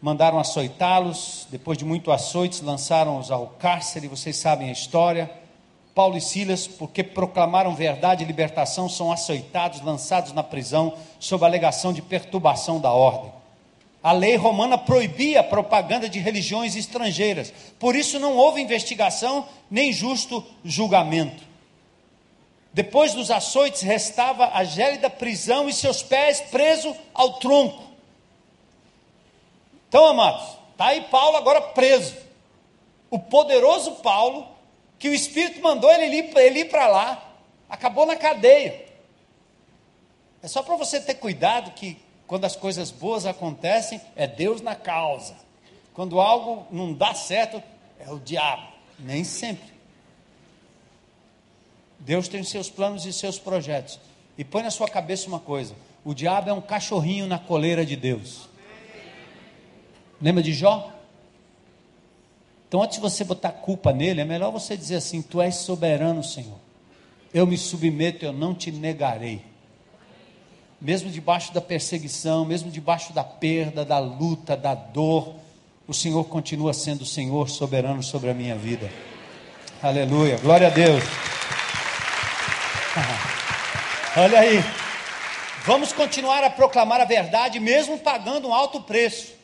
mandaram 0.00 0.38
açoitá-los, 0.38 1.46
depois 1.50 1.76
de 1.76 1.84
muito 1.84 2.12
açoites, 2.12 2.60
lançaram-os 2.60 3.30
ao 3.30 3.48
cárcere, 3.58 4.08
vocês 4.08 4.36
sabem 4.36 4.68
a 4.68 4.72
história. 4.72 5.30
Paulo 5.94 6.16
e 6.16 6.20
Silas, 6.20 6.66
porque 6.66 7.02
proclamaram 7.02 7.74
verdade 7.74 8.22
e 8.22 8.26
libertação, 8.26 8.88
são 8.88 9.10
açoitados, 9.10 9.80
lançados 9.80 10.32
na 10.32 10.42
prisão, 10.42 10.92
sob 11.18 11.44
alegação 11.44 11.92
de 11.92 12.02
perturbação 12.02 12.78
da 12.78 12.92
ordem. 12.92 13.32
A 14.02 14.12
lei 14.12 14.36
romana 14.36 14.76
proibia 14.76 15.40
a 15.40 15.42
propaganda 15.42 16.08
de 16.08 16.18
religiões 16.18 16.76
estrangeiras. 16.76 17.52
Por 17.78 17.96
isso 17.96 18.20
não 18.20 18.36
houve 18.36 18.60
investigação 18.60 19.48
nem 19.70 19.92
justo 19.92 20.44
julgamento. 20.64 21.42
Depois 22.76 23.14
dos 23.14 23.30
açoites, 23.30 23.80
restava 23.80 24.50
a 24.52 24.62
gélida 24.62 25.08
prisão 25.08 25.66
e 25.66 25.72
seus 25.72 26.02
pés 26.02 26.42
presos 26.42 26.94
ao 27.14 27.38
tronco. 27.38 27.82
Então, 29.88 30.04
amados, 30.04 30.46
está 30.72 30.88
aí 30.88 31.00
Paulo 31.04 31.38
agora 31.38 31.62
preso. 31.62 32.14
O 33.08 33.18
poderoso 33.18 33.92
Paulo, 34.02 34.46
que 34.98 35.08
o 35.08 35.14
Espírito 35.14 35.62
mandou 35.62 35.90
ele 35.90 36.18
ir, 36.18 36.36
ele 36.36 36.58
ir 36.60 36.64
para 36.66 36.86
lá, 36.86 37.32
acabou 37.66 38.04
na 38.04 38.14
cadeia. 38.14 38.84
É 40.42 40.46
só 40.46 40.62
para 40.62 40.76
você 40.76 41.00
ter 41.00 41.14
cuidado 41.14 41.70
que 41.70 41.96
quando 42.26 42.44
as 42.44 42.56
coisas 42.56 42.90
boas 42.90 43.24
acontecem, 43.24 44.02
é 44.14 44.26
Deus 44.26 44.60
na 44.60 44.74
causa. 44.74 45.34
Quando 45.94 46.20
algo 46.20 46.66
não 46.70 46.92
dá 46.92 47.14
certo, 47.14 47.62
é 47.98 48.12
o 48.12 48.18
diabo. 48.18 48.70
Nem 48.98 49.24
sempre. 49.24 49.75
Deus 52.06 52.28
tem 52.28 52.42
seus 52.44 52.70
planos 52.70 53.04
e 53.04 53.12
seus 53.12 53.38
projetos. 53.38 53.98
E 54.38 54.44
põe 54.44 54.62
na 54.62 54.70
sua 54.70 54.88
cabeça 54.88 55.26
uma 55.26 55.40
coisa: 55.40 55.74
o 56.04 56.14
diabo 56.14 56.48
é 56.48 56.52
um 56.52 56.60
cachorrinho 56.60 57.26
na 57.26 57.38
coleira 57.38 57.84
de 57.84 57.96
Deus. 57.96 58.48
Lembra 60.22 60.42
de 60.42 60.54
Jó? 60.54 60.92
Então, 62.68 62.82
antes 62.82 62.96
de 62.96 63.02
você 63.02 63.24
botar 63.24 63.50
culpa 63.50 63.92
nele, 63.92 64.20
é 64.20 64.24
melhor 64.24 64.50
você 64.52 64.76
dizer 64.76 64.96
assim: 64.96 65.20
Tu 65.20 65.42
és 65.42 65.56
soberano, 65.56 66.22
Senhor. 66.22 66.58
Eu 67.34 67.46
me 67.46 67.58
submeto, 67.58 68.24
eu 68.24 68.32
não 68.32 68.54
te 68.54 68.70
negarei 68.70 69.42
mesmo 70.80 71.10
debaixo 71.10 71.52
da 71.52 71.60
perseguição, 71.60 72.44
mesmo 72.44 72.70
debaixo 72.70 73.12
da 73.12 73.24
perda, 73.24 73.84
da 73.84 73.98
luta, 73.98 74.56
da 74.56 74.74
dor, 74.74 75.34
o 75.88 75.94
Senhor 75.94 76.24
continua 76.24 76.72
sendo 76.72 77.02
o 77.02 77.06
Senhor 77.06 77.48
soberano 77.48 78.02
sobre 78.02 78.30
a 78.30 78.34
minha 78.34 78.56
vida. 78.56 78.90
Aleluia, 79.82 80.38
glória 80.38 80.66
a 80.66 80.70
Deus. 80.70 81.02
Olha 84.16 84.40
aí, 84.40 84.64
vamos 85.64 85.92
continuar 85.92 86.42
a 86.42 86.50
proclamar 86.50 87.00
a 87.00 87.04
verdade, 87.04 87.60
mesmo 87.60 87.98
pagando 87.98 88.48
um 88.48 88.54
alto 88.54 88.80
preço, 88.80 89.34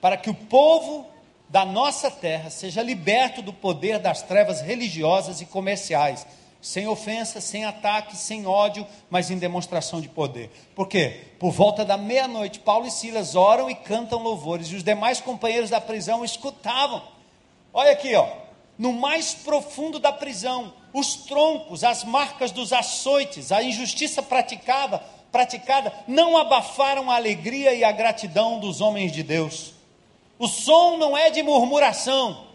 para 0.00 0.16
que 0.16 0.30
o 0.30 0.34
povo 0.34 1.06
da 1.48 1.64
nossa 1.64 2.10
terra 2.10 2.50
seja 2.50 2.82
liberto 2.82 3.42
do 3.42 3.52
poder 3.52 3.98
das 3.98 4.22
trevas 4.22 4.60
religiosas 4.60 5.40
e 5.40 5.46
comerciais 5.46 6.26
sem 6.60 6.88
ofensa, 6.88 7.40
sem 7.40 7.64
ataque, 7.64 8.16
sem 8.16 8.46
ódio, 8.46 8.86
mas 9.08 9.30
em 9.30 9.38
demonstração 9.38 10.00
de 10.00 10.08
poder. 10.08 10.50
Por 10.74 10.88
quê? 10.88 11.26
Por 11.38 11.52
volta 11.52 11.84
da 11.84 11.96
meia-noite, 11.96 12.58
Paulo 12.58 12.86
e 12.86 12.90
Silas 12.90 13.36
oram 13.36 13.70
e 13.70 13.74
cantam 13.74 14.22
louvores, 14.22 14.68
e 14.68 14.74
os 14.74 14.82
demais 14.82 15.20
companheiros 15.20 15.70
da 15.70 15.80
prisão 15.80 16.24
escutavam. 16.24 17.02
Olha 17.72 17.92
aqui, 17.92 18.14
ó, 18.14 18.28
no 18.78 18.92
mais 18.92 19.34
profundo 19.34 19.98
da 19.98 20.12
prisão, 20.12 20.72
os 20.92 21.16
troncos, 21.16 21.82
as 21.84 22.04
marcas 22.04 22.50
dos 22.52 22.72
açoites, 22.72 23.50
a 23.50 23.62
injustiça 23.62 24.22
praticada, 24.22 25.02
praticada, 25.32 25.92
não 26.06 26.36
abafaram 26.36 27.10
a 27.10 27.16
alegria 27.16 27.74
e 27.74 27.82
a 27.82 27.92
gratidão 27.92 28.60
dos 28.60 28.80
homens 28.80 29.12
de 29.12 29.22
Deus. 29.22 29.72
O 30.38 30.46
som 30.46 30.96
não 30.96 31.16
é 31.16 31.30
de 31.30 31.42
murmuração, 31.42 32.46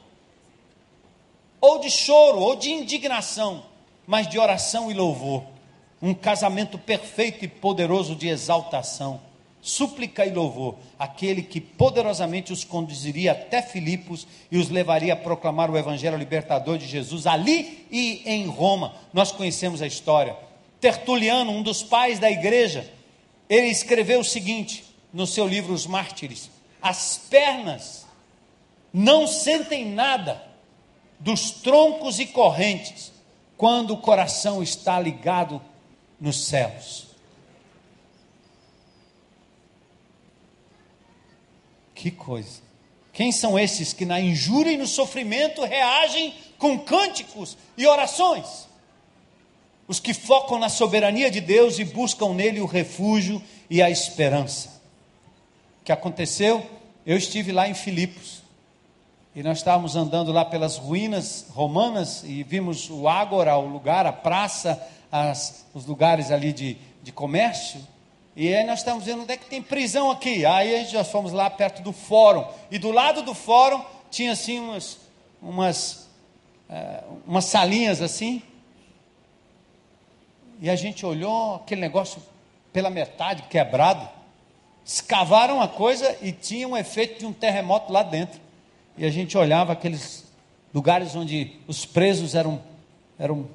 ou 1.59 1.79
de 1.79 1.91
choro, 1.91 2.39
ou 2.39 2.55
de 2.55 2.71
indignação 2.71 3.63
mas 4.05 4.27
de 4.27 4.39
oração 4.39 4.91
e 4.91 4.93
louvor. 4.93 5.43
Um 6.01 6.13
casamento 6.13 6.77
perfeito 6.77 7.45
e 7.45 7.47
poderoso 7.47 8.15
de 8.15 8.27
exaltação, 8.27 9.21
súplica 9.63 10.25
e 10.25 10.29
louvor, 10.29 10.75
aquele 10.99 11.41
que 11.41 11.61
poderosamente 11.61 12.51
os 12.51 12.65
conduziria 12.65 13.31
até 13.31 13.61
Filipos 13.61 14.27
e 14.51 14.57
os 14.57 14.69
levaria 14.69 15.13
a 15.13 15.15
proclamar 15.15 15.71
o 15.71 15.77
evangelho 15.77 16.17
libertador 16.17 16.77
de 16.77 16.85
Jesus 16.85 17.25
ali 17.25 17.87
e 17.89 18.21
em 18.25 18.45
Roma. 18.45 18.93
Nós 19.13 19.31
conhecemos 19.31 19.81
a 19.81 19.87
história. 19.87 20.35
Tertuliano, 20.81 21.49
um 21.49 21.63
dos 21.63 21.81
pais 21.81 22.19
da 22.19 22.29
igreja, 22.29 22.91
ele 23.49 23.67
escreveu 23.67 24.19
o 24.19 24.25
seguinte 24.25 24.83
no 25.13 25.25
seu 25.25 25.47
livro 25.47 25.73
Os 25.73 25.87
Mártires: 25.87 26.51
As 26.81 27.17
pernas 27.29 28.05
não 28.91 29.25
sentem 29.25 29.85
nada 29.85 30.43
dos 31.21 31.51
troncos 31.51 32.19
e 32.19 32.25
correntes 32.25 33.13
quando 33.55 33.91
o 33.91 33.97
coração 33.97 34.61
está 34.61 34.99
ligado 34.99 35.61
nos 36.19 36.47
céus. 36.47 37.12
Que 42.03 42.11
coisa. 42.11 42.59
Quem 43.13 43.31
são 43.31 43.57
esses 43.57 43.93
que 43.93 44.05
na 44.05 44.19
injúria 44.19 44.73
e 44.73 44.77
no 44.77 44.85
sofrimento 44.85 45.63
reagem 45.63 46.35
com 46.57 46.77
cânticos 46.77 47.57
e 47.77 47.87
orações? 47.87 48.67
Os 49.87 50.01
que 50.01 50.13
focam 50.13 50.59
na 50.59 50.67
soberania 50.67 51.31
de 51.31 51.39
Deus 51.39 51.79
e 51.79 51.85
buscam 51.85 52.33
nele 52.33 52.59
o 52.59 52.65
refúgio 52.65 53.41
e 53.69 53.81
a 53.81 53.89
esperança. 53.89 54.81
O 55.79 55.85
que 55.85 55.93
aconteceu? 55.93 56.69
Eu 57.05 57.15
estive 57.15 57.53
lá 57.53 57.69
em 57.69 57.73
Filipos. 57.73 58.43
E 59.33 59.41
nós 59.41 59.59
estávamos 59.59 59.95
andando 59.95 60.33
lá 60.33 60.43
pelas 60.43 60.75
ruínas 60.75 61.45
romanas 61.51 62.25
e 62.25 62.43
vimos 62.43 62.89
o 62.89 63.07
Ágora, 63.07 63.55
o 63.55 63.65
lugar, 63.65 64.05
a 64.05 64.11
praça, 64.11 64.85
as, 65.09 65.65
os 65.73 65.85
lugares 65.85 66.31
ali 66.31 66.51
de, 66.51 66.75
de 67.01 67.13
comércio. 67.13 67.79
E 68.35 68.53
aí 68.53 68.65
nós 68.65 68.79
estávamos 68.79 69.05
vendo 69.05 69.23
onde 69.23 69.33
é 69.33 69.37
que 69.37 69.45
tem 69.45 69.61
prisão 69.61 70.09
aqui. 70.09 70.45
Aí 70.45 70.85
já 70.85 71.03
fomos 71.03 71.31
lá 71.31 71.49
perto 71.49 71.81
do 71.81 71.93
fórum. 71.93 72.45
E 72.71 72.79
do 72.79 72.91
lado 72.91 73.21
do 73.21 73.33
fórum 73.33 73.83
tinha 74.09 74.31
assim 74.31 74.59
umas, 74.59 74.99
umas, 75.41 76.09
uh, 76.69 77.21
umas 77.27 77.45
salinhas 77.45 78.01
assim. 78.01 78.41
E 80.59 80.69
a 80.69 80.75
gente 80.75 81.05
olhou 81.05 81.55
aquele 81.55 81.81
negócio 81.81 82.21
pela 82.71 82.89
metade, 82.89 83.43
quebrado. 83.43 84.07
Escavaram 84.83 85.61
a 85.61 85.67
coisa 85.67 86.17
e 86.21 86.31
tinha 86.31 86.67
um 86.67 86.75
efeito 86.75 87.19
de 87.19 87.25
um 87.25 87.33
terremoto 87.33 87.91
lá 87.93 88.01
dentro. 88.01 88.41
E 88.97 89.05
a 89.05 89.11
gente 89.11 89.37
olhava 89.37 89.73
aqueles 89.73 90.25
lugares 90.73 91.15
onde 91.15 91.59
os 91.67 91.85
presos 91.85 92.33
eram, 92.33 92.59
eram 93.19 93.47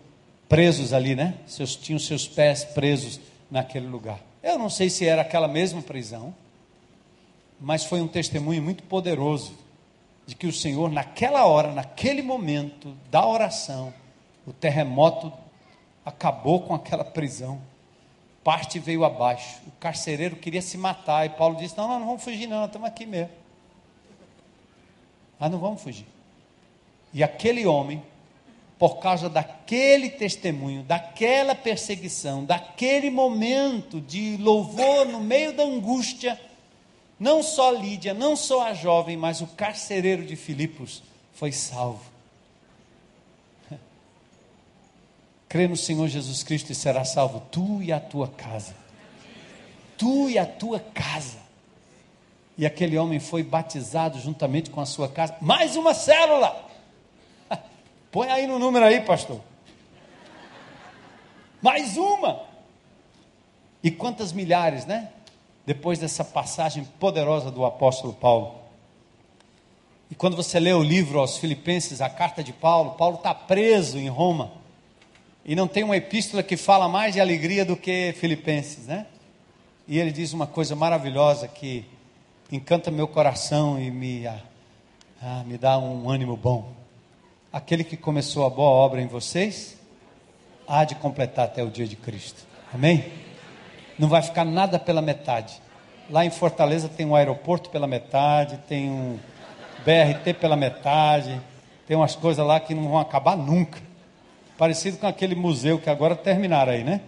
presos 0.49 0.93
ali, 0.93 1.17
né? 1.17 1.35
Seus, 1.47 1.75
tinham 1.75 1.99
seus 1.99 2.29
pés 2.29 2.65
presos 2.65 3.21
naquele 3.51 3.87
lugar. 3.87 4.28
Eu 4.43 4.59
não 4.59 4.71
sei 4.71 4.89
se 4.89 5.07
era 5.07 5.23
aquela 5.23 5.49
mesma 5.49 5.83
prisão, 5.83 6.35
mas 7.61 7.85
foi 7.85 8.01
um 8.01 8.09
testemunho 8.09 8.63
muito 8.63 8.83
poderoso 8.85 9.53
de 10.27 10.37
que 10.37 10.47
o 10.47 10.53
Senhor, 10.53 10.91
naquela 10.91 11.47
hora, 11.47 11.73
naquele 11.73 12.23
momento 12.23 12.95
da 13.11 13.27
oração, 13.27 13.93
o 14.47 14.53
terremoto 14.53 15.33
acabou 16.05 16.63
com 16.63 16.75
aquela 16.75 17.05
prisão. 17.05 17.61
Parte 18.45 18.79
veio 18.79 19.05
abaixo. 19.05 19.61
O 19.67 19.71
carcereiro 19.73 20.37
queria 20.37 20.63
se 20.63 20.79
matar. 20.79 21.27
E 21.27 21.31
Paulo 21.31 21.57
disse: 21.57 21.77
Não, 21.77 21.89
nós 21.89 21.99
não 21.99 22.07
vamos 22.07 22.23
fugir, 22.23 22.47
não, 22.47 22.65
estamos 22.65 22.89
aqui 22.89 23.05
mesmo. 23.05 23.31
Ah, 25.41 25.49
não 25.49 25.59
vamos 25.59 25.83
fugir. 25.83 26.07
E 27.13 27.23
aquele 27.23 27.67
homem, 27.67 28.03
por 28.79 28.99
causa 28.99 29.29
daquele 29.29 30.09
testemunho, 30.09 30.85
daquela 30.85 31.55
perseguição, 31.55 32.45
daquele 32.45 33.11
momento 33.11 34.01
de 34.01 34.37
louvor 34.37 35.07
no 35.07 35.21
meio 35.21 35.53
da 35.53 35.65
angústia, 35.65 36.41
não 37.19 37.43
só 37.43 37.73
Lídia, 37.73 38.15
não 38.15 38.37
só 38.37 38.69
a 38.69 38.75
jovem, 38.75 39.17
mas 39.17 39.41
o 39.41 39.49
carcereiro 39.49 40.25
de 40.25 40.37
Filipos 40.37 41.03
foi 41.35 41.51
salvo. 41.51 42.05
Crê 45.49 45.67
no 45.67 45.77
Senhor 45.77 46.07
Jesus 46.07 46.45
Cristo 46.45 46.71
e 46.71 46.75
será 46.75 47.05
salvo 47.05 47.43
tu 47.51 47.83
e 47.83 47.93
a 47.93 47.99
tua 47.99 48.29
casa. 48.29 48.77
Tu 49.97 50.31
e 50.31 50.39
a 50.39 50.47
tua 50.47 50.79
casa. 50.79 51.39
E 52.57 52.65
aquele 52.65 52.97
homem 52.97 53.19
foi 53.19 53.43
batizado 53.43 54.21
juntamente 54.21 54.71
com 54.71 54.81
a 54.81 54.87
sua 54.87 55.09
casa. 55.09 55.37
Mais 55.41 55.75
uma 55.75 55.95
célula. 55.95 56.68
Põe 58.11 58.29
aí 58.29 58.47
no 58.47 58.59
número 58.59 58.85
aí, 58.85 59.01
pastor. 59.01 59.41
Mais 61.61 61.97
uma. 61.97 62.41
E 63.83 63.91
quantas 63.91 64.33
milhares, 64.33 64.87
né? 64.87 65.11
Depois 65.67 65.99
dessa 65.99 66.25
passagem 66.25 66.85
poderosa 66.99 67.51
do 67.51 67.65
apóstolo 67.65 68.15
Paulo. 68.15 68.55
E 70.11 70.15
quando 70.15 70.37
você 70.37 70.59
lê 70.59 70.73
o 70.73 70.83
livro 70.83 71.19
aos 71.19 71.37
Filipenses, 71.37 72.01
a 72.01 72.09
carta 72.09 72.43
de 72.43 72.53
Paulo, 72.53 72.93
Paulo 72.93 73.17
está 73.17 73.35
preso 73.35 73.99
em 73.99 74.09
Roma. 74.09 74.53
E 75.45 75.55
não 75.55 75.69
tem 75.69 75.85
uma 75.85 75.97
epístola 75.97 76.43
que 76.43 76.57
fala 76.57 76.89
mais 76.89 77.15
de 77.15 77.21
alegria 77.21 77.65
do 77.65 77.77
que 77.77 78.15
Filipenses, 78.19 78.87
né? 78.87 79.07
E 79.87 79.99
ele 79.99 80.13
diz 80.13 80.33
uma 80.33 80.47
coisa 80.47 80.75
maravilhosa 80.75 81.47
que 81.47 81.85
encanta 82.51 82.91
meu 82.91 83.07
coração 83.07 83.81
e 83.81 83.91
me, 83.91 84.27
ah, 84.27 84.41
ah, 85.23 85.45
me 85.47 85.59
dá 85.59 85.79
um 85.79 86.09
ânimo 86.09 86.37
bom. 86.37 86.73
Aquele 87.51 87.83
que 87.83 87.97
começou 87.97 88.45
a 88.45 88.51
boa 88.51 88.69
obra 88.69 89.01
em 89.01 89.07
vocês, 89.07 89.79
há 90.67 90.85
de 90.85 90.95
completar 90.95 91.47
até 91.47 91.63
o 91.63 91.71
dia 91.71 91.87
de 91.87 91.97
Cristo. 91.97 92.47
Amém? 92.75 93.11
Não 93.99 94.07
vai 94.07 94.21
ficar 94.21 94.45
nada 94.45 94.79
pela 94.79 95.01
metade. 95.01 95.63
Lá 96.11 96.27
em 96.27 96.31
Fortaleza 96.31 96.91
tem 96.91 97.07
um 97.07 97.17
aeroporto 97.17 97.71
pela 97.71 97.87
metade, 97.87 98.59
tem 98.69 98.91
um 98.91 99.19
BRT 99.79 100.35
pela 100.35 100.57
metade, 100.57 101.41
tem 101.87 101.97
umas 101.97 102.15
coisas 102.15 102.47
lá 102.47 102.61
que 102.61 102.75
não 102.75 102.87
vão 102.87 102.99
acabar 102.99 103.35
nunca. 103.35 103.81
Parecido 104.59 104.99
com 104.99 105.07
aquele 105.07 105.35
museu 105.35 105.79
que 105.79 105.89
agora 105.89 106.15
terminaram 106.15 106.73
aí, 106.73 106.85
né? 106.85 107.01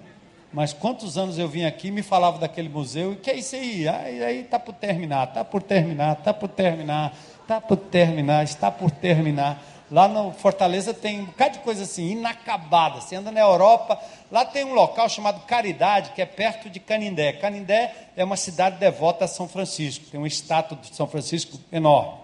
Mas 0.51 0.73
quantos 0.73 1.19
anos 1.19 1.39
eu 1.39 1.47
vim 1.47 1.65
aqui 1.65 1.91
me 1.91 2.03
falava 2.03 2.39
daquele 2.39 2.69
museu, 2.71 3.13
e 3.13 3.17
que 3.17 3.31
é 3.31 3.35
isso 3.37 3.57
aí? 3.57 3.87
Aí, 3.87 4.25
aí 4.25 4.45
tá 4.45 4.59
por 4.59 4.75
terminar, 4.75 5.27
tá 5.27 5.45
por 5.45 5.63
terminar, 5.63 6.17
tá 6.17 6.33
por 6.33 6.49
terminar, 6.49 7.15
tá 7.47 7.61
por 7.61 7.77
terminar, 7.77 8.43
está 8.43 8.71
por 8.71 8.91
terminar. 8.91 9.63
Lá 9.91 10.07
no 10.07 10.33
Fortaleza 10.33 10.95
tem 10.95 11.21
um 11.21 11.25
bocado 11.25 11.55
de 11.55 11.65
coisa 11.65 11.83
assim, 11.83 12.13
inacabada. 12.13 13.01
Você 13.01 13.17
anda 13.17 13.33
na 13.33 13.41
Europa, 13.41 14.01
lá 14.31 14.45
tem 14.45 14.65
um 14.65 14.73
local 14.73 15.09
chamado 15.09 15.45
Caridade, 15.47 16.13
que 16.13 16.23
é 16.23 16.27
perto 16.27 16.71
de 16.71 16.79
Canindé. 16.79 17.33
Canindé 17.33 17.93
é 18.17 18.23
uma 18.23 18.37
cidade 18.37 18.79
devota 18.79 19.25
a 19.25 19.29
São 19.29 19.49
Francisco, 19.49 20.05
tem 20.09 20.21
uma 20.21 20.29
estátua 20.29 20.79
de 20.81 20.95
São 20.95 21.09
Francisco 21.09 21.59
enorme. 21.73 22.21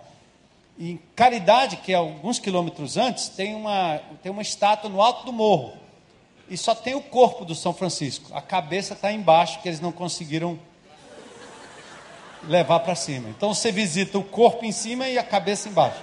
Em 0.78 1.00
Caridade, 1.16 1.78
que 1.78 1.92
é 1.92 1.96
alguns 1.96 2.38
quilômetros 2.38 2.96
antes, 2.96 3.28
tem 3.30 3.54
uma, 3.54 4.00
tem 4.22 4.30
uma 4.30 4.42
estátua 4.42 4.88
no 4.88 5.02
alto 5.02 5.24
do 5.26 5.32
morro. 5.32 5.72
E 6.48 6.56
só 6.56 6.72
tem 6.72 6.94
o 6.94 7.00
corpo 7.00 7.44
do 7.44 7.54
São 7.56 7.74
Francisco. 7.74 8.30
A 8.32 8.40
cabeça 8.40 8.94
está 8.94 9.10
embaixo, 9.10 9.60
que 9.60 9.68
eles 9.68 9.80
não 9.80 9.90
conseguiram 9.90 10.56
levar 12.44 12.80
para 12.80 12.94
cima. 12.94 13.28
Então 13.30 13.52
você 13.52 13.72
visita 13.72 14.18
o 14.18 14.22
corpo 14.22 14.64
em 14.64 14.70
cima 14.70 15.08
e 15.08 15.18
a 15.18 15.24
cabeça 15.24 15.68
embaixo. 15.68 16.00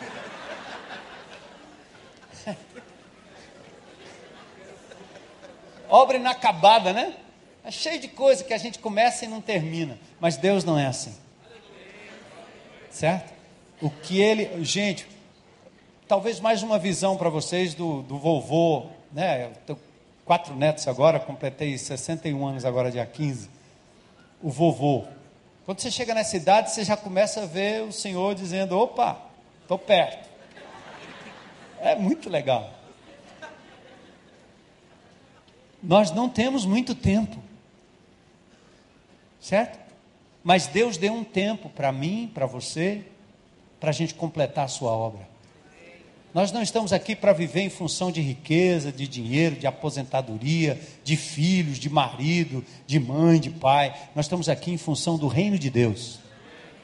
Obra 5.90 6.18
inacabada, 6.18 6.94
né? 6.94 7.14
É 7.64 7.72
cheio 7.72 8.00
de 8.00 8.08
coisa 8.08 8.44
que 8.44 8.54
a 8.54 8.58
gente 8.58 8.80
começa 8.80 9.26
e 9.26 9.28
não 9.28 9.42
termina. 9.42 9.98
Mas 10.20 10.38
Deus 10.38 10.64
não 10.64 10.78
é 10.78 10.86
assim. 10.86 11.16
Certo? 12.90 13.34
o 13.84 13.90
que 13.90 14.22
ele. 14.22 14.64
Gente, 14.64 15.06
talvez 16.08 16.40
mais 16.40 16.64
uma 16.64 16.80
visão 16.80 17.18
para 17.18 17.30
vocês 17.30 17.76
do, 17.76 18.02
do 18.04 18.18
vovô, 18.18 18.86
né? 19.12 19.46
Eu 19.46 19.52
tenho 19.66 19.80
quatro 20.24 20.56
netos 20.56 20.88
agora, 20.88 21.20
completei 21.20 21.78
61 21.78 22.48
anos 22.48 22.64
agora, 22.64 22.90
dia 22.90 23.06
15. 23.06 23.50
O 24.42 24.50
vovô. 24.50 25.04
Quando 25.66 25.80
você 25.80 25.92
chega 25.92 26.14
nessa 26.14 26.38
idade, 26.38 26.72
você 26.72 26.84
já 26.84 26.96
começa 26.96 27.44
a 27.44 27.46
ver 27.46 27.84
o 27.84 27.92
Senhor 27.92 28.34
dizendo: 28.34 28.78
opa, 28.78 29.18
estou 29.62 29.78
perto. 29.78 30.30
É 31.82 31.96
muito 31.96 32.30
legal. 32.30 32.72
Nós 35.84 36.12
não 36.12 36.30
temos 36.30 36.66
muito 36.66 36.96
tempo, 36.96 37.38
certo? 39.40 39.78
Mas 40.42 40.66
Deus 40.66 40.96
deu 40.96 41.14
um 41.14 41.24
tempo 41.24 41.70
para 41.70 41.92
mim, 41.92 42.32
para 42.34 42.46
você, 42.46 43.02
para 43.80 43.90
a 43.90 43.94
gente 43.94 44.14
completar 44.14 44.66
a 44.66 44.70
sua 44.70 44.92
obra. 44.92 45.28
Nós 46.34 46.52
não 46.52 46.64
estamos 46.64 46.92
aqui 46.92 47.16
para 47.16 47.34
viver 47.34 47.62
em 47.62 47.70
função 47.70 48.12
de 48.12 48.22
riqueza, 48.22 48.92
de 48.92 49.08
dinheiro, 49.08 49.56
de 49.56 49.68
aposentadoria, 49.68 50.80
de 51.04 51.16
filhos, 51.16 51.78
de 51.78 51.90
marido, 51.90 52.66
de 52.88 53.00
mãe, 53.00 53.40
de 53.40 53.52
pai. 53.52 53.94
Nós 54.16 54.26
estamos 54.26 54.50
aqui 54.50 54.72
em 54.72 54.78
função 54.78 55.18
do 55.18 55.28
reino 55.28 55.60
de 55.60 55.70
Deus. 55.70 56.20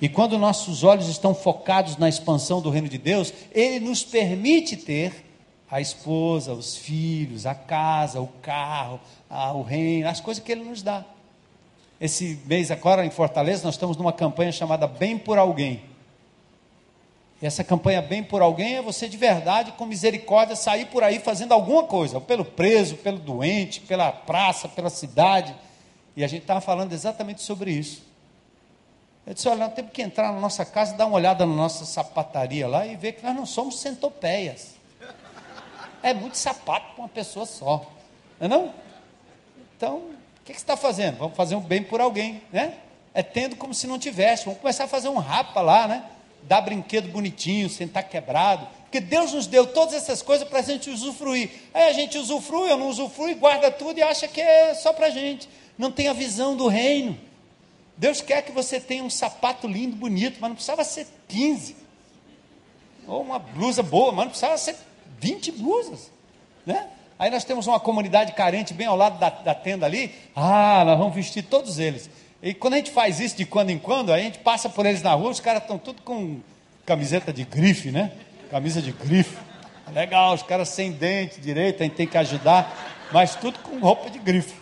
E 0.02 0.08
quando 0.08 0.38
nossos 0.38 0.84
olhos 0.84 1.08
estão 1.08 1.34
focados 1.34 1.98
na 1.98 2.08
expansão 2.08 2.62
do 2.62 2.70
reino 2.70 2.88
de 2.88 2.98
Deus, 2.98 3.34
Ele 3.52 3.80
nos 3.80 4.04
permite 4.04 4.78
ter 4.78 5.29
a 5.72 5.80
esposa, 5.80 6.54
os 6.54 6.76
filhos, 6.76 7.46
a 7.46 7.54
casa, 7.54 8.20
o 8.20 8.28
carro, 8.42 9.00
o 9.56 9.62
reino, 9.62 10.10
as 10.10 10.20
coisas 10.20 10.44
que 10.44 10.52
Ele 10.52 10.64
nos 10.64 10.82
dá. 10.82 11.06
Esse 12.02 12.40
mês 12.46 12.72
agora 12.72 13.06
em 13.06 13.12
Fortaleza 13.12 13.66
nós 13.66 13.76
estamos 13.76 13.98
numa 13.98 14.14
campanha 14.14 14.52
chamada 14.52 14.88
Bem 14.88 15.18
por 15.18 15.38
Alguém. 15.38 15.82
E 17.42 17.46
essa 17.46 17.64
campanha 17.64 18.02
Bem 18.02 18.24
por 18.24 18.42
Alguém 18.42 18.78
é 18.78 18.82
você 18.82 19.08
de 19.08 19.18
verdade, 19.18 19.72
com 19.74 19.86
misericórdia, 19.86 20.56
sair 20.56 20.86
por 20.88 21.04
aí 21.04 21.20
fazendo 21.20 21.54
alguma 21.54 21.84
coisa, 21.84 22.20
pelo 22.20 22.44
preso, 22.44 22.96
pelo 22.96 23.20
doente, 23.20 23.82
pela 23.82 24.12
praça, 24.12 24.68
pela 24.68 24.90
cidade. 24.90 25.56
E 26.16 26.24
a 26.24 26.28
gente 26.28 26.42
estava 26.42 26.62
falando 26.62 26.94
exatamente 26.94 27.42
sobre 27.42 27.72
isso. 27.72 28.04
Eu 29.28 29.34
disse: 29.34 29.48
olha, 29.48 29.68
nós 29.68 29.74
temos 29.74 29.92
que 29.92 30.02
entrar 30.02 30.34
na 30.34 30.40
nossa 30.40 30.66
casa, 30.66 30.96
dar 30.96 31.06
uma 31.06 31.16
olhada 31.16 31.46
na 31.46 31.54
nossa 31.54 31.86
sapataria 31.86 32.68
lá 32.68 32.86
e 32.88 32.96
ver 32.96 33.14
que 33.14 33.24
nós 33.24 33.36
não 33.36 33.46
somos 33.46 33.80
centopeias. 33.80 34.79
É 36.02 36.14
muito 36.14 36.38
sapato 36.38 36.94
para 36.94 37.04
uma 37.04 37.10
pessoa 37.10 37.46
só. 37.46 37.86
Não 38.40 38.46
é 38.46 38.48
não? 38.48 38.74
Então, 39.76 39.96
o 39.98 40.16
que, 40.46 40.54
que 40.54 40.60
você 40.60 40.64
está 40.64 40.78
fazendo? 40.78 41.18
Vamos 41.18 41.36
fazer 41.36 41.56
um 41.56 41.62
bem 41.62 41.84
por 41.84 42.02
alguém, 42.02 42.42
né? 42.52 42.76
É 43.14 43.24
tendo 43.24 43.56
como 43.56 43.74
se 43.74 43.88
não 43.88 44.00
tivesse. 44.00 44.46
Vamos 44.46 44.60
começar 44.60 44.86
a 44.86 44.88
fazer 44.88 45.10
um 45.10 45.18
rapa 45.18 45.62
lá, 45.62 45.88
né? 45.88 46.06
dar 46.44 46.62
brinquedo 46.62 47.10
bonitinho, 47.10 47.70
sem 47.70 47.88
estar 47.88 48.04
quebrado. 48.04 48.68
Porque 48.84 49.00
Deus 49.00 49.34
nos 49.34 49.48
deu 49.48 49.68
todas 49.68 49.94
essas 49.94 50.22
coisas 50.22 50.48
para 50.48 50.60
a 50.60 50.64
gente 50.64 50.90
usufruir. 50.90 51.50
Aí 51.74 51.90
a 51.90 51.94
gente 51.94 52.18
usufrui, 52.18 52.72
eu 52.72 52.78
não 52.78 52.90
usufrui, 52.90 53.36
guarda 53.36 53.70
tudo 53.70 54.00
e 54.00 54.04
acha 54.04 54.28
que 54.28 54.42
é 54.42 54.74
só 54.74 54.94
para 54.94 55.08
a 55.08 55.10
gente. 55.10 55.48
Não 55.78 55.92
tem 55.92 56.08
a 56.08 56.14
visão 56.14 56.56
do 56.56 56.68
reino. 56.68 57.18
Deus 57.96 58.22
quer 58.22 58.42
que 58.42 58.52
você 58.52 58.80
tenha 58.80 59.04
um 59.04 59.10
sapato 59.10 59.68
lindo, 59.68 59.96
bonito, 59.96 60.38
mas 60.40 60.50
não 60.50 60.56
precisava 60.56 60.84
ser 60.84 61.06
15. 61.28 61.76
Ou 63.08 63.22
uma 63.22 63.40
blusa 63.40 63.84
boa, 63.84 64.12
mas 64.12 64.26
não 64.26 64.30
precisava 64.30 64.58
ser 64.58 64.76
20 65.20 65.52
blusas. 65.54 66.12
Né? 66.66 66.88
Aí 67.18 67.30
nós 67.30 67.44
temos 67.44 67.68
uma 67.68 67.80
comunidade 67.80 68.32
carente 68.34 68.74
bem 68.74 68.88
ao 68.88 68.96
lado 68.96 69.20
da, 69.20 69.30
da 69.30 69.54
tenda 69.54 69.86
ali. 69.86 70.14
Ah, 70.36 70.84
nós 70.86 70.98
vamos 70.98 71.14
vestir 71.14 71.44
todos 71.44 71.80
eles. 71.80 72.10
E 72.42 72.54
quando 72.54 72.76
a 72.76 72.78
gente 72.78 72.92
faz 72.92 73.20
isso 73.20 73.36
de 73.36 73.46
quando 73.46 73.70
em 73.70 73.78
quando, 73.78 74.14
a 74.14 74.20
gente 74.20 74.40
passa 74.40 74.70
por 74.70 74.86
eles 74.86 75.02
na 75.02 75.14
rua, 75.14 75.30
os 75.30 75.42
caras 75.42 75.62
estão 75.62 75.78
tudo 75.78 76.02
com 76.02 76.40
camiseta 76.86 77.34
de 77.34 77.44
grife, 77.44 77.92
né? 77.92 78.14
Camisa 78.50 78.82
de 78.82 78.94
grife. 78.94 79.38
Legal, 79.94 80.34
os 80.34 80.44
caras 80.44 80.70
sem 80.70 80.92
dente 80.92 81.42
direito, 81.42 81.82
a 81.82 81.84
gente 81.84 81.96
tem 81.96 82.08
que 82.08 82.18
ajudar, 82.18 83.10
mas 83.12 83.36
tudo 83.36 83.60
com 83.60 83.80
roupa 83.80 84.10
de 84.10 84.20
grife. 84.20 84.54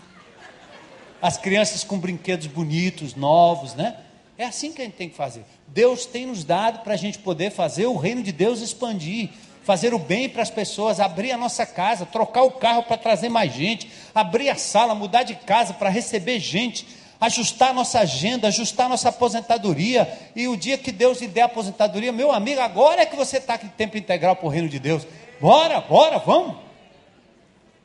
as 1.22 1.38
crianças 1.38 1.84
com 1.84 2.00
brinquedos 2.00 2.48
bonitos, 2.48 3.14
novos, 3.14 3.76
né? 3.76 3.98
É 4.38 4.46
assim 4.46 4.72
que 4.72 4.82
a 4.82 4.86
gente 4.86 4.96
tem 4.96 5.10
que 5.10 5.16
fazer. 5.16 5.44
Deus 5.68 6.06
tem 6.06 6.26
nos 6.26 6.44
dado 6.44 6.80
para 6.84 6.94
a 6.94 6.98
gente 6.98 7.20
poder 7.20 7.52
fazer 7.52 7.88
o 7.88 7.98
reino 7.98 8.24
de 8.24 8.32
Deus 8.32 8.62
expandir, 8.62 9.30
fazer 9.68 9.94
o 9.94 10.00
bem 10.00 10.30
para 10.30 10.42
as 10.42 10.50
pessoas, 10.50 10.98
abrir 10.98 11.34
a 11.34 11.38
nossa 11.38 11.66
casa, 11.66 12.06
trocar 12.06 12.44
o 12.44 12.52
carro 12.52 12.84
para 12.84 12.96
trazer 12.96 13.28
mais 13.28 13.54
gente, 13.54 13.92
abrir 14.16 14.48
a 14.48 14.56
sala, 14.56 14.96
mudar 14.96 15.24
de 15.24 15.36
casa 15.36 15.74
para 15.74 15.90
receber 15.90 16.40
gente, 16.40 16.88
ajustar 17.20 17.72
a 17.72 17.74
nossa 17.74 18.00
agenda, 18.00 18.48
ajustar 18.48 18.86
a 18.86 18.90
nossa 18.90 19.10
aposentadoria. 19.10 20.10
E 20.34 20.48
o 20.48 20.56
dia 20.56 20.78
que 20.78 20.90
Deus 20.90 21.20
lhe 21.20 21.28
der 21.28 21.42
a 21.42 21.46
aposentadoria, 21.48 22.14
meu 22.14 22.32
amigo, 22.32 22.62
agora 22.62 23.02
é 23.02 23.06
que 23.06 23.18
você 23.18 23.40
está 23.40 23.56
aqui 23.56 23.68
tempo 23.68 23.98
integral 23.98 24.38
para 24.38 24.46
o 24.46 24.50
reino 24.50 24.70
de 24.70 24.80
Deus. 24.80 25.06
Bora, 25.42 25.82
bora, 25.82 26.18
vamos. 26.18 26.56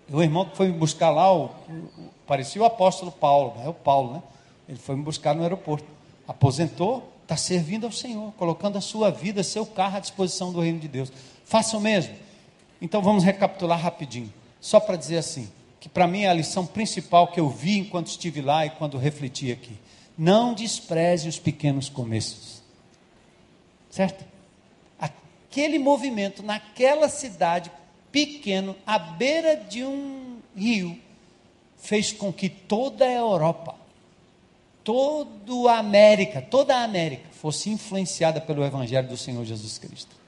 O 0.09 0.23
irmão 0.23 0.45
que 0.45 0.57
foi 0.57 0.69
me 0.69 0.79
buscar 0.79 1.11
lá, 1.11 1.35
o, 1.35 1.47
o, 1.47 1.51
parecia 2.29 2.63
o 2.63 2.65
apóstolo 2.65 3.11
Paulo, 3.11 3.55
é 3.65 3.69
o 3.69 3.75
Paulo, 3.75 4.13
né? 4.13 4.23
Ele 4.69 4.79
foi 4.79 4.95
me 4.95 5.03
buscar 5.03 5.35
no 5.35 5.43
aeroporto. 5.43 5.87
Aposentou, 6.29 7.13
está 7.25 7.37
servindo 7.37 7.87
ao 7.87 7.93
Senhor, 7.93 8.33
colocando 8.35 8.79
a 8.79 8.81
sua 8.81 9.11
vida, 9.11 9.43
seu 9.43 9.67
carro 9.67 9.97
à 9.97 10.01
disposição 10.01 10.53
do 10.53 10.61
reino 10.61 10.79
de 10.79 10.87
Deus. 10.87 11.11
Faça 11.53 11.77
o 11.77 11.81
mesmo. 11.83 12.15
Então 12.81 13.03
vamos 13.03 13.23
recapitular 13.23 13.79
rapidinho, 13.79 14.33
só 14.59 14.81
para 14.81 14.97
dizer 14.97 15.19
assim: 15.19 15.53
que 15.79 15.87
para 15.87 16.07
mim 16.07 16.23
é 16.23 16.29
a 16.31 16.33
lição 16.33 16.65
principal 16.65 17.31
que 17.31 17.39
eu 17.39 17.47
vi 17.47 17.77
enquanto 17.77 18.07
estive 18.07 18.41
lá 18.41 18.65
e 18.65 18.71
quando 18.71 18.97
refleti 18.97 19.53
aqui. 19.53 19.79
Não 20.17 20.55
despreze 20.55 21.29
os 21.29 21.39
pequenos 21.39 21.91
começos. 21.91 22.63
Certo? 23.91 24.25
Aquele 24.99 25.79
movimento 25.79 26.43
naquela 26.43 27.11
cidade 27.11 27.71
pequeno, 28.11 28.75
à 28.87 28.99
beira 28.99 29.55
de 29.55 29.85
um 29.85 30.39
rio, 30.57 30.99
fez 31.77 32.13
com 32.13 32.33
que 32.33 32.49
toda 32.49 33.05
a 33.05 33.13
Europa, 33.13 33.75
toda 34.83 35.71
a 35.71 35.79
América, 35.81 36.41
toda 36.41 36.75
a 36.75 36.83
América 36.83 37.29
fosse 37.31 37.69
influenciada 37.69 38.41
pelo 38.41 38.65
evangelho 38.65 39.07
do 39.07 39.19
Senhor 39.19 39.45
Jesus 39.45 39.77
Cristo. 39.77 40.22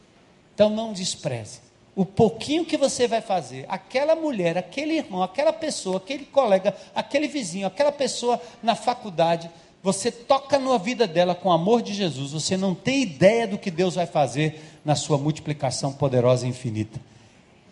Então 0.54 0.70
não 0.70 0.92
despreze 0.92 1.64
o 1.96 2.04
pouquinho 2.04 2.64
que 2.64 2.76
você 2.76 3.06
vai 3.06 3.20
fazer, 3.20 3.64
aquela 3.68 4.16
mulher, 4.16 4.58
aquele 4.58 4.94
irmão, 4.94 5.22
aquela 5.22 5.52
pessoa, 5.52 5.98
aquele 5.98 6.24
colega, 6.24 6.74
aquele 6.94 7.28
vizinho, 7.28 7.66
aquela 7.66 7.92
pessoa 7.92 8.40
na 8.62 8.74
faculdade, 8.74 9.48
você 9.82 10.10
toca 10.10 10.58
na 10.58 10.76
vida 10.76 11.06
dela 11.06 11.34
com 11.34 11.50
o 11.50 11.52
amor 11.52 11.82
de 11.82 11.94
Jesus, 11.94 12.32
você 12.32 12.56
não 12.56 12.74
tem 12.74 13.02
ideia 13.02 13.46
do 13.46 13.58
que 13.58 13.70
Deus 13.70 13.94
vai 13.94 14.06
fazer 14.06 14.60
na 14.84 14.96
sua 14.96 15.18
multiplicação 15.18 15.92
poderosa 15.92 16.46
e 16.46 16.50
infinita. 16.50 16.98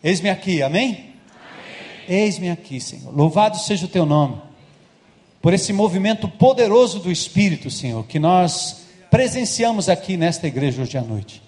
Eis-me 0.05 0.31
aqui, 0.31 0.63
amém? 0.63 0.91
amém? 0.91 1.15
Eis-me 2.09 2.51
aqui, 2.51 2.81
Senhor. 2.81 3.15
Louvado 3.15 3.59
seja 3.59 3.87
o 3.87 3.89
teu 3.89 4.05
nome. 4.05 4.41
Por 5.41 5.53
esse 5.53 5.73
movimento 5.73 6.29
poderoso 6.29 7.01
do 7.01 7.11
Espírito, 7.11 7.71
Senhor, 7.71 8.05
que 8.07 8.21
nós 8.21 8.85
presenciamos 9.11 9.89
aqui 9.89 10.17
nesta 10.17 10.47
igreja 10.47 10.83
hoje 10.83 10.97
à 10.97 11.03
noite 11.03 11.42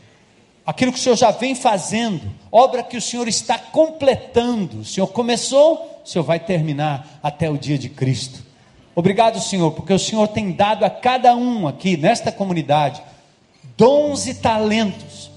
aquilo 0.67 0.93
que 0.93 0.99
o 0.99 1.03
Senhor 1.03 1.17
já 1.17 1.31
vem 1.31 1.55
fazendo, 1.55 2.23
obra 2.51 2.83
que 2.83 2.97
o 2.97 3.03
Senhor 3.03 3.29
está 3.29 3.59
completando. 3.59 4.81
O 4.81 4.85
Senhor 4.85 5.07
começou, 5.09 6.01
o 6.05 6.09
Senhor 6.09 6.25
vai 6.25 6.39
terminar 6.41 7.19
até 7.23 7.51
o 7.51 7.59
dia 7.59 7.79
de 7.79 7.89
Cristo. 7.89 8.43
Obrigado, 8.95 9.41
Senhor, 9.41 9.73
porque 9.73 9.93
o 9.93 9.99
Senhor 9.99 10.29
tem 10.29 10.53
dado 10.53 10.85
a 10.85 10.91
cada 10.91 11.35
um 11.35 11.67
aqui 11.67 11.97
nesta 11.97 12.31
comunidade 12.31 13.03
dons 13.77 14.27
e 14.27 14.35
talentos. 14.35 15.31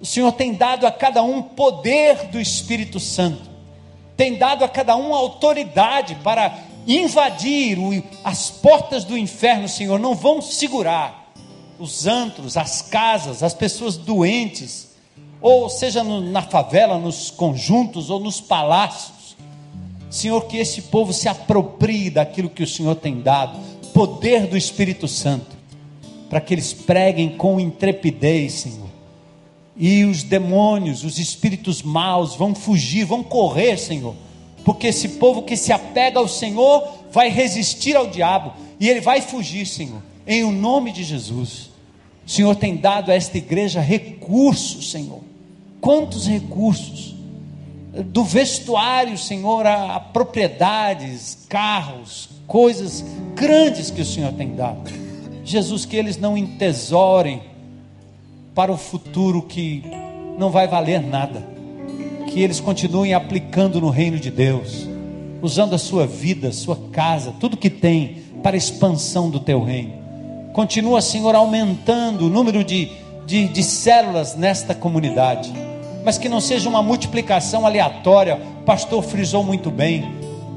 O 0.00 0.06
Senhor 0.06 0.32
tem 0.32 0.54
dado 0.54 0.86
a 0.86 0.92
cada 0.92 1.22
um 1.22 1.42
poder 1.42 2.28
do 2.28 2.40
Espírito 2.40 3.00
Santo. 3.00 3.50
Tem 4.16 4.36
dado 4.36 4.64
a 4.64 4.68
cada 4.68 4.96
um 4.96 5.14
autoridade 5.14 6.14
para 6.16 6.56
invadir 6.86 7.78
as 8.24 8.50
portas 8.50 9.04
do 9.04 9.16
inferno, 9.18 9.68
Senhor, 9.68 9.98
não 9.98 10.14
vão 10.14 10.40
segurar 10.40 11.19
os 11.80 12.06
antros, 12.06 12.58
as 12.58 12.82
casas, 12.82 13.42
as 13.42 13.54
pessoas 13.54 13.96
doentes, 13.96 14.90
ou 15.40 15.70
seja 15.70 16.04
no, 16.04 16.20
na 16.20 16.42
favela, 16.42 16.98
nos 16.98 17.30
conjuntos 17.30 18.10
ou 18.10 18.20
nos 18.20 18.38
palácios. 18.38 19.34
Senhor, 20.10 20.42
que 20.42 20.58
esse 20.58 20.82
povo 20.82 21.12
se 21.12 21.26
aproprie 21.26 22.10
daquilo 22.10 22.50
que 22.50 22.62
o 22.62 22.66
Senhor 22.66 22.96
tem 22.96 23.22
dado, 23.22 23.58
poder 23.94 24.46
do 24.46 24.58
Espírito 24.58 25.08
Santo, 25.08 25.56
para 26.28 26.40
que 26.40 26.52
eles 26.52 26.74
preguem 26.74 27.30
com 27.30 27.58
intrepidez, 27.58 28.52
Senhor. 28.52 28.90
E 29.74 30.04
os 30.04 30.22
demônios, 30.22 31.02
os 31.02 31.18
espíritos 31.18 31.82
maus 31.82 32.34
vão 32.34 32.54
fugir, 32.54 33.06
vão 33.06 33.22
correr, 33.22 33.78
Senhor, 33.78 34.14
porque 34.64 34.88
esse 34.88 35.08
povo 35.10 35.42
que 35.42 35.56
se 35.56 35.72
apega 35.72 36.18
ao 36.18 36.28
Senhor 36.28 36.86
vai 37.10 37.30
resistir 37.30 37.96
ao 37.96 38.08
diabo 38.08 38.52
e 38.78 38.86
ele 38.86 39.00
vai 39.00 39.22
fugir, 39.22 39.66
Senhor, 39.66 40.02
em 40.26 40.44
o 40.44 40.52
nome 40.52 40.92
de 40.92 41.02
Jesus. 41.02 41.69
O 42.30 42.32
Senhor 42.32 42.54
tem 42.54 42.76
dado 42.76 43.10
a 43.10 43.14
esta 43.14 43.38
igreja 43.38 43.80
recursos, 43.80 44.92
Senhor. 44.92 45.18
Quantos 45.80 46.28
recursos? 46.28 47.16
Do 48.04 48.22
vestuário, 48.22 49.18
Senhor, 49.18 49.66
a, 49.66 49.96
a 49.96 50.00
propriedades, 50.00 51.38
carros, 51.48 52.28
coisas 52.46 53.04
grandes 53.34 53.90
que 53.90 54.00
o 54.00 54.04
Senhor 54.04 54.32
tem 54.34 54.54
dado. 54.54 54.88
Jesus, 55.44 55.84
que 55.84 55.96
eles 55.96 56.18
não 56.18 56.38
entesorem 56.38 57.42
para 58.54 58.70
o 58.70 58.76
futuro 58.76 59.42
que 59.42 59.82
não 60.38 60.50
vai 60.50 60.68
valer 60.68 61.02
nada. 61.02 61.44
Que 62.28 62.40
eles 62.40 62.60
continuem 62.60 63.12
aplicando 63.12 63.80
no 63.80 63.90
reino 63.90 64.20
de 64.20 64.30
Deus, 64.30 64.86
usando 65.42 65.74
a 65.74 65.78
sua 65.78 66.06
vida, 66.06 66.52
sua 66.52 66.76
casa, 66.92 67.34
tudo 67.40 67.56
que 67.56 67.70
tem 67.70 68.22
para 68.40 68.54
a 68.54 68.56
expansão 68.56 69.28
do 69.28 69.40
teu 69.40 69.64
reino. 69.64 69.99
Continua, 70.52 71.00
Senhor, 71.00 71.34
aumentando 71.34 72.26
o 72.26 72.28
número 72.28 72.64
de, 72.64 72.90
de, 73.24 73.46
de 73.46 73.62
células 73.62 74.34
nesta 74.34 74.74
comunidade. 74.74 75.52
Mas 76.04 76.18
que 76.18 76.28
não 76.28 76.40
seja 76.40 76.68
uma 76.68 76.82
multiplicação 76.82 77.64
aleatória. 77.64 78.36
O 78.60 78.64
pastor 78.64 79.02
frisou 79.02 79.44
muito 79.44 79.70
bem. 79.70 80.12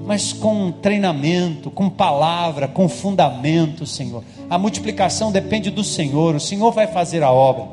Mas 0.06 0.34
com 0.34 0.72
treinamento, 0.72 1.70
com 1.70 1.90
palavra, 1.90 2.68
com 2.68 2.90
fundamento, 2.90 3.86
Senhor. 3.86 4.24
A 4.50 4.58
multiplicação 4.58 5.32
depende 5.32 5.70
do 5.70 5.84
Senhor. 5.84 6.36
O 6.36 6.40
Senhor 6.40 6.72
vai 6.72 6.88
fazer 6.88 7.24
a 7.24 7.32
obra. 7.32 7.68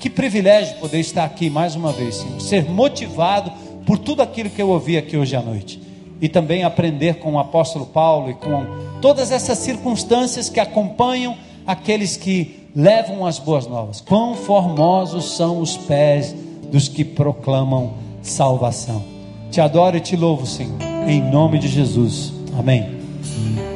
Que 0.00 0.10
privilégio 0.10 0.76
poder 0.78 0.98
estar 0.98 1.24
aqui 1.24 1.48
mais 1.48 1.76
uma 1.76 1.92
vez, 1.92 2.16
Senhor. 2.16 2.40
Ser 2.40 2.68
motivado 2.68 3.52
por 3.86 3.98
tudo 3.98 4.20
aquilo 4.20 4.50
que 4.50 4.60
eu 4.60 4.68
ouvi 4.68 4.96
aqui 4.96 5.16
hoje 5.16 5.36
à 5.36 5.40
noite. 5.40 5.80
E 6.20 6.28
também 6.28 6.64
aprender 6.64 7.20
com 7.20 7.34
o 7.34 7.38
apóstolo 7.38 7.86
Paulo 7.86 8.30
e 8.30 8.34
com 8.34 8.66
todas 9.00 9.30
essas 9.30 9.58
circunstâncias 9.58 10.48
que 10.48 10.60
acompanham 10.60 11.36
aqueles 11.66 12.16
que 12.16 12.68
levam 12.74 13.26
as 13.26 13.38
boas 13.38 13.66
novas. 13.66 14.00
Quão 14.00 14.34
formosos 14.34 15.36
são 15.36 15.60
os 15.60 15.76
pés 15.76 16.34
dos 16.70 16.88
que 16.88 17.04
proclamam 17.04 17.94
salvação. 18.22 19.02
Te 19.50 19.60
adoro 19.60 19.96
e 19.96 20.00
te 20.00 20.16
louvo, 20.16 20.46
Senhor, 20.46 20.80
em 21.06 21.20
nome 21.20 21.58
de 21.58 21.68
Jesus. 21.68 22.32
Amém. 22.58 23.71